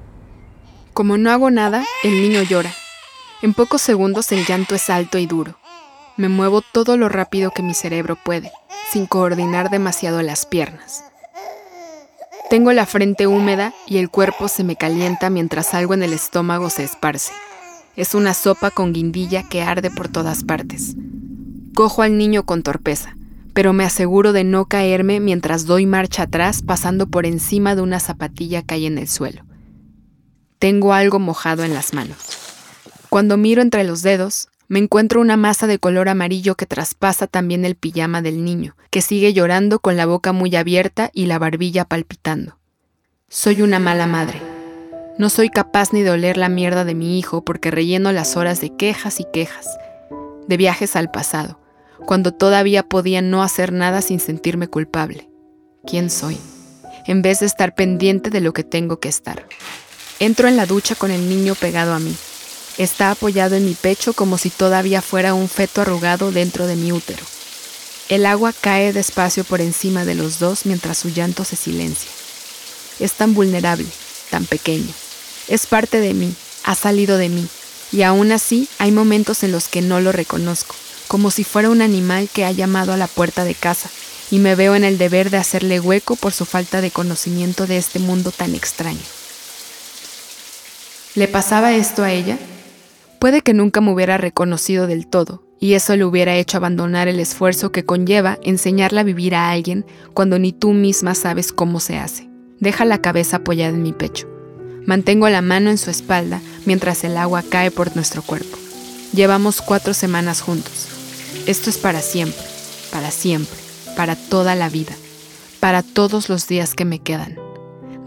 Como 0.93 1.17
no 1.17 1.31
hago 1.31 1.51
nada, 1.51 1.87
el 2.05 2.21
niño 2.21 2.43
llora. 2.43 2.75
En 3.41 3.55
pocos 3.55 3.81
segundos 3.81 4.31
el 4.31 4.45
llanto 4.45 4.75
es 4.75 4.91
alto 4.91 5.17
y 5.17 5.25
duro. 5.25 5.60
Me 6.21 6.29
muevo 6.29 6.61
todo 6.61 6.99
lo 6.99 7.09
rápido 7.09 7.51
que 7.51 7.63
mi 7.63 7.73
cerebro 7.73 8.15
puede, 8.15 8.53
sin 8.93 9.07
coordinar 9.07 9.71
demasiado 9.71 10.21
las 10.21 10.45
piernas. 10.45 11.03
Tengo 12.51 12.75
la 12.75 12.85
frente 12.85 13.27
húmeda 13.27 13.73
y 13.87 13.97
el 13.97 14.11
cuerpo 14.11 14.49
se 14.49 14.63
me 14.63 14.77
calienta 14.77 15.31
mientras 15.31 15.73
algo 15.73 15.95
en 15.95 16.03
el 16.03 16.13
estómago 16.13 16.69
se 16.69 16.85
esparce. 16.85 17.33
Es 17.97 18.15
una 18.15 18.35
sopa 18.35 18.71
con 18.71 18.93
guindilla 18.93 19.49
que 19.49 19.63
arde 19.63 19.91
por 19.91 20.09
todas 20.09 20.45
partes. 20.45 20.95
Cojo 21.75 22.03
al 22.03 22.19
niño 22.19 22.45
con 22.45 22.63
torpeza, 22.63 23.17
pero 23.55 23.73
me 23.73 23.85
aseguro 23.85 24.35
de 24.35 24.45
no 24.45 24.67
caerme 24.67 25.21
mientras 25.21 25.65
doy 25.65 25.87
marcha 25.87 26.25
atrás 26.25 26.61
pasando 26.61 27.07
por 27.07 27.25
encima 27.25 27.75
de 27.75 27.81
una 27.81 27.99
zapatilla 27.99 28.61
que 28.61 28.75
hay 28.75 28.85
en 28.85 28.99
el 28.99 29.09
suelo. 29.09 29.47
Tengo 30.59 30.93
algo 30.93 31.19
mojado 31.19 31.65
en 31.65 31.73
las 31.73 31.95
manos. 31.95 32.19
Cuando 33.09 33.39
miro 33.39 33.63
entre 33.63 33.85
los 33.85 34.03
dedos, 34.03 34.51
me 34.71 34.79
encuentro 34.79 35.21
una 35.21 35.37
masa 35.37 35.67
de 35.67 35.81
color 35.81 36.09
amarillo 36.09 36.55
que 36.55 36.65
traspasa 36.65 37.27
también 37.27 37.65
el 37.65 37.75
pijama 37.75 38.23
del 38.23 38.45
niño, 38.45 38.77
que 38.91 39.03
sigue 39.03 39.33
llorando 39.33 39.81
con 39.81 39.97
la 39.97 40.07
boca 40.07 40.33
muy 40.33 40.55
abierta 40.55 41.11
y 41.13 41.27
la 41.27 41.41
barbilla 41.41 41.85
palpitando. 41.85 42.57
Soy 43.29 43.63
una 43.63 43.81
mala 43.81 44.07
madre. 44.07 44.41
No 45.19 45.29
soy 45.29 45.51
capaz 45.51 45.93
ni 45.93 46.03
de 46.03 46.13
oler 46.13 46.37
la 46.37 46.49
mierda 46.49 46.85
de 46.85 46.95
mi 46.95 47.19
hijo 47.19 47.45
porque 47.45 47.73
relleno 47.73 48.13
las 48.13 48.37
horas 48.37 48.61
de 48.61 48.71
quejas 48.77 49.19
y 49.19 49.25
quejas, 49.33 49.67
de 50.47 50.57
viajes 50.57 50.95
al 50.95 51.11
pasado, 51.11 51.59
cuando 52.07 52.33
todavía 52.33 52.85
podía 52.85 53.23
no 53.23 53.43
hacer 53.43 53.73
nada 53.73 54.03
sin 54.03 54.21
sentirme 54.21 54.69
culpable. 54.69 55.29
¿Quién 55.85 56.11
soy? 56.11 56.39
En 57.09 57.23
vez 57.23 57.41
de 57.41 57.47
estar 57.47 57.75
pendiente 57.75 58.31
de 58.31 58.41
lo 58.41 58.53
que 58.53 58.63
tengo 58.63 59.01
que 59.01 59.09
estar. 59.09 59.49
Entro 60.21 60.47
en 60.47 60.57
la 60.57 60.67
ducha 60.67 60.95
con 60.95 61.11
el 61.11 61.29
niño 61.29 61.57
pegado 61.57 61.93
a 61.93 61.99
mí. 61.99 62.15
Está 62.79 63.11
apoyado 63.11 63.57
en 63.57 63.65
mi 63.65 63.75
pecho 63.75 64.13
como 64.13 64.39
si 64.39 64.51
todavía 64.51 65.03
fuera 65.03 65.35
un 65.35 65.49
feto 65.49 65.83
arrugado 65.83 66.33
dentro 66.33 66.67
de 66.67 66.77
mi 66.77 66.93
útero. 66.93 67.23
El 68.09 68.27
agua 68.27 68.53
cae 68.59 68.93
despacio 68.93 69.45
por 69.45 69.61
encima 69.61 70.05
de 70.05 70.15
los 70.15 70.39
dos 70.39 70.67
mientras 70.67 70.99
su 70.99 71.11
llanto 71.11 71.45
se 71.45 71.57
silencia. 71.57 72.11
Es 72.99 73.13
tan 73.13 73.35
vulnerable, 73.35 73.87
tan 74.31 74.47
pequeño. 74.47 74.93
Es 75.47 75.67
parte 75.67 76.01
de 76.01 76.15
mí, 76.15 76.35
ha 76.65 76.75
salido 76.75 77.19
de 77.19 77.29
mí, 77.29 77.47
y 77.93 78.03
aún 78.03 78.33
así 78.33 78.69
hay 78.79 78.93
momentos 78.93 79.43
en 79.43 79.53
los 79.53 79.69
que 79.69 79.81
no 79.81 80.01
lo 80.01 80.13
reconozco, 80.13 80.75
como 81.09 81.31
si 81.31 81.45
fuera 81.45 81.71
un 81.71 81.83
animal 81.83 82.29
que 82.33 82.45
ha 82.45 82.53
llamado 82.53 82.93
a 82.93 82.97
la 82.97 83.07
puerta 83.07 83.45
de 83.45 83.55
casa, 83.55 83.91
y 84.31 84.39
me 84.39 84.55
veo 84.55 84.75
en 84.75 84.85
el 84.85 84.99
deber 84.99 85.31
de 85.31 85.39
hacerle 85.39 85.81
hueco 85.81 86.17
por 86.17 86.33
su 86.33 86.45
falta 86.45 86.81
de 86.81 86.91
conocimiento 86.91 87.67
de 87.67 87.79
este 87.79 87.99
mundo 87.99 88.31
tan 88.31 88.55
extraño. 88.55 89.01
¿Le 91.15 91.27
pasaba 91.27 91.73
esto 91.73 92.05
a 92.05 92.13
ella? 92.13 92.39
Puede 93.21 93.43
que 93.43 93.53
nunca 93.53 93.83
me 93.83 93.93
hubiera 93.93 94.17
reconocido 94.17 94.87
del 94.87 95.07
todo, 95.07 95.43
y 95.61 95.75
eso 95.75 95.95
le 95.95 96.07
hubiera 96.07 96.37
hecho 96.37 96.57
abandonar 96.57 97.07
el 97.07 97.21
esfuerzo 97.21 97.71
que 97.71 97.85
conlleva 97.85 98.39
enseñarle 98.43 99.01
a 99.01 99.05
vivir 99.05 99.35
a 99.35 99.51
alguien 99.51 99.85
cuando 100.15 100.39
ni 100.39 100.55
tú 100.55 100.73
misma 100.73 101.15
sabes 101.15 101.53
cómo 101.53 101.81
se 101.81 101.99
hace. 101.99 102.31
Deja 102.61 102.87
la 102.87 103.03
cabeza 103.03 103.37
apoyada 103.37 103.75
en 103.75 103.83
mi 103.83 103.93
pecho. 103.93 104.27
Mantengo 104.87 105.29
la 105.29 105.43
mano 105.43 105.69
en 105.69 105.77
su 105.77 105.91
espalda 105.91 106.41
mientras 106.65 107.05
el 107.05 107.19
agua 107.19 107.45
cae 107.47 107.71
por 107.71 107.95
nuestro 107.95 108.23
cuerpo. 108.23 108.57
Llevamos 109.13 109.61
cuatro 109.61 109.93
semanas 109.93 110.41
juntos. 110.41 110.89
Esto 111.47 111.69
es 111.69 111.77
para 111.77 112.01
siempre, 112.01 112.41
para 112.91 113.11
siempre, 113.11 113.59
para 113.99 114.17
toda 114.17 114.55
la 114.55 114.71
vida, 114.71 114.95
para 115.61 115.83
todos 115.83 116.31
los 116.31 116.49
días 116.49 116.75
que 116.75 116.87
me 116.87 117.01
quedan. 117.01 117.37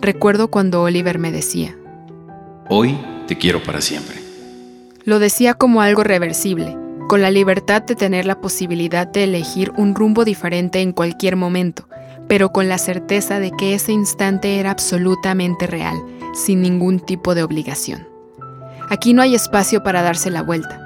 Recuerdo 0.02 0.48
cuando 0.48 0.82
Oliver 0.82 1.20
me 1.20 1.32
decía, 1.32 1.78
Hoy 2.68 2.98
te 3.28 3.38
quiero 3.38 3.62
para 3.62 3.80
siempre. 3.80 4.23
Lo 5.06 5.20
decía 5.20 5.54
como 5.54 5.82
algo 5.82 6.06
reversible, 6.06 6.78
con 7.10 7.22
la 7.22 7.30
libertad 7.30 7.82
de 7.82 7.94
tener 7.94 8.26
la 8.26 8.40
posibilidad 8.40 9.06
de 9.06 9.26
elegir 9.26 9.74
un 9.76 9.96
rumbo 9.96 10.24
diferente 10.24 10.80
en 10.80 10.94
cualquier 10.94 11.36
momento, 11.36 11.90
pero 12.30 12.54
con 12.54 12.70
la 12.70 12.78
certeza 12.78 13.42
de 13.42 13.52
que 13.52 13.74
ese 13.74 13.92
instante 13.92 14.60
era 14.62 14.72
absolutamente 14.72 15.68
real, 15.68 15.98
sin 16.34 16.62
ningún 16.62 17.02
tipo 17.02 17.36
de 17.36 17.44
obligación. 17.44 18.08
Aquí 18.90 19.14
no 19.14 19.22
hay 19.22 19.36
espacio 19.36 19.84
para 19.84 20.04
darse 20.04 20.30
la 20.30 20.42
vuelta. 20.42 20.80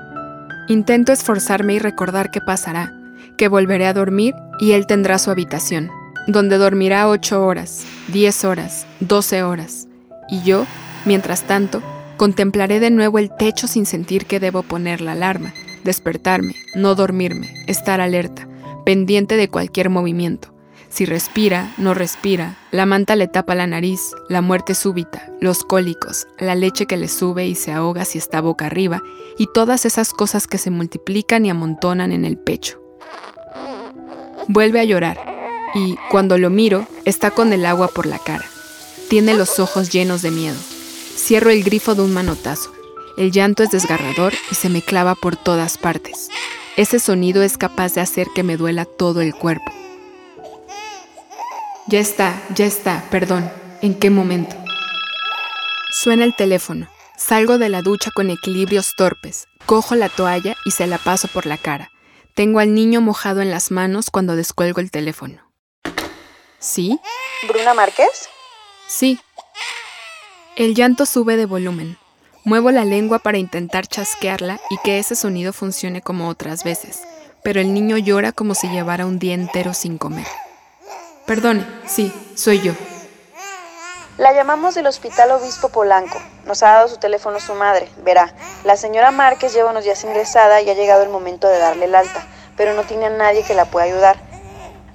Intento 0.67 1.11
esforzarme 1.11 1.75
y 1.75 1.79
recordar 1.79 2.31
qué 2.31 2.41
pasará, 2.41 2.91
que 3.37 3.47
volveré 3.47 3.85
a 3.85 3.93
dormir 3.93 4.33
y 4.59 4.71
él 4.71 4.87
tendrá 4.87 5.19
su 5.19 5.29
habitación, 5.29 5.91
donde 6.25 6.57
dormirá 6.57 7.07
ocho 7.07 7.45
horas, 7.45 7.85
diez 8.07 8.43
horas, 8.43 8.87
doce 8.99 9.43
horas, 9.43 9.87
y 10.27 10.41
yo, 10.41 10.65
mientras 11.05 11.43
tanto, 11.43 11.83
Contemplaré 12.17 12.79
de 12.79 12.89
nuevo 12.89 13.19
el 13.19 13.29
techo 13.29 13.67
sin 13.67 13.85
sentir 13.85 14.25
que 14.25 14.39
debo 14.39 14.63
poner 14.63 15.01
la 15.01 15.11
alarma, 15.11 15.53
despertarme, 15.83 16.55
no 16.73 16.95
dormirme, 16.95 17.53
estar 17.67 18.01
alerta, 18.01 18.47
pendiente 18.85 19.37
de 19.37 19.49
cualquier 19.49 19.91
movimiento. 19.91 20.51
Si 20.89 21.05
respira, 21.05 21.73
no 21.77 21.93
respira, 21.93 22.57
la 22.71 22.87
manta 22.87 23.15
le 23.15 23.27
tapa 23.27 23.53
la 23.53 23.67
nariz, 23.67 24.01
la 24.29 24.41
muerte 24.41 24.73
súbita, 24.73 25.31
los 25.41 25.63
cólicos, 25.63 26.27
la 26.39 26.55
leche 26.55 26.87
que 26.87 26.97
le 26.97 27.07
sube 27.07 27.45
y 27.45 27.53
se 27.53 27.71
ahoga 27.71 28.03
si 28.03 28.17
está 28.17 28.41
boca 28.41 28.65
arriba, 28.65 29.03
y 29.37 29.47
todas 29.53 29.85
esas 29.85 30.11
cosas 30.11 30.47
que 30.47 30.57
se 30.57 30.71
multiplican 30.71 31.45
y 31.45 31.51
amontonan 31.51 32.11
en 32.11 32.25
el 32.25 32.37
pecho. 32.37 32.81
Vuelve 34.47 34.79
a 34.79 34.85
llorar, 34.85 35.19
y, 35.75 35.97
cuando 36.09 36.39
lo 36.39 36.49
miro, 36.49 36.87
está 37.05 37.29
con 37.29 37.53
el 37.53 37.65
agua 37.65 37.89
por 37.89 38.07
la 38.07 38.17
cara. 38.17 38.45
Tiene 39.07 39.35
los 39.35 39.59
ojos 39.59 39.91
llenos 39.91 40.23
de 40.23 40.31
miedo. 40.31 40.57
Cierro 41.27 41.49
el 41.49 41.61
grifo 41.61 41.93
de 41.93 42.03
un 42.03 42.13
manotazo. 42.13 42.71
El 43.17 43.33
llanto 43.33 43.61
es 43.61 43.69
desgarrador 43.69 44.33
y 44.49 44.55
se 44.55 44.69
me 44.69 44.81
clava 44.81 45.13
por 45.13 45.35
todas 45.35 45.77
partes. 45.77 46.29
Ese 46.77 46.99
sonido 46.99 47.43
es 47.43 47.57
capaz 47.57 47.93
de 47.93 47.99
hacer 47.99 48.27
que 48.33 48.43
me 48.43 48.55
duela 48.55 48.85
todo 48.85 49.19
el 49.19 49.35
cuerpo. 49.35 49.69
Ya 51.89 51.99
está, 51.99 52.41
ya 52.55 52.65
está, 52.65 53.03
perdón. 53.11 53.51
¿En 53.81 53.99
qué 53.99 54.09
momento? 54.09 54.55
Suena 55.91 56.23
el 56.23 56.33
teléfono. 56.33 56.87
Salgo 57.17 57.57
de 57.57 57.67
la 57.67 57.81
ducha 57.81 58.09
con 58.15 58.29
equilibrios 58.29 58.93
torpes. 58.95 59.49
Cojo 59.65 59.95
la 59.95 60.07
toalla 60.07 60.55
y 60.63 60.71
se 60.71 60.87
la 60.87 60.97
paso 60.97 61.27
por 61.27 61.45
la 61.45 61.57
cara. 61.57 61.91
Tengo 62.35 62.59
al 62.59 62.73
niño 62.73 63.01
mojado 63.01 63.41
en 63.41 63.51
las 63.51 63.69
manos 63.69 64.11
cuando 64.11 64.37
descuelgo 64.37 64.79
el 64.79 64.91
teléfono. 64.91 65.41
¿Sí? 66.57 66.97
¿Bruna 67.49 67.73
Márquez? 67.73 68.29
Sí, 68.87 69.19
el 70.57 70.73
llanto 70.73 71.05
sube 71.05 71.37
de 71.37 71.45
volumen. 71.45 71.99
Muevo 72.43 72.71
la 72.71 72.83
lengua 72.83 73.19
para 73.19 73.37
intentar 73.37 73.85
chasquearla 73.85 74.59
y 74.71 74.79
que 74.79 74.97
ese 74.97 75.15
sonido 75.15 75.53
funcione 75.53 76.01
como 76.01 76.29
otras 76.29 76.63
veces, 76.63 77.01
pero 77.43 77.61
el 77.61 77.75
niño 77.75 77.99
llora 77.99 78.31
como 78.31 78.55
si 78.55 78.67
llevara 78.67 79.05
un 79.05 79.19
día 79.19 79.35
entero 79.35 79.75
sin 79.75 79.99
comer. 79.99 80.25
Perdone, 81.27 81.63
sí, 81.85 82.11
soy 82.33 82.59
yo. 82.61 82.73
La 84.17 84.33
llamamos 84.33 84.73
del 84.73 84.87
Hospital 84.87 85.29
Obispo 85.29 85.69
Polanco. 85.69 86.19
Nos 86.47 86.63
ha 86.63 86.69
dado 86.69 86.87
su 86.87 86.97
teléfono 86.97 87.39
su 87.39 87.53
madre. 87.53 87.87
Verá, 88.03 88.33
la 88.63 88.77
señora 88.77 89.11
Márquez 89.11 89.53
lleva 89.53 89.69
unos 89.69 89.83
días 89.83 90.03
ingresada 90.05 90.59
y 90.63 90.69
ha 90.71 90.73
llegado 90.73 91.03
el 91.03 91.09
momento 91.09 91.47
de 91.47 91.59
darle 91.59 91.85
el 91.85 91.93
alta, 91.93 92.25
pero 92.55 92.73
no 92.73 92.81
tiene 92.81 93.05
a 93.05 93.09
nadie 93.11 93.43
que 93.43 93.53
la 93.53 93.65
pueda 93.65 93.85
ayudar. 93.85 94.17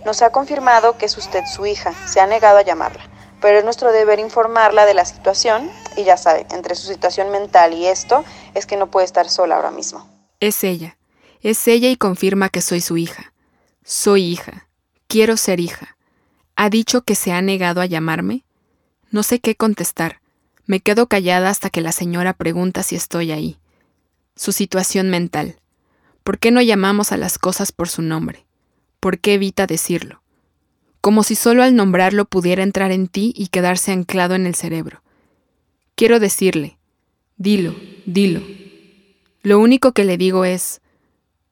Nos 0.05 0.23
ha 0.23 0.31
confirmado 0.31 0.99
que 0.99 1.07
es 1.07 1.17
usted 1.17 1.45
su 1.47 1.67
hija. 1.67 1.93
Se 2.09 2.19
ha 2.19 2.27
negado 2.27 2.59
a 2.59 2.63
llamarla 2.63 3.12
pero 3.43 3.59
es 3.59 3.65
nuestro 3.65 3.93
deber 3.93 4.21
informarla 4.21 4.87
de 4.87 4.95
la 4.95 5.05
situación 5.05 5.69
y 5.97 6.05
ya 6.05 6.17
sabe, 6.17 6.47
entre 6.53 6.77
su 6.77 6.87
situación 6.87 7.31
mental 7.31 7.75
y 7.75 7.87
esto 7.87 8.25
es 8.55 8.65
que 8.65 8.77
no 8.77 8.91
puede 8.91 9.05
estar 9.05 9.29
sola 9.29 9.57
ahora 9.57 9.73
mismo. 9.73 10.09
Es 10.41 10.65
ella, 10.65 10.97
es 11.43 11.67
ella 11.69 11.91
y 11.91 11.97
confirma 11.97 12.49
que 12.49 12.63
soy 12.63 12.81
su 12.81 12.97
hija. 12.97 13.33
Soy 13.85 14.23
hija, 14.23 14.69
quiero 15.09 15.37
ser 15.37 15.61
hija. 15.61 15.97
¿Ha 16.55 16.71
dicho 16.71 17.03
que 17.03 17.17
se 17.17 17.33
ha 17.33 17.43
negado 17.43 17.81
a 17.81 17.87
llamarme? 17.87 18.45
No 19.11 19.25
sé 19.25 19.41
qué 19.41 19.57
contestar. 19.57 20.21
Me 20.65 20.81
quedo 20.81 21.09
callada 21.09 21.51
hasta 21.51 21.69
que 21.69 21.81
la 21.81 21.93
señora 21.93 22.35
pregunta 22.35 22.85
si 22.85 22.95
estoy 22.95 23.33
ahí. 23.33 23.59
Su 24.37 24.53
situación 24.53 25.11
mental. 25.11 25.57
¿Por 26.23 26.39
qué 26.39 26.53
no 26.53 26.63
llamamos 26.63 27.11
a 27.11 27.17
las 27.17 27.39
cosas 27.39 27.73
por 27.73 27.89
su 27.89 28.03
nombre? 28.03 28.47
¿Por 29.01 29.19
qué 29.19 29.35
evita 29.35 29.67
decirlo? 29.67 30.22
Como 31.03 31.25
si 31.25 31.35
solo 31.35 31.65
al 31.65 31.75
nombrarlo 31.75 32.27
pudiera 32.27 32.63
entrar 32.63 32.93
en 32.93 33.09
ti 33.09 33.35
y 33.37 33.49
quedarse 33.49 33.91
anclado 33.91 34.37
en 34.37 34.47
el 34.47 34.55
cerebro. 34.55 35.03
Quiero 35.97 36.21
decirle, 36.21 36.79
dilo, 37.37 37.75
dilo. 38.07 38.41
Lo 39.43 39.59
único 39.59 39.91
que 39.91 40.05
le 40.05 40.17
digo 40.17 40.45
es, 40.45 40.81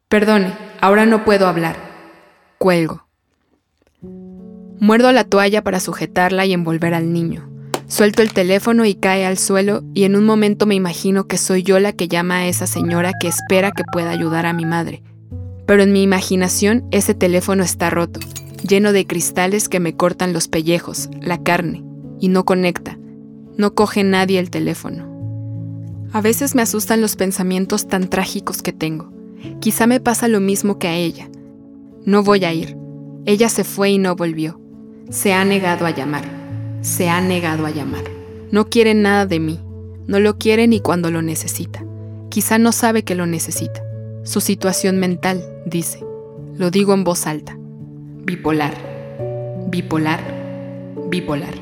perdone, 0.09 0.57
ahora 0.81 1.05
no 1.05 1.25
puedo 1.25 1.49
hablar. 1.49 1.77
Cuelgo. 2.59 3.09
Muerdo 4.79 5.11
la 5.11 5.25
toalla 5.25 5.65
para 5.65 5.81
sujetarla 5.81 6.47
y 6.47 6.53
envolver 6.53 6.95
al 6.95 7.13
niño. 7.13 7.51
Suelto 7.89 8.23
el 8.23 8.33
teléfono 8.33 8.85
y 8.85 8.95
cae 8.95 9.27
al 9.27 9.37
suelo 9.37 9.83
y 9.95 10.05
en 10.05 10.15
un 10.15 10.27
momento 10.27 10.65
me 10.65 10.77
imagino 10.77 11.27
que 11.27 11.39
soy 11.39 11.65
yo 11.65 11.81
la 11.81 11.93
que 11.93 12.07
llama 12.07 12.37
a 12.37 12.47
esa 12.47 12.69
señora 12.69 13.11
que 13.21 13.27
espera 13.27 13.73
que 13.73 13.83
pueda 13.83 14.11
ayudar 14.11 14.47
a 14.47 14.53
mi 14.53 14.65
madre. 14.65 15.03
Pero 15.67 15.83
en 15.83 15.93
mi 15.93 16.05
imaginación 16.05 16.87
ese 16.93 17.15
teléfono 17.15 17.65
está 17.65 17.91
roto, 17.91 18.21
lleno 18.71 18.95
de 18.95 19.07
cristales 19.07 19.69
que 19.69 19.81
me 19.81 19.95
cortan 19.95 20.33
los 20.33 20.49
pellejos, 20.49 21.11
la 21.21 21.43
carne, 21.43 21.85
y 22.19 22.29
no 22.29 22.47
conecta. 22.47 22.99
No 23.59 23.75
coge 23.75 24.03
nadie 24.03 24.39
el 24.39 24.49
teléfono. 24.49 25.07
A 26.13 26.23
veces 26.23 26.55
me 26.55 26.63
asustan 26.63 27.03
los 27.03 27.17
pensamientos 27.17 27.87
tan 27.87 28.09
trágicos 28.09 28.63
que 28.63 28.73
tengo. 28.73 29.13
Quizá 29.61 29.87
me 29.87 30.01
pasa 30.01 30.27
lo 30.27 30.41
mismo 30.41 30.79
que 30.79 30.89
a 30.89 30.97
ella. 30.97 31.29
No 32.07 32.23
voy 32.23 32.47
a 32.47 32.55
ir. 32.55 32.79
Ella 33.27 33.51
se 33.51 33.65
fue 33.65 33.91
y 33.91 33.99
no 33.99 34.17
volvió. 34.17 34.59
Se 35.11 35.35
ha 35.35 35.45
negado 35.45 35.85
a 35.85 35.91
llamar 35.91 36.41
se 36.83 37.09
ha 37.09 37.21
negado 37.21 37.67
a 37.67 37.71
llamar. 37.71 38.05
No 38.51 38.69
quiere 38.69 38.95
nada 38.95 39.27
de 39.27 39.41
mí. 39.41 39.61
No 40.07 40.19
lo 40.19 40.39
quiere 40.39 40.67
ni 40.67 40.81
cuando 40.81 41.11
lo 41.11 41.23
necesita. 41.23 41.85
Quizá 42.31 42.59
no 42.59 42.73
sabe 42.73 43.05
que 43.05 43.15
lo 43.15 43.27
necesita. 43.27 43.83
Su 44.25 44.41
situación 44.41 44.99
mental, 44.99 45.45
dice. 45.67 46.05
Lo 46.57 46.71
digo 46.71 46.95
en 46.95 47.05
voz 47.05 47.27
alta. 47.27 47.59
Bipolar. 48.23 48.75
Bipolar. 49.71 50.21
Bipolar. 51.09 51.55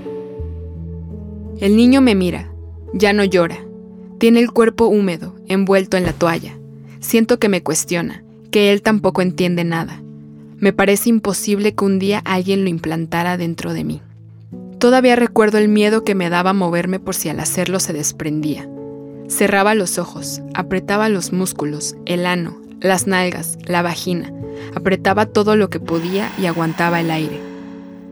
El 1.61 1.77
niño 1.77 2.01
me 2.01 2.17
mira. 2.17 2.51
Ya 2.93 3.13
no 3.13 3.23
llora. 3.25 3.59
Tiene 4.19 4.41
el 4.41 4.51
cuerpo 4.51 4.87
húmedo, 4.87 5.37
envuelto 5.47 5.97
en 5.97 6.05
la 6.05 6.13
toalla. 6.13 6.59
Siento 6.99 7.39
que 7.39 7.49
me 7.49 7.63
cuestiona, 7.63 8.25
que 8.51 8.73
él 8.73 8.83
tampoco 8.83 9.23
entiende 9.23 9.63
nada. 9.63 10.03
Me 10.59 10.73
parece 10.73 11.11
imposible 11.11 11.75
que 11.75 11.85
un 11.85 12.01
día 12.01 12.21
alguien 12.25 12.65
lo 12.65 12.71
implantara 12.71 13.37
dentro 13.37 13.73
de 13.73 13.85
mí. 13.85 14.03
Todavía 14.79 15.15
recuerdo 15.15 15.59
el 15.59 15.69
miedo 15.69 16.03
que 16.03 16.17
me 16.17 16.29
daba 16.29 16.53
moverme 16.53 16.99
por 16.99 17.15
si 17.15 17.29
al 17.29 17.39
hacerlo 17.39 17.79
se 17.79 17.93
desprendía. 17.93 18.69
Cerraba 19.29 19.75
los 19.75 19.99
ojos, 19.99 20.43
apretaba 20.55 21.09
los 21.09 21.33
músculos, 21.33 21.95
el 22.05 22.27
ano, 22.27 22.61
las 22.81 23.07
nalgas, 23.07 23.59
la 23.67 23.83
vagina, 23.83 24.33
apretaba 24.75 25.27
todo 25.27 25.57
lo 25.57 25.71
que 25.71 25.81
podía 25.81 26.31
y 26.39 26.47
aguantaba 26.47 27.01
el 27.01 27.11
aire. 27.11 27.41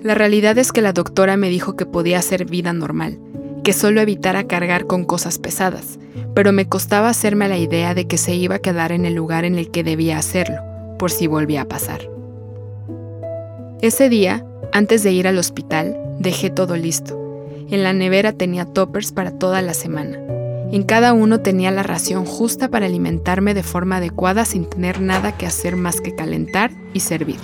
La 0.02 0.14
realidad 0.14 0.58
es 0.58 0.72
que 0.72 0.82
la 0.82 0.92
doctora 0.92 1.36
me 1.36 1.48
dijo 1.48 1.76
que 1.76 1.86
podía 1.86 2.18
hacer 2.18 2.44
vida 2.44 2.72
normal, 2.72 3.18
que 3.64 3.72
solo 3.72 4.00
evitara 4.00 4.44
cargar 4.44 4.86
con 4.86 5.04
cosas 5.04 5.38
pesadas, 5.38 5.98
pero 6.34 6.52
me 6.52 6.68
costaba 6.68 7.08
hacerme 7.08 7.48
la 7.48 7.58
idea 7.58 7.94
de 7.94 8.06
que 8.06 8.18
se 8.18 8.34
iba 8.34 8.56
a 8.56 8.60
quedar 8.60 8.92
en 8.92 9.04
el 9.04 9.14
lugar 9.14 9.44
en 9.44 9.56
el 9.56 9.70
que 9.70 9.84
debía 9.84 10.18
hacerlo, 10.18 10.60
por 10.98 11.10
si 11.10 11.26
volvía 11.26 11.62
a 11.62 11.68
pasar. 11.68 12.00
Ese 13.82 14.08
día, 14.08 14.44
antes 14.72 15.02
de 15.02 15.12
ir 15.12 15.28
al 15.28 15.38
hospital, 15.38 15.96
Dejé 16.18 16.48
todo 16.48 16.76
listo. 16.76 17.14
En 17.68 17.82
la 17.82 17.92
nevera 17.92 18.32
tenía 18.32 18.64
toppers 18.64 19.12
para 19.12 19.32
toda 19.32 19.60
la 19.60 19.74
semana. 19.74 20.18
En 20.72 20.82
cada 20.82 21.12
uno 21.12 21.40
tenía 21.40 21.70
la 21.70 21.84
ración 21.84 22.24
justa 22.24 22.68
para 22.68 22.86
alimentarme 22.86 23.54
de 23.54 23.62
forma 23.62 23.96
adecuada 23.98 24.44
sin 24.44 24.68
tener 24.68 25.00
nada 25.00 25.36
que 25.36 25.46
hacer 25.46 25.76
más 25.76 26.00
que 26.00 26.14
calentar 26.14 26.72
y 26.92 27.00
servir. 27.00 27.38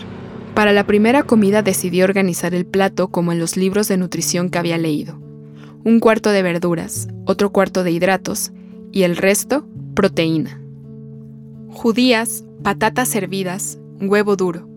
Para 0.55 0.73
la 0.73 0.87
primera 0.87 1.23
comida 1.23 1.63
decidí 1.63 2.03
organizar 2.03 2.53
el 2.53 2.67
plato 2.67 3.09
como 3.09 3.33
en 3.33 3.39
los 3.39 3.57
libros 3.57 3.89
de 3.89 3.97
nutrición 3.97 4.51
que 4.51 4.59
había 4.59 4.77
leído. 4.77 5.19
Un 5.85 6.01
cuarto 6.01 6.31
de 6.31 6.43
verduras, 6.43 7.09
otro 7.25 7.53
cuarto 7.53 7.85
de 7.85 7.93
hidratos 7.93 8.53
y 8.91 9.05
el 9.05 9.17
resto 9.17 9.67
proteína. 9.95 10.61
Judías, 11.71 12.45
patatas 12.63 13.15
hervidas, 13.15 13.79
huevo 14.01 14.37
duro. 14.37 14.69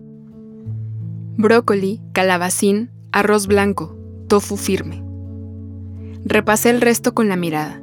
Brócoli, 1.36 2.00
calabacín, 2.12 2.90
arroz 3.12 3.46
blanco, 3.46 3.96
tofu 4.28 4.56
firme. 4.56 5.02
Repasé 6.24 6.70
el 6.70 6.80
resto 6.80 7.12
con 7.12 7.28
la 7.28 7.36
mirada. 7.36 7.82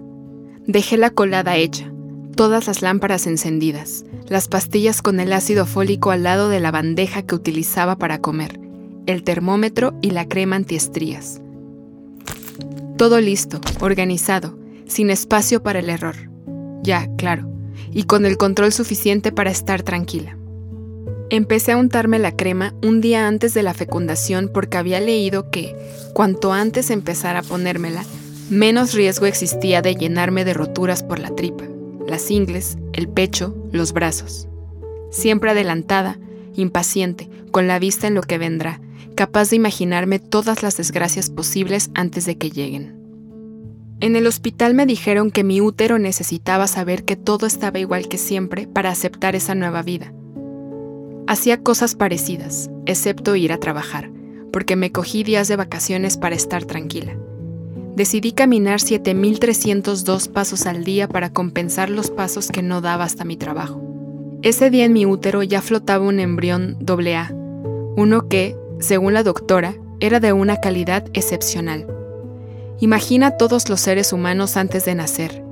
Dejé 0.68 0.95
la 0.95 1.09
colada 1.09 1.57
hecha, 1.57 1.91
todas 2.38 2.68
las 2.68 2.82
lámparas 2.82 3.28
encendidas, 3.28 4.05
las 4.30 4.47
pastillas 4.47 5.01
con 5.01 5.20
el 5.20 5.34
ácido 5.34 5.66
fólico 5.66 6.09
al 6.11 6.24
lado 6.24 6.47
de 6.47 6.61
la 6.61 6.72
bandeja 6.72 7.22
que 7.22 7.36
utilizaba 7.36 7.97
para 7.97 8.20
comer, 8.20 8.61
el 9.05 9.24
termómetro 9.24 9.93
y 10.01 10.11
la 10.11 10.26
crema 10.26 10.55
antiestrías. 10.55 11.41
Todo 12.97 13.20
listo, 13.20 13.59
organizado, 13.82 14.57
sin 14.88 15.09
espacio 15.09 15.61
para 15.61 15.80
el 15.80 15.89
error. 15.89 16.16
Ya, 16.82 17.09
claro, 17.18 17.49
y 17.91 18.03
con 18.03 18.26
el 18.26 18.38
control 18.38 18.72
suficiente 18.72 19.34
para 19.34 19.51
estar 19.51 19.84
tranquila. 19.84 20.38
Empecé 21.30 21.74
a 21.74 21.78
untarme 21.78 22.20
la 22.20 22.38
crema 22.38 22.74
un 22.82 23.01
día 23.01 23.28
antes 23.28 23.53
de 23.53 23.64
la 23.64 23.74
fecundación 23.74 24.49
porque 24.53 24.78
había 24.78 25.01
leído 25.01 25.49
que, 25.49 25.76
cuanto 26.14 26.53
antes 26.53 26.89
empezara 26.89 27.39
a 27.39 27.43
ponérmela, 27.43 28.05
menos 28.53 28.93
riesgo 28.93 29.25
existía 29.25 29.81
de 29.81 29.95
llenarme 29.95 30.45
de 30.45 30.53
roturas 30.53 31.03
por 31.03 31.19
la 31.19 31.35
tripa, 31.35 31.65
las 32.07 32.29
ingles, 32.31 32.77
el 32.93 33.07
pecho, 33.07 33.55
los 33.71 33.93
brazos. 33.93 34.47
Siempre 35.11 35.51
adelantada, 35.51 36.19
impaciente, 36.55 37.29
con 37.51 37.67
la 37.67 37.79
vista 37.79 38.07
en 38.07 38.15
lo 38.15 38.21
que 38.21 38.37
vendrá, 38.37 38.79
capaz 39.15 39.49
de 39.49 39.57
imaginarme 39.57 40.19
todas 40.19 40.63
las 40.63 40.77
desgracias 40.77 41.29
posibles 41.29 41.91
antes 41.93 42.25
de 42.25 42.37
que 42.37 42.49
lleguen. 42.49 42.95
En 43.99 44.15
el 44.15 44.27
hospital 44.27 44.73
me 44.73 44.85
dijeron 44.85 45.31
que 45.31 45.43
mi 45.43 45.61
útero 45.61 45.99
necesitaba 45.99 46.67
saber 46.67 47.03
que 47.05 47.15
todo 47.15 47.45
estaba 47.45 47.79
igual 47.79 48.07
que 48.07 48.17
siempre 48.17 48.67
para 48.67 48.89
aceptar 48.89 49.35
esa 49.35 49.55
nueva 49.55 49.81
vida 49.81 50.13
Hacía 51.25 51.63
cosas 51.63 51.95
parecidas, 51.95 52.69
excepto 52.85 53.35
ir 53.37 53.53
a 53.53 53.57
trabajar, 53.57 54.11
porque 54.51 54.75
me 54.75 54.91
cogí 54.91 55.23
días 55.23 55.47
de 55.47 55.55
vacaciones 55.55 56.17
para 56.17 56.35
estar 56.35 56.65
tranquila. 56.65 57.17
Decidí 57.95 58.31
caminar 58.31 58.79
7.302 58.79 60.27
pasos 60.31 60.65
al 60.65 60.83
día 60.83 61.07
para 61.07 61.31
compensar 61.31 61.91
los 61.91 62.09
pasos 62.09 62.47
que 62.49 62.63
no 62.63 62.81
daba 62.81 63.03
hasta 63.03 63.23
mi 63.23 63.37
trabajo. 63.37 63.81
Ese 64.41 64.71
día 64.71 64.85
en 64.85 64.93
mi 64.93 65.05
útero 65.05 65.43
ya 65.43 65.61
flotaba 65.61 66.03
un 66.03 66.19
embrión 66.19 66.77
AA, 66.87 67.31
uno 67.95 68.27
que, 68.27 68.57
según 68.79 69.13
la 69.13 69.21
doctora, 69.21 69.75
era 69.99 70.19
de 70.19 70.33
una 70.33 70.57
calidad 70.57 71.05
excepcional. 71.13 71.85
Imagina 72.79 73.37
todos 73.37 73.69
los 73.69 73.79
seres 73.79 74.11
humanos 74.11 74.57
antes 74.57 74.85
de 74.85 74.95
nacer, 74.95 75.43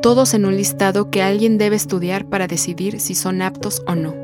todos 0.00 0.32
en 0.32 0.46
un 0.46 0.56
listado 0.56 1.10
que 1.10 1.22
alguien 1.22 1.58
debe 1.58 1.74
estudiar 1.74 2.24
para 2.24 2.46
decidir 2.46 3.00
si 3.00 3.16
son 3.16 3.42
aptos 3.42 3.82
o 3.88 3.96
no. 3.96 4.14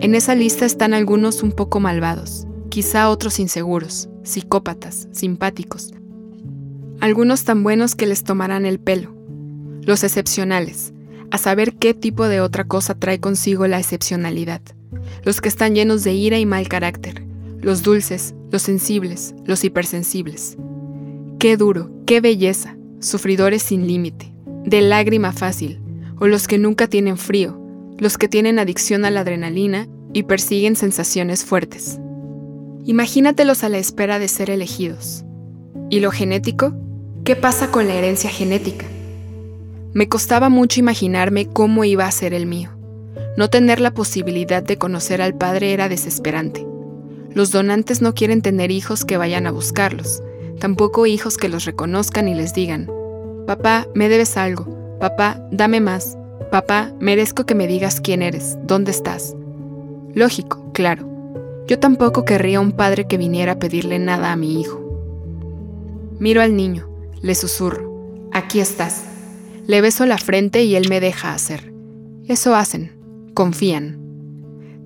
En 0.00 0.16
esa 0.16 0.34
lista 0.34 0.66
están 0.66 0.94
algunos 0.94 1.44
un 1.44 1.52
poco 1.52 1.78
malvados, 1.78 2.46
quizá 2.70 3.08
otros 3.08 3.38
inseguros, 3.38 4.08
psicópatas, 4.24 5.06
simpáticos. 5.12 5.92
Algunos 7.00 7.44
tan 7.44 7.62
buenos 7.62 7.94
que 7.94 8.06
les 8.06 8.24
tomarán 8.24 8.66
el 8.66 8.80
pelo. 8.80 9.14
Los 9.82 10.02
excepcionales, 10.02 10.92
a 11.30 11.38
saber 11.38 11.74
qué 11.74 11.94
tipo 11.94 12.26
de 12.26 12.40
otra 12.40 12.64
cosa 12.64 12.94
trae 12.96 13.20
consigo 13.20 13.68
la 13.68 13.78
excepcionalidad. 13.78 14.60
Los 15.22 15.40
que 15.40 15.48
están 15.48 15.76
llenos 15.76 16.02
de 16.02 16.14
ira 16.14 16.38
y 16.38 16.46
mal 16.46 16.68
carácter. 16.68 17.22
Los 17.60 17.84
dulces, 17.84 18.34
los 18.50 18.62
sensibles, 18.62 19.34
los 19.44 19.62
hipersensibles. 19.62 20.56
Qué 21.38 21.56
duro, 21.56 21.90
qué 22.04 22.20
belleza, 22.20 22.76
sufridores 22.98 23.62
sin 23.62 23.86
límite, 23.86 24.32
de 24.64 24.80
lágrima 24.80 25.32
fácil, 25.32 25.80
o 26.18 26.26
los 26.26 26.48
que 26.48 26.58
nunca 26.58 26.88
tienen 26.88 27.16
frío, 27.16 27.60
los 27.98 28.18
que 28.18 28.26
tienen 28.26 28.58
adicción 28.58 29.04
a 29.04 29.10
la 29.10 29.20
adrenalina 29.20 29.86
y 30.12 30.24
persiguen 30.24 30.74
sensaciones 30.74 31.44
fuertes. 31.44 32.00
Imagínatelos 32.84 33.62
a 33.62 33.68
la 33.68 33.78
espera 33.78 34.18
de 34.18 34.26
ser 34.26 34.50
elegidos. 34.50 35.24
¿Y 35.90 36.00
lo 36.00 36.10
genético? 36.10 36.74
¿Qué 37.28 37.36
pasa 37.36 37.70
con 37.70 37.86
la 37.86 37.92
herencia 37.92 38.30
genética? 38.30 38.86
Me 39.92 40.08
costaba 40.08 40.48
mucho 40.48 40.80
imaginarme 40.80 41.44
cómo 41.44 41.84
iba 41.84 42.06
a 42.06 42.10
ser 42.10 42.32
el 42.32 42.46
mío. 42.46 42.70
No 43.36 43.50
tener 43.50 43.80
la 43.80 43.90
posibilidad 43.90 44.62
de 44.62 44.78
conocer 44.78 45.20
al 45.20 45.34
padre 45.34 45.74
era 45.74 45.90
desesperante. 45.90 46.66
Los 47.34 47.50
donantes 47.50 48.00
no 48.00 48.14
quieren 48.14 48.40
tener 48.40 48.70
hijos 48.70 49.04
que 49.04 49.18
vayan 49.18 49.46
a 49.46 49.50
buscarlos, 49.50 50.22
tampoco 50.58 51.04
hijos 51.04 51.36
que 51.36 51.50
los 51.50 51.66
reconozcan 51.66 52.28
y 52.28 52.34
les 52.34 52.54
digan, 52.54 52.90
papá, 53.46 53.86
me 53.94 54.08
debes 54.08 54.38
algo, 54.38 54.96
papá, 54.98 55.46
dame 55.52 55.82
más, 55.82 56.16
papá, 56.50 56.94
merezco 56.98 57.44
que 57.44 57.54
me 57.54 57.66
digas 57.66 58.00
quién 58.00 58.22
eres, 58.22 58.56
dónde 58.62 58.90
estás. 58.90 59.36
Lógico, 60.14 60.72
claro. 60.72 61.06
Yo 61.66 61.78
tampoco 61.78 62.24
querría 62.24 62.58
un 62.58 62.72
padre 62.72 63.06
que 63.06 63.18
viniera 63.18 63.52
a 63.52 63.58
pedirle 63.58 63.98
nada 63.98 64.32
a 64.32 64.36
mi 64.36 64.58
hijo. 64.58 64.82
Miro 66.18 66.40
al 66.40 66.56
niño, 66.56 66.87
le 67.20 67.34
susurro, 67.34 68.28
aquí 68.32 68.60
estás. 68.60 69.04
Le 69.66 69.80
beso 69.80 70.06
la 70.06 70.18
frente 70.18 70.64
y 70.64 70.76
él 70.76 70.88
me 70.88 71.00
deja 71.00 71.34
hacer. 71.34 71.72
Eso 72.26 72.54
hacen, 72.54 72.98
confían. 73.34 73.98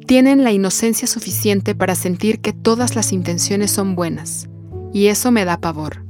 Tienen 0.06 0.42
la 0.42 0.52
inocencia 0.52 1.06
suficiente 1.06 1.74
para 1.74 1.94
sentir 1.94 2.40
que 2.40 2.52
todas 2.52 2.96
las 2.96 3.12
intenciones 3.12 3.70
son 3.70 3.94
buenas, 3.94 4.48
y 4.92 5.06
eso 5.06 5.30
me 5.30 5.44
da 5.44 5.58
pavor. 5.58 6.04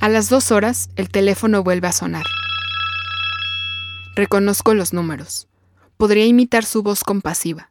A 0.00 0.08
las 0.08 0.28
dos 0.28 0.52
horas, 0.52 0.90
el 0.96 1.08
teléfono 1.08 1.62
vuelve 1.62 1.88
a 1.88 1.92
sonar. 1.92 2.24
Reconozco 4.14 4.74
los 4.74 4.92
números. 4.92 5.48
Podría 5.96 6.26
imitar 6.26 6.64
su 6.64 6.82
voz 6.82 7.02
compasiva. 7.02 7.70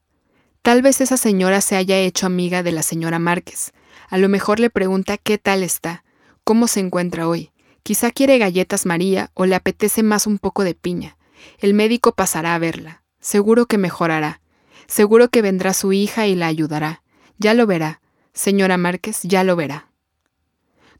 Tal 0.61 0.82
vez 0.82 0.99
esa 0.99 1.17
señora 1.17 1.61
se 1.61 1.75
haya 1.75 1.97
hecho 1.99 2.25
amiga 2.25 2.63
de 2.63 2.71
la 2.71 2.84
señora 2.84 3.19
Márquez. 3.19 3.71
A 4.09 4.17
lo 4.17 4.28
mejor 4.28 4.59
le 4.59 4.69
pregunta 4.69 5.17
qué 5.17 5.38
tal 5.38 5.63
está, 5.63 6.03
cómo 6.48 6.70
se 6.70 6.80
encuentra 6.80 7.28
hoy. 7.28 7.52
Quizá 7.84 8.10
quiere 8.10 8.38
galletas 8.38 8.86
María 8.86 9.32
o 9.34 9.45
le 9.45 9.54
apetece 9.54 10.02
más 10.02 10.26
un 10.28 10.39
poco 10.39 10.64
de 10.64 10.76
piña. 10.76 11.18
El 11.60 11.74
médico 11.74 12.14
pasará 12.14 12.56
a 12.56 12.58
verla. 12.58 13.04
Seguro 13.20 13.66
que 13.66 13.78
mejorará. 13.78 14.39
Seguro 14.88 15.28
que 15.28 15.41
vendrá 15.41 15.74
su 15.74 15.91
hija 15.91 16.26
y 16.26 16.36
la 16.36 16.48
ayudará. 16.48 17.04
Ya 17.38 17.54
lo 17.54 17.68
verá. 17.68 18.00
Señora 18.34 18.78
Márquez, 18.78 19.24
ya 19.24 19.43
lo 19.43 19.58
verá. 19.58 19.91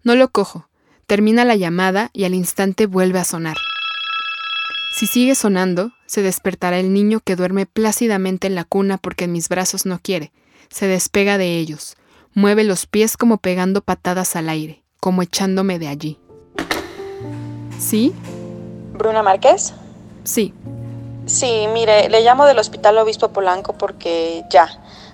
No 0.04 0.16
lo 0.16 0.34
cojo. 0.34 0.68
Termina 1.06 1.46
la 1.46 1.56
llamada 1.56 2.10
y 2.12 2.26
al 2.26 2.34
instante 2.34 2.86
vuelve 2.86 3.20
a 3.20 3.24
sonar. 3.24 3.56
Si 4.98 5.08
sigue 5.08 5.34
sonando, 5.34 5.94
se 6.08 6.22
despertará 6.22 6.78
el 6.78 6.92
niño 6.92 7.22
que 7.22 7.38
duerme 7.38 7.66
plácidamente 7.66 8.48
en 8.48 8.56
la 8.56 8.66
cuna 8.66 8.98
porque 8.98 9.24
en 9.24 9.32
mis 9.32 9.48
brazos 9.48 9.86
no 9.86 10.00
quiere. 10.00 10.34
Se 10.70 10.88
despega 10.88 11.38
de 11.38 11.58
ellos. 11.58 11.96
Mueve 12.34 12.66
los 12.66 12.86
pies 12.86 13.16
como 13.16 13.38
pegando 13.38 13.82
patadas 13.82 14.36
al 14.36 14.50
aire, 14.50 14.84
como 15.00 15.22
echándome 15.22 15.80
de 15.80 15.88
allí. 15.88 16.20
¿Sí? 17.80 18.14
¿Bruna 18.94 19.24
Márquez? 19.24 19.74
Sí. 20.24 20.54
Sí, 21.26 21.68
mire, 21.74 22.10
le 22.10 22.22
llamo 22.22 22.46
del 22.46 22.58
Hospital 22.60 22.98
Obispo 22.98 23.30
Polanco 23.30 23.74
porque 23.74 24.44
ya. 24.50 24.68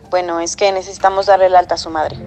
Bueno, 0.09 0.39
es 0.39 0.55
que 0.55 0.71
necesitamos 0.71 1.25
darle 1.25 1.47
el 1.47 1.55
alta 1.55 1.75
a 1.75 1.77
su 1.77 1.89
madre. 1.89 2.17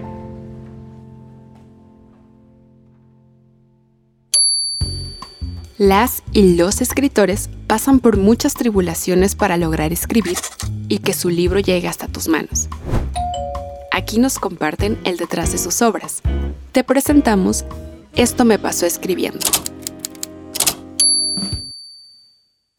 Las 5.77 6.23
y 6.33 6.55
los 6.55 6.81
escritores 6.81 7.51
pasan 7.67 7.99
por 7.99 8.17
muchas 8.17 8.55
tribulaciones 8.55 9.35
para 9.35 9.57
lograr 9.57 9.93
escribir 9.93 10.37
y 10.89 10.99
que 10.99 11.13
su 11.13 11.29
libro 11.29 11.59
llegue 11.59 11.87
hasta 11.87 12.07
tus 12.07 12.27
manos. 12.27 12.67
Aquí 13.91 14.17
nos 14.19 14.39
comparten 14.39 14.99
el 15.03 15.17
detrás 15.17 15.51
de 15.51 15.59
sus 15.59 15.81
obras. 15.83 16.23
Te 16.71 16.83
presentamos 16.83 17.65
Esto 18.15 18.45
me 18.45 18.59
pasó 18.59 18.85
escribiendo. 18.85 19.39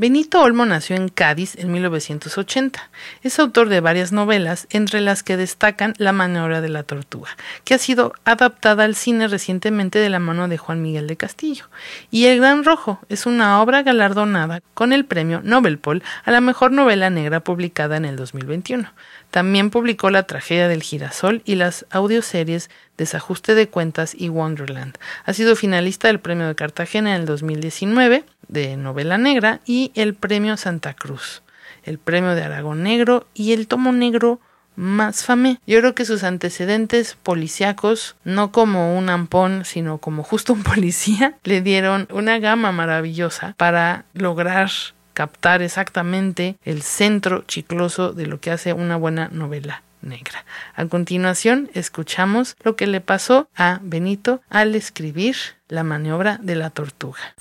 Benito 0.00 0.40
Olmo 0.40 0.64
nació 0.64 0.94
en 0.94 1.08
Cádiz 1.08 1.56
en 1.56 1.72
1980. 1.72 2.88
Es 3.24 3.40
autor 3.40 3.68
de 3.68 3.80
varias 3.80 4.12
novelas, 4.12 4.68
entre 4.70 5.00
las 5.00 5.24
que 5.24 5.36
destacan 5.36 5.94
La 5.98 6.12
maniobra 6.12 6.60
de 6.60 6.68
la 6.68 6.84
tortuga, 6.84 7.30
que 7.64 7.74
ha 7.74 7.78
sido 7.78 8.12
adaptada 8.24 8.84
al 8.84 8.94
cine 8.94 9.26
recientemente 9.26 9.98
de 9.98 10.08
la 10.08 10.20
mano 10.20 10.46
de 10.46 10.56
Juan 10.56 10.82
Miguel 10.82 11.08
de 11.08 11.16
Castillo. 11.16 11.64
Y 12.12 12.26
El 12.26 12.38
Gran 12.38 12.62
Rojo 12.62 13.00
es 13.08 13.26
una 13.26 13.60
obra 13.60 13.82
galardonada 13.82 14.62
con 14.72 14.92
el 14.92 15.04
premio 15.04 15.40
Nobel 15.42 15.80
Paul 15.80 16.04
a 16.24 16.30
la 16.30 16.40
mejor 16.40 16.70
novela 16.70 17.10
negra 17.10 17.40
publicada 17.40 17.96
en 17.96 18.04
el 18.04 18.14
2021. 18.14 18.92
También 19.32 19.70
publicó 19.70 20.10
La 20.10 20.28
tragedia 20.28 20.68
del 20.68 20.84
girasol 20.84 21.42
y 21.44 21.56
las 21.56 21.86
audioseries 21.90 22.70
Desajuste 22.96 23.56
de 23.56 23.68
cuentas 23.68 24.14
y 24.16 24.28
Wonderland. 24.28 24.96
Ha 25.24 25.32
sido 25.32 25.56
finalista 25.56 26.06
del 26.06 26.20
Premio 26.20 26.46
de 26.46 26.54
Cartagena 26.54 27.16
en 27.16 27.22
el 27.22 27.26
2019 27.26 28.24
de 28.48 28.76
novela 28.76 29.18
negra 29.18 29.60
y 29.64 29.92
el 29.94 30.14
Premio 30.14 30.56
Santa 30.56 30.94
Cruz, 30.94 31.42
el 31.84 31.98
Premio 31.98 32.34
de 32.34 32.42
Aragón 32.42 32.82
Negro 32.82 33.26
y 33.34 33.52
el 33.52 33.66
Tomo 33.68 33.92
Negro 33.92 34.40
más 34.78 35.24
famé. 35.24 35.58
Yo 35.66 35.80
creo 35.80 35.94
que 35.94 36.04
sus 36.04 36.22
antecedentes 36.22 37.16
policíacos, 37.22 38.14
no 38.22 38.52
como 38.52 38.96
un 38.96 39.10
ampón, 39.10 39.64
sino 39.64 39.98
como 39.98 40.22
justo 40.22 40.52
un 40.52 40.62
policía, 40.74 41.34
le 41.42 41.60
dieron 41.60 42.06
una 42.10 42.38
gama 42.38 42.70
maravillosa 42.70 43.54
para 43.56 44.04
lograr 44.14 44.70
captar 45.14 45.62
exactamente 45.62 46.56
el 46.64 46.82
centro 46.82 47.42
chicloso 47.48 48.12
de 48.12 48.26
lo 48.26 48.40
que 48.40 48.52
hace 48.52 48.72
una 48.72 48.96
buena 48.96 49.28
novela 49.32 49.82
negra. 50.00 50.44
A 50.76 50.86
continuación, 50.86 51.70
escuchamos 51.74 52.56
lo 52.62 52.76
que 52.76 52.86
le 52.86 53.00
pasó 53.00 53.48
a 53.56 53.80
Benito 53.82 54.42
al 54.48 54.76
escribir 54.76 55.34
La 55.66 55.82
maniobra 55.82 56.38
de 56.40 56.54
la 56.54 56.70
tortuga. 56.70 57.34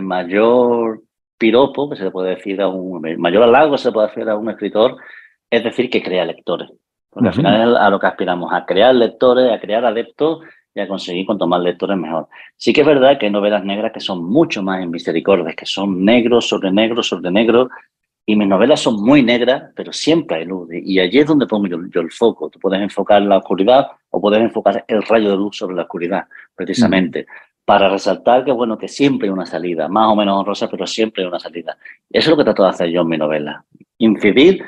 Mayor 0.00 1.02
piropo 1.38 1.88
que 1.88 1.96
se 1.96 2.04
le 2.04 2.10
puede 2.10 2.36
decir 2.36 2.60
a 2.60 2.68
un 2.68 3.06
el 3.06 3.18
mayor 3.18 3.44
halago 3.44 3.72
que 3.72 3.78
se 3.78 3.92
puede 3.92 4.08
hacer 4.08 4.28
a 4.28 4.36
un 4.36 4.50
escritor 4.50 4.96
es 5.50 5.64
decir 5.64 5.88
que 5.90 6.02
crea 6.02 6.24
lectores. 6.24 6.70
Porque 7.08 7.28
al 7.28 7.34
final 7.34 7.72
es 7.72 7.78
a 7.80 7.90
lo 7.90 7.98
que 7.98 8.06
aspiramos, 8.06 8.52
a 8.52 8.64
crear 8.64 8.94
lectores, 8.94 9.50
a 9.50 9.58
crear 9.58 9.84
adeptos 9.84 10.40
y 10.74 10.80
a 10.80 10.86
conseguir 10.86 11.26
cuanto 11.26 11.46
más 11.46 11.60
lectores 11.60 11.96
mejor. 11.96 12.28
Sí 12.56 12.72
que 12.72 12.82
es 12.82 12.86
verdad 12.86 13.18
que 13.18 13.26
hay 13.26 13.32
novelas 13.32 13.64
negras 13.64 13.90
que 13.92 13.98
son 13.98 14.24
mucho 14.24 14.62
más 14.62 14.80
en 14.80 14.90
misericordia, 14.90 15.52
que 15.54 15.66
son 15.66 16.04
negros 16.04 16.48
sobre 16.48 16.70
negros 16.70 17.08
sobre 17.08 17.30
negros, 17.32 17.68
y 18.26 18.36
mis 18.36 18.46
novelas 18.46 18.80
son 18.80 19.02
muy 19.02 19.24
negras, 19.24 19.72
pero 19.74 19.92
siempre 19.92 20.36
hay 20.36 20.44
luz. 20.44 20.68
Y 20.72 21.00
allí 21.00 21.18
es 21.18 21.26
donde 21.26 21.48
pongo 21.48 21.66
yo, 21.66 22.00
el 22.00 22.12
foco. 22.12 22.48
Tú 22.48 22.60
puedes 22.60 22.80
enfocar 22.80 23.22
la 23.22 23.38
oscuridad 23.38 23.88
o 24.10 24.20
puedes 24.20 24.40
enfocar 24.40 24.84
el 24.86 25.02
rayo 25.02 25.30
de 25.30 25.36
luz 25.36 25.56
sobre 25.56 25.74
la 25.74 25.82
oscuridad, 25.82 26.26
precisamente, 26.54 27.26
para 27.70 27.88
resaltar 27.88 28.44
que, 28.44 28.50
bueno, 28.50 28.76
que 28.76 28.88
siempre 28.88 29.28
hay 29.28 29.32
una 29.32 29.46
salida, 29.46 29.86
más 29.86 30.08
o 30.08 30.16
menos 30.16 30.40
honrosa, 30.40 30.68
pero 30.68 30.88
siempre 30.88 31.22
hay 31.22 31.28
una 31.28 31.38
salida. 31.38 31.78
Eso 32.10 32.24
es 32.24 32.28
lo 32.30 32.36
que 32.36 32.42
trato 32.42 32.64
de 32.64 32.68
hacer 32.68 32.90
yo 32.90 33.02
en 33.02 33.06
mi 33.06 33.16
novela. 33.16 33.64
Incidir 33.98 34.64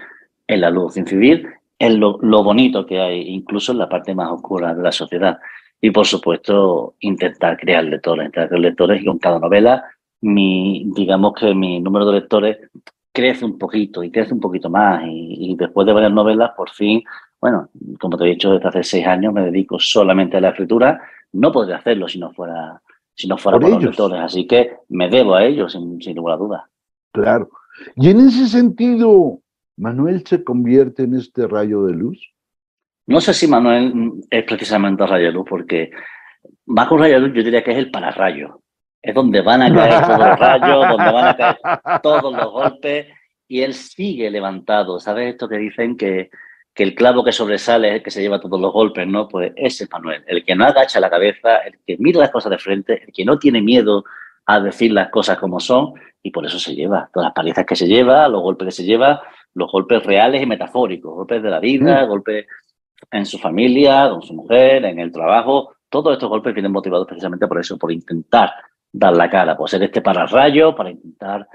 en 0.46 0.60
la 0.60 0.70
luz, 0.70 0.96
incidir 0.96 1.48
en 1.80 1.98
lo, 1.98 2.20
bonito 2.44 2.86
que 2.86 3.00
hay, 3.00 3.22
incluso 3.22 3.72
en 3.72 3.78
la 3.78 3.88
parte 3.88 4.14
más 4.14 4.30
oscura 4.30 4.72
de 4.72 4.84
la 4.84 4.92
sociedad. 4.92 5.40
Y 5.80 5.90
por 5.90 6.06
supuesto, 6.06 6.94
intentar 7.00 7.56
crear 7.56 7.82
lectores, 7.82 8.26
intentar 8.26 8.50
crear 8.50 8.60
lectores 8.60 9.02
y 9.02 9.04
con 9.04 9.18
cada 9.18 9.40
novela, 9.40 9.82
mi, 10.20 10.84
digamos 10.94 11.32
que 11.34 11.52
mi 11.56 11.80
número 11.80 12.06
de 12.06 12.20
lectores 12.20 12.58
crece 13.10 13.44
un 13.44 13.58
poquito 13.58 14.04
y 14.04 14.12
crece 14.12 14.32
un 14.32 14.38
poquito 14.38 14.70
más. 14.70 15.02
Y, 15.08 15.56
después 15.58 15.88
de 15.88 15.92
varias 15.92 16.12
novelas, 16.12 16.52
por 16.56 16.70
fin, 16.70 17.02
bueno, 17.40 17.68
como 17.98 18.16
te 18.16 18.26
he 18.26 18.28
dicho, 18.28 18.52
desde 18.52 18.68
hace 18.68 18.84
seis 18.84 19.08
años 19.08 19.32
me 19.32 19.42
dedico 19.42 19.80
solamente 19.80 20.36
a 20.36 20.40
la 20.40 20.50
escritura. 20.50 21.00
No 21.32 21.50
podría 21.50 21.78
hacerlo 21.78 22.06
si 22.06 22.18
no 22.18 22.30
fuera, 22.30 22.81
si 23.14 23.28
no 23.28 23.36
fuera 23.38 23.58
por, 23.58 23.70
los 23.70 23.82
lectores. 23.82 24.20
Así 24.20 24.46
que 24.46 24.76
me 24.88 25.08
debo 25.08 25.34
a 25.34 25.44
ellos, 25.44 25.72
sin, 25.72 26.00
sin 26.00 26.14
ninguna 26.14 26.36
duda. 26.36 26.70
Claro. 27.12 27.50
Y 27.96 28.10
en 28.10 28.20
ese 28.20 28.48
sentido, 28.48 29.40
¿Manuel 29.76 30.26
se 30.26 30.44
convierte 30.44 31.04
en 31.04 31.14
este 31.14 31.46
rayo 31.46 31.84
de 31.84 31.94
luz? 31.94 32.32
No 33.06 33.20
sé 33.20 33.34
si 33.34 33.46
Manuel 33.46 34.12
es 34.30 34.44
precisamente 34.44 35.06
rayo 35.06 35.26
de 35.26 35.32
luz, 35.32 35.46
porque 35.48 35.90
más 36.66 36.88
con 36.88 37.00
rayo 37.00 37.14
de 37.14 37.20
luz 37.20 37.36
yo 37.36 37.42
diría 37.42 37.64
que 37.64 37.72
es 37.72 37.78
el 37.78 37.90
pararrayo. 37.90 38.60
Es 39.00 39.14
donde 39.14 39.40
van 39.40 39.62
a 39.62 39.74
caer 39.74 40.06
todos 40.06 40.18
los 40.18 40.38
rayos, 40.38 40.88
donde 40.88 41.12
van 41.12 41.26
a 41.26 41.36
caer 41.36 41.56
todos 42.02 42.32
los 42.32 42.52
golpes, 42.52 43.06
y 43.48 43.62
él 43.62 43.74
sigue 43.74 44.30
levantado. 44.30 45.00
¿Sabes 45.00 45.32
esto 45.32 45.48
que 45.48 45.58
dicen 45.58 45.96
que, 45.96 46.30
que 46.74 46.82
el 46.82 46.94
clavo 46.94 47.22
que 47.22 47.32
sobresale 47.32 47.88
es 47.88 47.94
el 47.96 48.02
que 48.02 48.10
se 48.10 48.22
lleva 48.22 48.40
todos 48.40 48.60
los 48.60 48.72
golpes? 48.72 49.06
No, 49.06 49.28
pues 49.28 49.52
ese 49.56 49.84
es 49.84 49.90
Manuel, 49.90 50.24
el 50.26 50.44
que 50.44 50.54
no 50.54 50.64
agacha 50.64 51.00
la 51.00 51.10
cabeza, 51.10 51.58
el 51.58 51.78
que 51.86 51.96
mira 51.98 52.20
las 52.20 52.30
cosas 52.30 52.50
de 52.50 52.58
frente, 52.58 53.02
el 53.04 53.12
que 53.12 53.24
no 53.24 53.38
tiene 53.38 53.60
miedo 53.60 54.04
a 54.46 54.60
decir 54.60 54.92
las 54.92 55.10
cosas 55.10 55.38
como 55.38 55.60
son, 55.60 55.94
y 56.22 56.30
por 56.30 56.46
eso 56.46 56.58
se 56.58 56.74
lleva 56.74 57.10
todas 57.12 57.26
las 57.28 57.34
palizas 57.34 57.66
que 57.66 57.76
se 57.76 57.86
lleva, 57.86 58.28
los 58.28 58.42
golpes 58.42 58.66
que 58.66 58.72
se 58.72 58.84
lleva, 58.84 59.22
los 59.54 59.70
golpes 59.70 60.02
reales 60.04 60.42
y 60.42 60.46
metafóricos, 60.46 61.14
golpes 61.14 61.42
de 61.42 61.50
la 61.50 61.60
vida, 61.60 62.04
golpes 62.04 62.46
en 63.10 63.26
su 63.26 63.38
familia, 63.38 64.08
con 64.10 64.22
su 64.22 64.34
mujer, 64.34 64.84
en 64.84 64.98
el 64.98 65.12
trabajo. 65.12 65.74
Todos 65.88 66.14
estos 66.14 66.28
golpes 66.28 66.54
vienen 66.54 66.72
motivados 66.72 67.06
precisamente 67.06 67.46
por 67.46 67.60
eso, 67.60 67.76
por 67.76 67.92
intentar 67.92 68.50
dar 68.90 69.16
la 69.16 69.28
cara, 69.28 69.56
por 69.56 69.68
ser 69.68 69.82
este 69.82 70.00
pararrayo, 70.00 70.74
para 70.74 70.90
intentar 70.90 71.46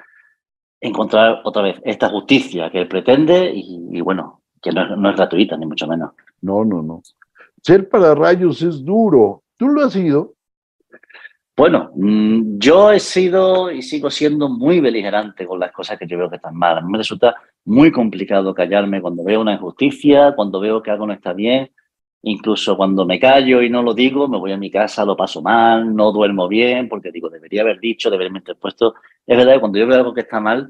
encontrar 0.79 1.41
otra 1.43 1.63
vez 1.63 1.81
esta 1.83 2.09
justicia 2.09 2.69
que 2.69 2.81
él 2.81 2.87
pretende 2.87 3.51
y, 3.53 3.99
bueno, 4.01 4.41
que 4.67 4.75
no 4.75 4.95
no 4.95 5.09
es 5.09 5.15
gratuita, 5.15 5.57
ni 5.57 5.65
mucho 5.65 5.87
menos. 5.87 6.11
No, 6.41 6.63
no, 6.65 6.81
no. 6.81 7.01
Ser 7.61 7.89
pararrayos 7.89 8.61
es 8.61 8.83
duro. 8.83 9.43
¿Tú 9.57 9.67
lo 9.67 9.83
has 9.83 9.93
sido? 9.93 10.33
Bueno, 11.55 11.89
mm, 11.95 12.59
yo 12.59 12.91
he 12.91 12.99
sido 12.99 13.71
y 13.71 13.81
sigo 13.81 14.11
siendo 14.11 14.47
muy 14.47 14.79
beligerante 14.79 15.47
con 15.47 15.59
las 15.59 15.71
cosas 15.71 15.97
que 15.97 16.05
yo 16.05 16.17
veo 16.17 16.29
que 16.29 16.35
están 16.35 16.55
mal. 16.55 16.77
A 16.77 16.81
mí 16.81 16.91
me 16.91 16.99
resulta 16.99 17.35
muy 17.65 17.91
complicado 17.91 18.53
callarme 18.53 19.01
cuando 19.01 19.23
veo 19.23 19.41
una 19.41 19.53
injusticia, 19.53 20.33
cuando 20.35 20.59
veo 20.59 20.83
que 20.83 20.91
algo 20.91 21.07
no 21.07 21.13
está 21.13 21.33
bien. 21.33 21.71
Incluso 22.21 22.77
cuando 22.77 23.05
me 23.05 23.19
callo 23.19 23.61
y 23.63 23.69
no 23.69 23.81
lo 23.81 23.93
digo, 23.93 24.27
me 24.27 24.37
voy 24.37 24.51
a 24.51 24.57
mi 24.57 24.69
casa, 24.69 25.03
lo 25.03 25.15
paso 25.17 25.41
mal, 25.41 25.95
no 25.95 26.11
duermo 26.11 26.47
bien, 26.47 26.87
porque 26.89 27.11
digo, 27.11 27.29
debería 27.29 27.61
haber 27.61 27.79
dicho, 27.79 28.11
debería 28.11 28.29
haber 28.29 28.41
interpuesto. 28.41 28.95
Es 29.25 29.37
verdad 29.37 29.53
que 29.53 29.59
cuando 29.59 29.79
yo 29.79 29.87
veo 29.87 29.97
algo 29.97 30.13
que 30.13 30.21
está 30.21 30.39
mal, 30.39 30.69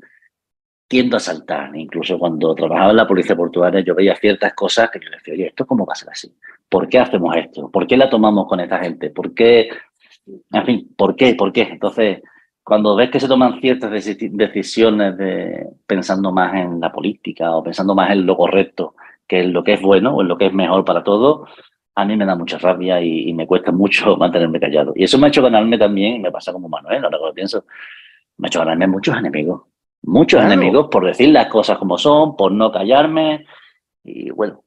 tiendo 0.88 1.17
a 1.17 1.19
saltar. 1.19 1.75
Incluso 1.75 2.17
cuando 2.17 2.53
trabajaba 2.55 2.91
en 2.91 2.97
la 2.97 3.07
policía 3.07 3.35
portuaria, 3.35 3.81
yo 3.81 3.95
veía 3.95 4.15
ciertas 4.15 4.53
cosas 4.53 4.89
que 4.91 4.99
yo 4.99 5.09
decía, 5.09 5.33
oye, 5.33 5.47
¿esto 5.47 5.65
cómo 5.65 5.85
va 5.85 5.93
a 5.93 5.95
ser 5.95 6.09
así? 6.09 6.33
¿Por 6.69 6.88
qué 6.88 6.99
hacemos 6.99 7.35
esto? 7.35 7.69
¿Por 7.69 7.88
qué 7.88 7.97
la 7.97 8.09
tomamos 8.09 8.47
con 8.47 8.59
esta 8.59 8.79
gente? 8.79 9.09
¿Por 9.09 9.33
qué? 9.33 9.69
En 10.51 10.65
fin, 10.65 10.93
¿por 10.97 11.15
qué? 11.15 11.35
¿Por 11.35 11.51
qué? 11.51 11.63
Entonces, 11.63 12.21
cuando 12.63 12.95
ves 12.95 13.09
que 13.09 13.19
se 13.19 13.27
toman 13.27 13.61
ciertas 13.61 13.91
decisiones 13.91 15.17
de, 15.17 15.67
pensando 15.85 16.31
más 16.31 16.53
en 16.55 16.79
la 16.79 16.91
política 16.91 17.55
o 17.55 17.63
pensando 17.63 17.95
más 17.95 18.11
en 18.11 18.25
lo 18.25 18.35
correcto 18.35 18.95
que 19.27 19.39
en 19.41 19.53
lo 19.53 19.63
que 19.63 19.73
es 19.73 19.81
bueno 19.81 20.15
o 20.15 20.21
en 20.21 20.27
lo 20.27 20.38
que 20.38 20.47
es 20.47 20.53
mejor 20.53 20.85
para 20.85 21.03
todos, 21.03 21.49
a 21.95 22.05
mí 22.05 22.15
me 22.15 22.25
da 22.25 22.35
mucha 22.35 22.57
rabia 22.57 23.01
y, 23.01 23.33
me 23.33 23.47
cuesta 23.47 23.71
mucho 23.71 24.15
mantenerme 24.17 24.59
callado. 24.59 24.93
Y 24.95 25.03
eso 25.03 25.17
me 25.17 25.25
ha 25.25 25.29
hecho 25.29 25.41
ganarme 25.41 25.77
también, 25.77 26.21
me 26.21 26.31
pasa 26.31 26.53
como 26.53 26.69
Manuel, 26.69 27.03
ahora 27.03 27.17
que 27.17 27.25
lo 27.25 27.33
pienso, 27.33 27.65
me 28.38 28.47
ha 28.47 28.49
hecho 28.49 28.59
ganarme 28.59 28.88
muchos 28.88 29.17
enemigos. 29.17 29.61
Muchos 30.07 30.41
enemigos 30.41 30.87
por 30.89 31.05
decir 31.05 31.27
las 31.29 31.47
cosas 31.47 31.77
como 31.77 31.97
son, 31.97 32.37
por 32.37 32.53
no 32.53 32.71
callarme. 32.71 33.45
Y 34.05 34.29
bueno, 34.29 34.63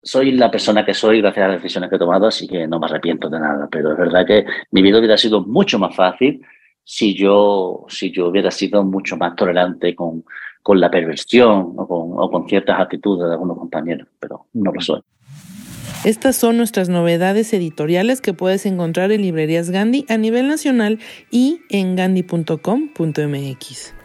soy 0.00 0.30
la 0.30 0.52
persona 0.52 0.84
que 0.84 0.94
soy 0.94 1.20
gracias 1.20 1.44
a 1.44 1.48
las 1.48 1.60
decisiones 1.60 1.90
que 1.90 1.96
he 1.96 1.98
tomado, 1.98 2.28
así 2.28 2.46
que 2.46 2.68
no 2.68 2.78
me 2.78 2.86
arrepiento 2.86 3.28
de 3.28 3.40
nada. 3.40 3.66
Pero 3.68 3.90
es 3.90 3.98
verdad 3.98 4.24
que 4.24 4.46
mi 4.70 4.82
vida 4.82 4.98
hubiera 4.98 5.16
sido 5.16 5.40
mucho 5.40 5.80
más 5.80 5.96
fácil 5.96 6.40
si 6.84 7.16
yo, 7.16 7.86
si 7.88 8.12
yo 8.12 8.28
hubiera 8.28 8.52
sido 8.52 8.84
mucho 8.84 9.16
más 9.16 9.34
tolerante 9.34 9.96
con, 9.96 10.24
con 10.62 10.78
la 10.78 10.92
perversión 10.92 11.74
o 11.76 11.88
con, 11.88 12.12
o 12.14 12.30
con 12.30 12.48
ciertas 12.48 12.78
actitudes 12.78 13.26
de 13.26 13.32
algunos 13.32 13.58
compañeros, 13.58 14.06
pero 14.20 14.46
no 14.52 14.70
lo 14.70 14.80
soy. 14.80 15.00
Estas 16.04 16.36
son 16.36 16.56
nuestras 16.56 16.88
novedades 16.88 17.52
editoriales 17.52 18.20
que 18.20 18.32
puedes 18.32 18.64
encontrar 18.64 19.10
en 19.10 19.22
librerías 19.22 19.70
Gandhi 19.70 20.06
a 20.08 20.18
nivel 20.18 20.46
nacional 20.46 21.00
y 21.32 21.62
en 21.68 21.96
gandhi.com.mx. 21.96 24.03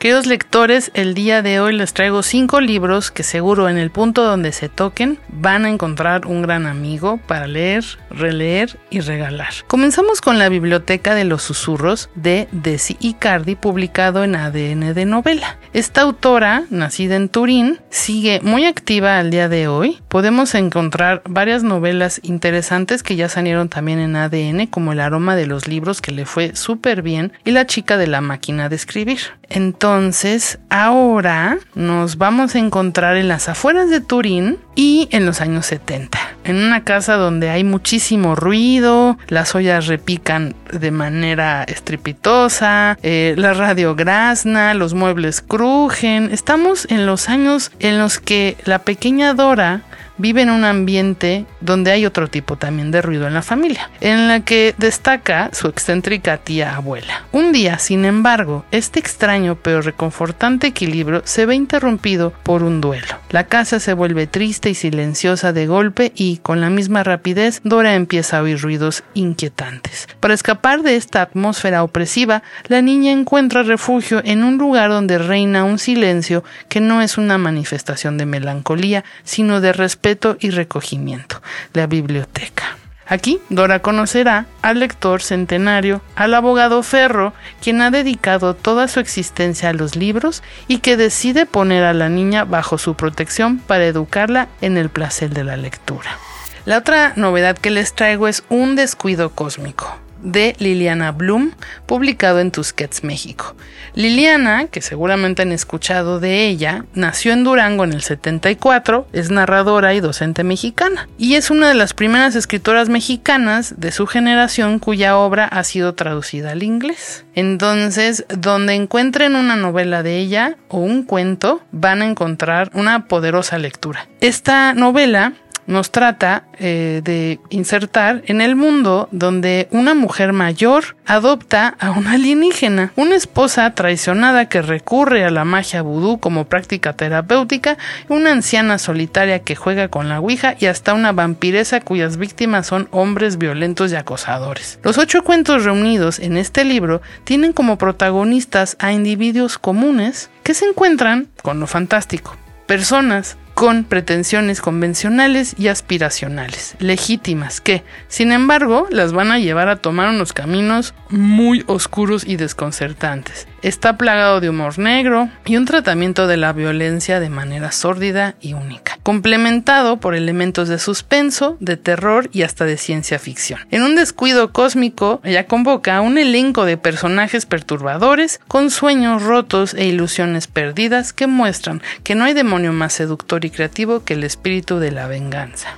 Queridos 0.00 0.24
lectores, 0.24 0.90
el 0.94 1.12
día 1.12 1.42
de 1.42 1.60
hoy 1.60 1.76
les 1.76 1.92
traigo 1.92 2.22
cinco 2.22 2.62
libros 2.62 3.10
que 3.10 3.22
seguro 3.22 3.68
en 3.68 3.76
el 3.76 3.90
punto 3.90 4.24
donde 4.24 4.50
se 4.50 4.70
toquen 4.70 5.18
van 5.28 5.66
a 5.66 5.68
encontrar 5.68 6.24
un 6.24 6.40
gran 6.40 6.64
amigo 6.64 7.20
para 7.26 7.46
leer, 7.46 7.84
releer 8.08 8.78
y 8.88 9.00
regalar. 9.00 9.52
Comenzamos 9.66 10.22
con 10.22 10.38
la 10.38 10.48
Biblioteca 10.48 11.14
de 11.14 11.24
los 11.24 11.42
Susurros 11.42 12.08
de 12.14 12.48
Desi 12.50 12.96
Icardi, 12.98 13.56
publicado 13.56 14.24
en 14.24 14.36
ADN 14.36 14.94
de 14.94 15.04
novela. 15.04 15.58
Esta 15.74 16.00
autora, 16.00 16.64
nacida 16.70 17.16
en 17.16 17.28
Turín, 17.28 17.78
sigue 17.90 18.40
muy 18.42 18.64
activa 18.64 19.18
al 19.18 19.30
día 19.30 19.50
de 19.50 19.68
hoy. 19.68 20.00
Podemos 20.08 20.54
encontrar 20.54 21.20
varias 21.28 21.62
novelas 21.62 22.22
interesantes 22.24 23.02
que 23.02 23.16
ya 23.16 23.28
salieron 23.28 23.68
también 23.68 23.98
en 23.98 24.16
ADN, 24.16 24.66
como 24.66 24.92
El 24.92 25.00
aroma 25.00 25.36
de 25.36 25.46
los 25.46 25.68
libros, 25.68 26.00
que 26.00 26.12
le 26.12 26.24
fue 26.24 26.56
súper 26.56 27.02
bien, 27.02 27.34
y 27.44 27.50
La 27.50 27.66
chica 27.66 27.98
de 27.98 28.06
la 28.06 28.22
máquina 28.22 28.70
de 28.70 28.76
escribir. 28.76 29.18
Entonces, 29.50 30.60
ahora 30.70 31.58
nos 31.74 32.16
vamos 32.16 32.54
a 32.54 32.60
encontrar 32.60 33.16
en 33.16 33.28
las 33.28 33.48
afueras 33.48 33.90
de 33.90 34.00
Turín 34.00 34.58
y 34.76 35.08
en 35.10 35.26
los 35.26 35.40
años 35.40 35.66
70, 35.66 36.18
en 36.44 36.56
una 36.56 36.84
casa 36.84 37.16
donde 37.16 37.50
hay 37.50 37.64
muchísimo 37.64 38.36
ruido, 38.36 39.18
las 39.26 39.54
ollas 39.56 39.88
repican 39.88 40.54
de 40.72 40.92
manera 40.92 41.64
estrepitosa, 41.64 42.96
eh, 43.02 43.34
la 43.36 43.52
radio 43.52 43.96
grazna, 43.96 44.72
los 44.74 44.94
muebles 44.94 45.42
crujen. 45.42 46.30
Estamos 46.32 46.86
en 46.88 47.04
los 47.04 47.28
años 47.28 47.72
en 47.80 47.98
los 47.98 48.20
que 48.20 48.56
la 48.64 48.78
pequeña 48.78 49.34
Dora 49.34 49.82
vive 50.20 50.42
en 50.42 50.50
un 50.50 50.64
ambiente 50.64 51.46
donde 51.60 51.90
hay 51.90 52.04
otro 52.04 52.28
tipo 52.28 52.56
también 52.56 52.90
de 52.90 53.02
ruido 53.02 53.26
en 53.26 53.34
la 53.34 53.42
familia, 53.42 53.90
en 54.00 54.28
la 54.28 54.40
que 54.40 54.74
destaca 54.76 55.50
su 55.52 55.68
excéntrica 55.68 56.36
tía 56.36 56.76
abuela. 56.76 57.24
Un 57.32 57.52
día, 57.52 57.78
sin 57.78 58.04
embargo, 58.04 58.64
este 58.70 59.00
extraño 59.00 59.56
pero 59.56 59.80
reconfortante 59.80 60.68
equilibrio 60.68 61.22
se 61.24 61.46
ve 61.46 61.54
interrumpido 61.54 62.32
por 62.42 62.62
un 62.62 62.80
duelo. 62.80 63.16
La 63.30 63.44
casa 63.44 63.80
se 63.80 63.94
vuelve 63.94 64.26
triste 64.26 64.70
y 64.70 64.74
silenciosa 64.74 65.52
de 65.52 65.66
golpe 65.66 66.12
y, 66.14 66.38
con 66.38 66.60
la 66.60 66.68
misma 66.68 67.02
rapidez, 67.02 67.60
Dora 67.64 67.94
empieza 67.94 68.38
a 68.38 68.42
oír 68.42 68.60
ruidos 68.60 69.02
inquietantes. 69.14 70.08
Para 70.20 70.34
escapar 70.34 70.82
de 70.82 70.96
esta 70.96 71.22
atmósfera 71.22 71.82
opresiva, 71.82 72.42
la 72.68 72.82
niña 72.82 73.12
encuentra 73.12 73.62
refugio 73.62 74.20
en 74.24 74.44
un 74.44 74.58
lugar 74.58 74.90
donde 74.90 75.18
reina 75.18 75.64
un 75.64 75.78
silencio 75.78 76.44
que 76.68 76.80
no 76.80 77.00
es 77.00 77.16
una 77.16 77.38
manifestación 77.38 78.18
de 78.18 78.26
melancolía, 78.26 79.04
sino 79.24 79.60
de 79.60 79.72
respeto 79.72 80.09
y 80.40 80.50
recogimiento, 80.50 81.40
la 81.72 81.86
biblioteca. 81.86 82.76
Aquí 83.06 83.40
Dora 83.48 83.80
conocerá 83.80 84.46
al 84.62 84.78
lector 84.78 85.20
centenario, 85.20 86.00
al 86.14 86.32
abogado 86.32 86.82
Ferro, 86.84 87.32
quien 87.60 87.82
ha 87.82 87.90
dedicado 87.90 88.54
toda 88.54 88.86
su 88.86 89.00
existencia 89.00 89.70
a 89.70 89.72
los 89.72 89.96
libros 89.96 90.44
y 90.68 90.78
que 90.78 90.96
decide 90.96 91.44
poner 91.44 91.82
a 91.82 91.92
la 91.92 92.08
niña 92.08 92.44
bajo 92.44 92.78
su 92.78 92.94
protección 92.94 93.58
para 93.58 93.86
educarla 93.86 94.46
en 94.60 94.76
el 94.76 94.90
placer 94.90 95.30
de 95.30 95.42
la 95.42 95.56
lectura. 95.56 96.18
La 96.66 96.78
otra 96.78 97.12
novedad 97.16 97.58
que 97.58 97.70
les 97.70 97.94
traigo 97.94 98.28
es 98.28 98.44
Un 98.48 98.76
descuido 98.76 99.30
cósmico 99.30 99.98
de 100.22 100.54
Liliana 100.58 101.12
Bloom, 101.12 101.52
publicado 101.86 102.40
en 102.40 102.50
Tusquets, 102.50 103.04
México. 103.04 103.54
Liliana, 103.94 104.66
que 104.66 104.82
seguramente 104.82 105.42
han 105.42 105.52
escuchado 105.52 106.20
de 106.20 106.46
ella, 106.46 106.84
nació 106.94 107.32
en 107.32 107.44
Durango 107.44 107.84
en 107.84 107.92
el 107.92 108.02
74, 108.02 109.08
es 109.12 109.30
narradora 109.30 109.94
y 109.94 110.00
docente 110.00 110.44
mexicana, 110.44 111.08
y 111.18 111.34
es 111.34 111.50
una 111.50 111.68
de 111.68 111.74
las 111.74 111.94
primeras 111.94 112.36
escritoras 112.36 112.88
mexicanas 112.88 113.74
de 113.78 113.90
su 113.92 114.06
generación 114.06 114.78
cuya 114.78 115.16
obra 115.16 115.46
ha 115.46 115.64
sido 115.64 115.94
traducida 115.94 116.52
al 116.52 116.62
inglés. 116.62 117.24
Entonces, 117.34 118.24
donde 118.28 118.74
encuentren 118.74 119.36
una 119.36 119.56
novela 119.56 120.02
de 120.02 120.18
ella 120.18 120.56
o 120.68 120.78
un 120.78 121.02
cuento, 121.02 121.62
van 121.72 122.02
a 122.02 122.06
encontrar 122.06 122.70
una 122.74 123.06
poderosa 123.06 123.58
lectura. 123.58 124.08
Esta 124.20 124.74
novela 124.74 125.32
nos 125.66 125.90
trata 125.90 126.44
eh, 126.58 127.00
de 127.04 127.40
insertar 127.48 128.22
en 128.26 128.40
el 128.40 128.56
mundo 128.56 129.08
donde 129.12 129.68
una 129.70 129.94
mujer 129.94 130.32
mayor 130.32 130.96
adopta 131.06 131.76
a 131.78 131.90
una 131.90 132.12
alienígena, 132.12 132.92
una 132.96 133.16
esposa 133.16 133.74
traicionada 133.74 134.48
que 134.48 134.62
recurre 134.62 135.24
a 135.24 135.30
la 135.30 135.44
magia 135.44 135.82
vudú 135.82 136.18
como 136.18 136.44
práctica 136.44 136.92
terapéutica, 136.92 137.78
una 138.08 138.32
anciana 138.32 138.78
solitaria 138.78 139.40
que 139.40 139.56
juega 139.56 139.88
con 139.88 140.08
la 140.08 140.20
ouija 140.20 140.56
y 140.58 140.66
hasta 140.66 140.94
una 140.94 141.12
vampiresa 141.12 141.80
cuyas 141.80 142.16
víctimas 142.16 142.66
son 142.66 142.88
hombres 142.90 143.38
violentos 143.38 143.92
y 143.92 143.96
acosadores. 143.96 144.78
Los 144.82 144.98
ocho 144.98 145.22
cuentos 145.22 145.64
reunidos 145.64 146.18
en 146.18 146.36
este 146.36 146.64
libro 146.64 147.00
tienen 147.24 147.52
como 147.52 147.78
protagonistas 147.78 148.76
a 148.78 148.92
individuos 148.92 149.58
comunes 149.58 150.30
que 150.42 150.54
se 150.54 150.66
encuentran 150.66 151.28
con 151.42 151.60
lo 151.60 151.66
fantástico, 151.66 152.36
personas 152.66 153.36
con 153.54 153.84
pretensiones 153.84 154.60
convencionales 154.60 155.54
y 155.58 155.68
aspiracionales, 155.68 156.76
legítimas, 156.78 157.60
que, 157.60 157.82
sin 158.08 158.32
embargo, 158.32 158.86
las 158.90 159.12
van 159.12 159.32
a 159.32 159.38
llevar 159.38 159.68
a 159.68 159.76
tomar 159.76 160.08
unos 160.08 160.32
caminos 160.32 160.94
muy 161.10 161.64
oscuros 161.66 162.24
y 162.26 162.36
desconcertantes. 162.36 163.46
Está 163.62 163.98
plagado 163.98 164.40
de 164.40 164.48
humor 164.48 164.78
negro 164.78 165.28
y 165.44 165.56
un 165.56 165.66
tratamiento 165.66 166.26
de 166.26 166.38
la 166.38 166.54
violencia 166.54 167.20
de 167.20 167.28
manera 167.28 167.72
sórdida 167.72 168.34
y 168.40 168.54
única, 168.54 168.98
complementado 169.02 170.00
por 170.00 170.14
elementos 170.14 170.68
de 170.68 170.78
suspenso, 170.78 171.58
de 171.60 171.76
terror 171.76 172.30
y 172.32 172.42
hasta 172.42 172.64
de 172.64 172.78
ciencia 172.78 173.18
ficción. 173.18 173.60
En 173.70 173.82
un 173.82 173.96
descuido 173.96 174.52
cósmico, 174.52 175.20
ella 175.24 175.46
convoca 175.46 175.96
a 175.96 176.00
un 176.00 176.16
elenco 176.16 176.64
de 176.64 176.78
personajes 176.78 177.44
perturbadores 177.44 178.40
con 178.48 178.70
sueños 178.70 179.22
rotos 179.22 179.74
e 179.74 179.84
ilusiones 179.86 180.46
perdidas 180.46 181.12
que 181.12 181.26
muestran 181.26 181.82
que 182.02 182.14
no 182.14 182.24
hay 182.24 182.32
demonio 182.32 182.72
más 182.72 182.94
seductor 182.94 183.44
y 183.44 183.49
creativo 183.50 184.04
que 184.04 184.14
el 184.14 184.24
espíritu 184.24 184.78
de 184.78 184.90
la 184.90 185.06
venganza. 185.06 185.76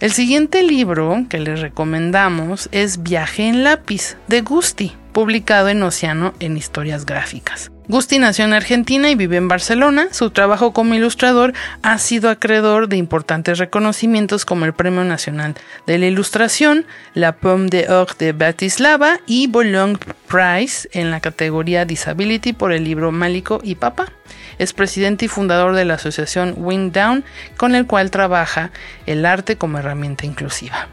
El 0.00 0.12
siguiente 0.12 0.62
libro 0.62 1.24
que 1.28 1.40
les 1.40 1.60
recomendamos 1.60 2.68
es 2.70 3.02
Viaje 3.02 3.48
en 3.48 3.64
lápiz 3.64 4.16
de 4.28 4.42
Gusti, 4.42 4.94
publicado 5.12 5.68
en 5.68 5.82
Océano 5.82 6.34
en 6.38 6.56
historias 6.56 7.04
gráficas. 7.04 7.72
Gusti 7.88 8.18
nació 8.18 8.44
en 8.44 8.52
Argentina 8.52 9.10
y 9.10 9.14
vive 9.14 9.38
en 9.38 9.48
Barcelona. 9.48 10.08
Su 10.12 10.30
trabajo 10.30 10.74
como 10.74 10.94
ilustrador 10.94 11.54
ha 11.82 11.96
sido 11.96 12.28
acreedor 12.28 12.88
de 12.88 12.98
importantes 12.98 13.58
reconocimientos 13.58 14.44
como 14.44 14.66
el 14.66 14.74
Premio 14.74 15.04
Nacional 15.04 15.54
de 15.86 15.98
la 15.98 16.06
Ilustración, 16.06 16.84
la 17.14 17.32
Pomme 17.32 17.70
d'Or 17.70 18.14
de 18.18 18.32
Bratislava 18.32 19.18
y 19.26 19.46
Boulogne 19.46 19.98
Prize 20.28 20.88
en 20.92 21.10
la 21.10 21.20
categoría 21.20 21.86
Disability 21.86 22.52
por 22.52 22.72
el 22.72 22.84
libro 22.84 23.10
Málico 23.10 23.60
y 23.64 23.74
Papa. 23.74 24.12
Es 24.58 24.72
presidente 24.72 25.26
y 25.26 25.28
fundador 25.28 25.74
de 25.74 25.84
la 25.84 25.94
asociación 25.94 26.54
Wind 26.56 26.92
Down, 26.92 27.24
con 27.56 27.74
el 27.74 27.86
cual 27.86 28.10
trabaja 28.10 28.70
el 29.06 29.24
arte 29.26 29.56
como 29.56 29.78
herramienta 29.78 30.26
inclusiva. 30.26 30.88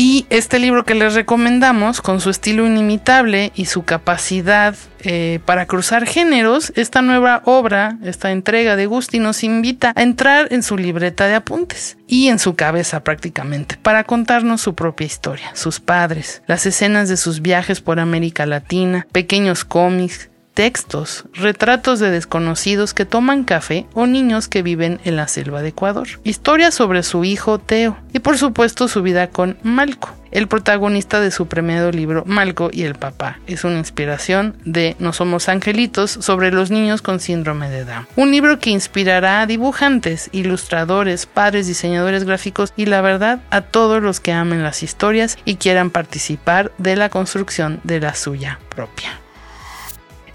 Y 0.00 0.26
este 0.30 0.60
libro 0.60 0.84
que 0.84 0.94
les 0.94 1.14
recomendamos, 1.14 2.00
con 2.00 2.20
su 2.20 2.30
estilo 2.30 2.64
inimitable 2.64 3.50
y 3.56 3.64
su 3.64 3.82
capacidad 3.82 4.76
eh, 5.00 5.40
para 5.44 5.66
cruzar 5.66 6.06
géneros, 6.06 6.72
esta 6.76 7.02
nueva 7.02 7.42
obra, 7.46 7.98
esta 8.04 8.30
entrega 8.30 8.76
de 8.76 8.86
Gusti 8.86 9.18
nos 9.18 9.42
invita 9.42 9.92
a 9.96 10.02
entrar 10.04 10.52
en 10.52 10.62
su 10.62 10.78
libreta 10.78 11.26
de 11.26 11.34
apuntes 11.34 11.98
y 12.06 12.28
en 12.28 12.38
su 12.38 12.54
cabeza 12.54 13.02
prácticamente 13.02 13.76
para 13.82 14.04
contarnos 14.04 14.60
su 14.60 14.76
propia 14.76 15.04
historia, 15.04 15.50
sus 15.54 15.80
padres, 15.80 16.42
las 16.46 16.64
escenas 16.64 17.08
de 17.08 17.16
sus 17.16 17.42
viajes 17.42 17.80
por 17.80 17.98
América 17.98 18.46
Latina, 18.46 19.04
pequeños 19.10 19.64
cómics, 19.64 20.30
textos, 20.58 21.24
retratos 21.34 22.00
de 22.00 22.10
desconocidos 22.10 22.92
que 22.92 23.04
toman 23.04 23.44
café 23.44 23.86
o 23.94 24.08
niños 24.08 24.48
que 24.48 24.64
viven 24.64 24.98
en 25.04 25.14
la 25.14 25.28
selva 25.28 25.62
de 25.62 25.68
Ecuador, 25.68 26.08
historias 26.24 26.74
sobre 26.74 27.04
su 27.04 27.22
hijo 27.22 27.60
Teo 27.60 27.96
y 28.12 28.18
por 28.18 28.38
supuesto 28.38 28.88
su 28.88 29.00
vida 29.02 29.28
con 29.28 29.56
Malco. 29.62 30.12
El 30.32 30.48
protagonista 30.48 31.20
de 31.20 31.30
su 31.30 31.46
premiado 31.46 31.92
libro 31.92 32.24
Malco 32.26 32.70
y 32.72 32.82
el 32.82 32.96
papá 32.96 33.38
es 33.46 33.62
una 33.62 33.78
inspiración 33.78 34.56
de 34.64 34.96
No 34.98 35.12
somos 35.12 35.48
angelitos 35.48 36.10
sobre 36.10 36.50
los 36.50 36.72
niños 36.72 37.02
con 37.02 37.20
síndrome 37.20 37.70
de 37.70 37.84
Down. 37.84 38.08
Un 38.16 38.32
libro 38.32 38.58
que 38.58 38.70
inspirará 38.70 39.42
a 39.42 39.46
dibujantes, 39.46 40.28
ilustradores, 40.32 41.26
padres, 41.26 41.68
diseñadores 41.68 42.24
gráficos 42.24 42.72
y 42.76 42.86
la 42.86 43.00
verdad 43.00 43.38
a 43.50 43.60
todos 43.60 44.02
los 44.02 44.18
que 44.18 44.32
amen 44.32 44.64
las 44.64 44.82
historias 44.82 45.38
y 45.44 45.54
quieran 45.54 45.90
participar 45.90 46.72
de 46.78 46.96
la 46.96 47.10
construcción 47.10 47.80
de 47.84 48.00
la 48.00 48.16
suya 48.16 48.58
propia. 48.70 49.20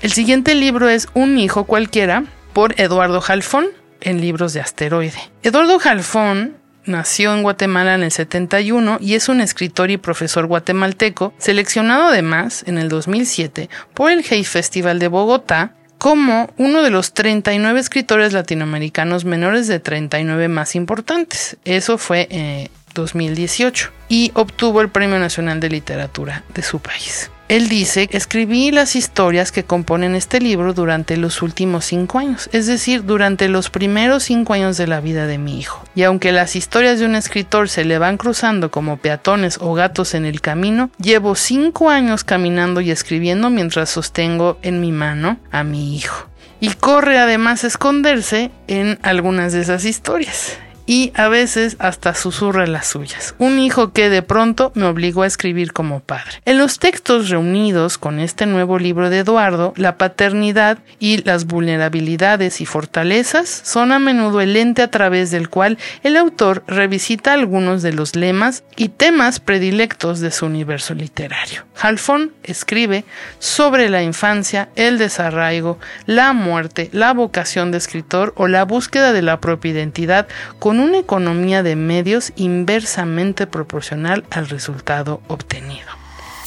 El 0.03 0.11
siguiente 0.11 0.53
libro 0.53 0.89
es 0.89 1.07
Un 1.13 1.37
hijo 1.37 1.63
cualquiera 1.63 2.25
por 2.51 2.77
Eduardo 2.77 3.21
Jalfón 3.21 3.67
en 4.01 4.19
libros 4.19 4.51
de 4.51 4.59
asteroide. 4.59 5.31
Eduardo 5.43 5.79
Jalfón 5.79 6.57
nació 6.83 7.33
en 7.33 7.41
Guatemala 7.41 7.95
en 7.95 8.03
el 8.03 8.11
71 8.11 8.97
y 8.99 9.13
es 9.13 9.29
un 9.29 9.39
escritor 9.39 9.91
y 9.91 9.95
profesor 9.95 10.45
guatemalteco, 10.45 11.33
seleccionado 11.37 12.07
además 12.07 12.65
en 12.67 12.79
el 12.79 12.89
2007 12.89 13.69
por 13.93 14.11
el 14.11 14.25
Hey 14.27 14.43
Festival 14.43 14.99
de 14.99 15.07
Bogotá 15.07 15.73
como 15.99 16.49
uno 16.57 16.81
de 16.81 16.89
los 16.89 17.13
39 17.13 17.79
escritores 17.79 18.33
latinoamericanos 18.33 19.23
menores 19.23 19.69
de 19.69 19.79
39 19.79 20.49
más 20.49 20.75
importantes. 20.75 21.55
Eso 21.63 21.97
fue 21.97 22.27
en 22.29 22.69
2018 22.93 23.89
y 24.09 24.31
obtuvo 24.33 24.81
el 24.81 24.89
Premio 24.89 25.17
Nacional 25.17 25.61
de 25.61 25.69
Literatura 25.69 26.43
de 26.53 26.61
su 26.61 26.79
país. 26.79 27.31
Él 27.53 27.69
dice, 27.69 28.09
escribí 28.11 28.71
las 28.71 28.95
historias 28.95 29.51
que 29.51 29.63
componen 29.63 30.15
este 30.15 30.41
libro 30.41 30.73
durante 30.73 31.17
los 31.17 31.43
últimos 31.43 31.85
cinco 31.85 32.17
años, 32.17 32.49
es 32.51 32.65
decir, 32.65 33.05
durante 33.05 33.47
los 33.47 33.69
primeros 33.69 34.23
cinco 34.23 34.53
años 34.53 34.75
de 34.75 34.87
la 34.87 35.01
vida 35.01 35.27
de 35.27 35.37
mi 35.37 35.59
hijo. 35.59 35.85
Y 35.93 36.01
aunque 36.01 36.31
las 36.31 36.55
historias 36.55 36.97
de 36.97 37.05
un 37.05 37.13
escritor 37.13 37.69
se 37.69 37.85
le 37.85 37.99
van 37.99 38.17
cruzando 38.17 38.71
como 38.71 38.97
peatones 38.97 39.59
o 39.61 39.75
gatos 39.75 40.15
en 40.15 40.25
el 40.25 40.41
camino, 40.41 40.89
llevo 40.97 41.35
cinco 41.35 41.91
años 41.91 42.23
caminando 42.23 42.81
y 42.81 42.89
escribiendo 42.89 43.51
mientras 43.51 43.91
sostengo 43.91 44.57
en 44.63 44.81
mi 44.81 44.91
mano 44.91 45.37
a 45.51 45.63
mi 45.63 45.95
hijo. 45.95 46.27
Y 46.59 46.69
corre 46.69 47.19
además 47.19 47.63
a 47.63 47.67
esconderse 47.67 48.49
en 48.65 48.97
algunas 49.03 49.53
de 49.53 49.61
esas 49.61 49.85
historias 49.85 50.57
y 50.85 51.11
a 51.15 51.27
veces 51.27 51.75
hasta 51.79 52.13
susurra 52.13 52.67
las 52.67 52.87
suyas. 52.87 53.35
Un 53.37 53.59
hijo 53.59 53.93
que 53.93 54.09
de 54.09 54.21
pronto 54.21 54.71
me 54.75 54.85
obligó 54.85 55.23
a 55.23 55.27
escribir 55.27 55.73
como 55.73 55.99
padre. 55.99 56.41
En 56.45 56.57
los 56.57 56.79
textos 56.79 57.29
reunidos 57.29 57.97
con 57.97 58.19
este 58.19 58.45
nuevo 58.45 58.79
libro 58.79 59.09
de 59.09 59.19
Eduardo, 59.19 59.73
la 59.75 59.97
paternidad 59.97 60.79
y 60.99 61.23
las 61.23 61.45
vulnerabilidades 61.45 62.61
y 62.61 62.65
fortalezas 62.65 63.49
son 63.49 63.91
a 63.91 63.99
menudo 63.99 64.41
el 64.41 64.53
lente 64.53 64.81
a 64.81 64.91
través 64.91 65.31
del 65.31 65.49
cual 65.49 65.77
el 66.03 66.17
autor 66.17 66.63
revisita 66.67 67.33
algunos 67.33 67.81
de 67.81 67.93
los 67.93 68.15
lemas 68.15 68.63
y 68.75 68.89
temas 68.89 69.39
predilectos 69.39 70.19
de 70.19 70.31
su 70.31 70.45
universo 70.45 70.93
literario. 70.93 71.65
Halfon 71.79 72.31
escribe 72.43 73.03
sobre 73.39 73.89
la 73.89 74.03
infancia, 74.03 74.69
el 74.75 74.97
desarraigo, 74.97 75.79
la 76.05 76.33
muerte, 76.33 76.89
la 76.93 77.13
vocación 77.13 77.71
de 77.71 77.77
escritor 77.77 78.33
o 78.37 78.47
la 78.47 78.63
búsqueda 78.63 79.13
de 79.13 79.21
la 79.21 79.39
propia 79.39 79.71
identidad 79.71 80.27
con 80.59 80.72
con 80.73 80.79
una 80.79 80.97
economía 80.97 81.61
de 81.61 81.75
medios 81.75 82.33
inversamente 82.35 83.45
proporcional 83.45 84.23
al 84.31 84.49
resultado 84.49 85.21
obtenido. 85.27 85.85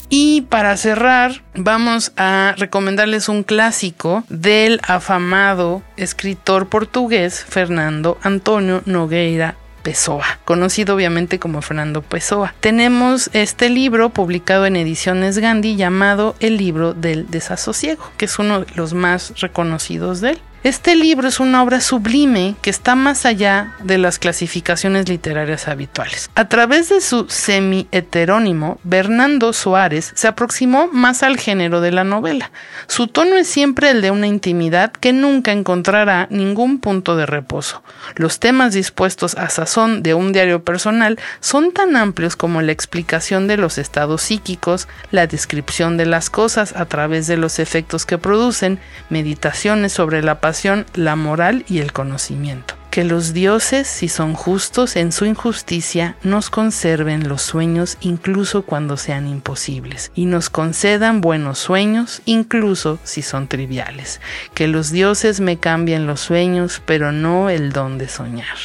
Y 0.09 0.41
para 0.41 0.77
cerrar, 0.77 1.45
vamos 1.55 2.11
a 2.17 2.53
recomendarles 2.57 3.29
un 3.29 3.45
clásico 3.45 4.25
del 4.29 4.81
afamado 4.83 5.85
escritor 5.97 6.69
portugués 6.69 7.45
Fernando 7.49 8.19
Antonio 8.21 8.83
Nogueira 8.85 9.55
Pessoa, 9.85 10.41
conocido 10.45 10.97
obviamente 10.97 11.39
como 11.39 11.63
Fernando 11.63 12.03
Pessoa. 12.03 12.53
Tenemos 12.59 13.31
este 13.33 13.71
libro 13.71 14.11
publicado 14.11 14.67
en 14.67 14.75
Ediciones 14.75 15.39
Gandhi 15.39 15.77
llamado 15.77 16.35
El 16.41 16.57
libro 16.57 16.95
del 16.95 17.31
desasosiego, 17.31 18.11
que 18.17 18.25
es 18.25 18.41
uno 18.41 18.65
de 18.65 18.75
los 18.75 18.93
más 18.93 19.41
reconocidos 19.41 20.21
de 20.21 20.31
él. 20.31 20.41
Este 20.67 20.97
libro 20.97 21.29
es 21.29 21.39
una 21.39 21.63
obra 21.63 21.81
sublime 21.81 22.57
que 22.61 22.71
está 22.71 22.97
más 22.97 23.25
allá 23.25 23.75
de 23.85 23.99
las 23.99 24.19
clasificaciones 24.19 25.09
literarias 25.09 25.69
habituales. 25.69 26.29
A 26.35 26.49
través 26.49 26.89
de 26.89 27.01
su 27.01 27.29
semi-heterónimo, 27.29 28.81
Bernardo 28.83 29.53
Suárez 29.53 30.11
se 30.17 30.27
aproximó 30.27 30.89
más 30.89 31.23
al 31.23 31.39
género 31.39 31.81
de 31.81 31.93
la 31.93 32.03
novela. 32.03 32.51
Su 32.89 33.07
tono 33.07 33.37
es 33.37 33.47
siempre 33.47 33.91
el 33.93 34.03
de 34.03 34.11
una 34.11 34.27
intimidad 34.27 34.91
que 34.91 35.13
nunca 35.13 35.53
encontrará 35.53 36.27
ningún 36.31 36.81
punto 36.81 37.15
de 37.15 37.27
reposo. 37.27 37.85
Los 38.17 38.41
temas 38.41 38.75
dispuestos 38.75 39.37
a 39.37 39.51
sazón 39.51 40.03
de 40.03 40.15
un 40.15 40.33
diario 40.33 40.65
personal 40.65 41.17
son 41.39 41.71
tan 41.71 41.95
amplios 41.95 42.35
como 42.35 42.61
la 42.61 42.73
explicación 42.73 43.47
de 43.47 43.57
los 43.57 43.79
estados 43.79 44.21
psíquicos, 44.23 44.89
la 45.13 45.29
descripción 45.29 45.97
de 45.97 46.07
las 46.07 46.29
cosas 46.29 46.75
a 46.75 46.87
través 46.87 47.29
de 47.29 47.37
los 47.37 47.61
efectos 47.61 48.05
que 48.05 48.19
producen, 48.19 48.81
meditaciones 49.11 49.93
sobre 49.93 50.25
la 50.25 50.41
la 50.95 51.17
moral 51.17 51.65
y 51.69 51.79
el 51.79 51.93
conocimiento. 51.93 52.75
Que 52.91 53.05
los 53.05 53.35
dioses, 53.35 53.87
si 53.87 54.09
son 54.09 54.33
justos 54.33 54.97
en 54.97 55.13
su 55.13 55.27
injusticia, 55.27 56.17
nos 56.23 56.49
conserven 56.49 57.29
los 57.29 57.43
sueños 57.43 57.99
incluso 58.01 58.63
cuando 58.63 58.97
sean 58.97 59.29
imposibles, 59.29 60.13
y 60.15 60.25
nos 60.25 60.49
concedan 60.49 61.21
buenos 61.21 61.59
sueños 61.59 62.23
incluso 62.25 62.99
si 63.05 63.21
son 63.21 63.49
triviales. 63.49 64.21
Que 64.55 64.67
los 64.67 64.93
dioses 64.93 65.41
me 65.41 65.59
cambien 65.59 66.07
los 66.07 66.21
sueños, 66.21 66.81
pero 66.87 67.13
no 67.13 67.51
el 67.51 67.73
don 67.73 67.99
de 67.99 68.09
soñar. 68.09 68.57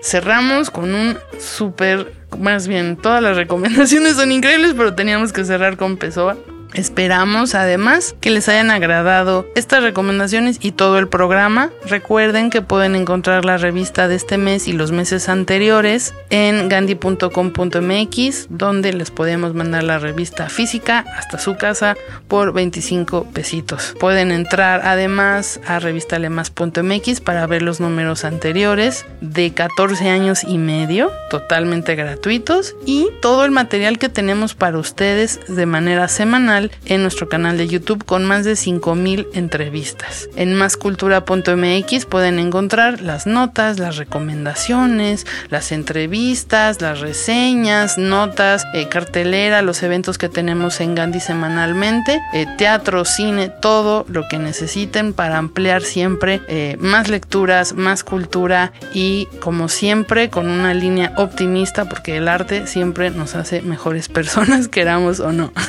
Cerramos 0.00 0.70
con 0.70 0.94
un 0.94 1.18
súper, 1.38 2.14
más 2.38 2.68
bien 2.68 2.96
todas 2.96 3.22
las 3.22 3.36
recomendaciones 3.36 4.16
son 4.16 4.32
increíbles, 4.32 4.72
pero 4.74 4.94
teníamos 4.94 5.32
que 5.32 5.44
cerrar 5.44 5.76
con 5.76 5.98
Pessoa. 5.98 6.38
Esperamos 6.74 7.54
además 7.54 8.14
que 8.20 8.30
les 8.30 8.48
hayan 8.48 8.70
agradado 8.70 9.46
estas 9.54 9.82
recomendaciones 9.82 10.58
y 10.60 10.72
todo 10.72 10.98
el 10.98 11.08
programa. 11.08 11.70
Recuerden 11.86 12.50
que 12.50 12.62
pueden 12.62 12.94
encontrar 12.94 13.44
la 13.44 13.56
revista 13.56 14.08
de 14.08 14.14
este 14.14 14.38
mes 14.38 14.68
y 14.68 14.72
los 14.72 14.92
meses 14.92 15.28
anteriores 15.28 16.14
en 16.30 16.68
gandhi.com.mx 16.68 18.46
donde 18.50 18.92
les 18.92 19.10
podemos 19.10 19.54
mandar 19.54 19.84
la 19.84 19.98
revista 19.98 20.48
física 20.48 21.04
hasta 21.16 21.38
su 21.38 21.56
casa 21.56 21.96
por 22.28 22.52
25 22.52 23.24
pesitos. 23.32 23.94
Pueden 23.98 24.30
entrar 24.30 24.82
además 24.84 25.60
a 25.66 25.78
revistalemas.mx 25.78 27.20
para 27.20 27.46
ver 27.46 27.62
los 27.62 27.80
números 27.80 28.24
anteriores 28.24 29.06
de 29.20 29.52
14 29.52 30.08
años 30.10 30.44
y 30.44 30.58
medio 30.58 31.10
totalmente 31.30 31.94
gratuitos 31.94 32.74
y 32.84 33.08
todo 33.20 33.44
el 33.44 33.50
material 33.50 33.98
que 33.98 34.08
tenemos 34.08 34.54
para 34.54 34.78
ustedes 34.78 35.40
de 35.48 35.66
manera 35.66 36.08
semanal 36.08 36.57
en 36.84 37.02
nuestro 37.02 37.28
canal 37.28 37.56
de 37.56 37.68
YouTube 37.68 38.04
con 38.04 38.24
más 38.24 38.44
de 38.44 38.56
5000 38.56 39.28
entrevistas. 39.34 40.28
En 40.36 40.54
mascultura.mx 40.54 42.04
pueden 42.06 42.38
encontrar 42.38 43.00
las 43.00 43.26
notas, 43.26 43.78
las 43.78 43.96
recomendaciones, 43.96 45.26
las 45.48 45.72
entrevistas, 45.72 46.80
las 46.80 47.00
reseñas, 47.00 47.98
notas, 47.98 48.66
eh, 48.74 48.88
cartelera, 48.88 49.62
los 49.62 49.82
eventos 49.82 50.18
que 50.18 50.28
tenemos 50.28 50.80
en 50.80 50.94
Gandhi 50.94 51.20
semanalmente, 51.20 52.20
eh, 52.32 52.46
teatro, 52.56 53.04
cine, 53.04 53.48
todo 53.48 54.04
lo 54.08 54.26
que 54.28 54.38
necesiten 54.38 55.12
para 55.12 55.38
ampliar 55.38 55.82
siempre 55.82 56.40
eh, 56.48 56.76
más 56.80 57.08
lecturas, 57.08 57.74
más 57.74 58.04
cultura 58.04 58.72
y 58.92 59.26
como 59.40 59.68
siempre 59.68 60.30
con 60.30 60.48
una 60.48 60.74
línea 60.74 61.12
optimista 61.16 61.88
porque 61.88 62.16
el 62.16 62.28
arte 62.28 62.66
siempre 62.66 63.10
nos 63.10 63.34
hace 63.34 63.62
mejores 63.62 64.08
personas, 64.18 64.68
queramos 64.68 65.20
o 65.20 65.32
no. 65.32 65.52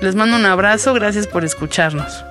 Les 0.00 0.14
mando 0.14 0.36
un 0.36 0.46
abrazo, 0.46 0.94
gracias 0.94 1.26
por 1.26 1.44
escucharnos. 1.44 2.24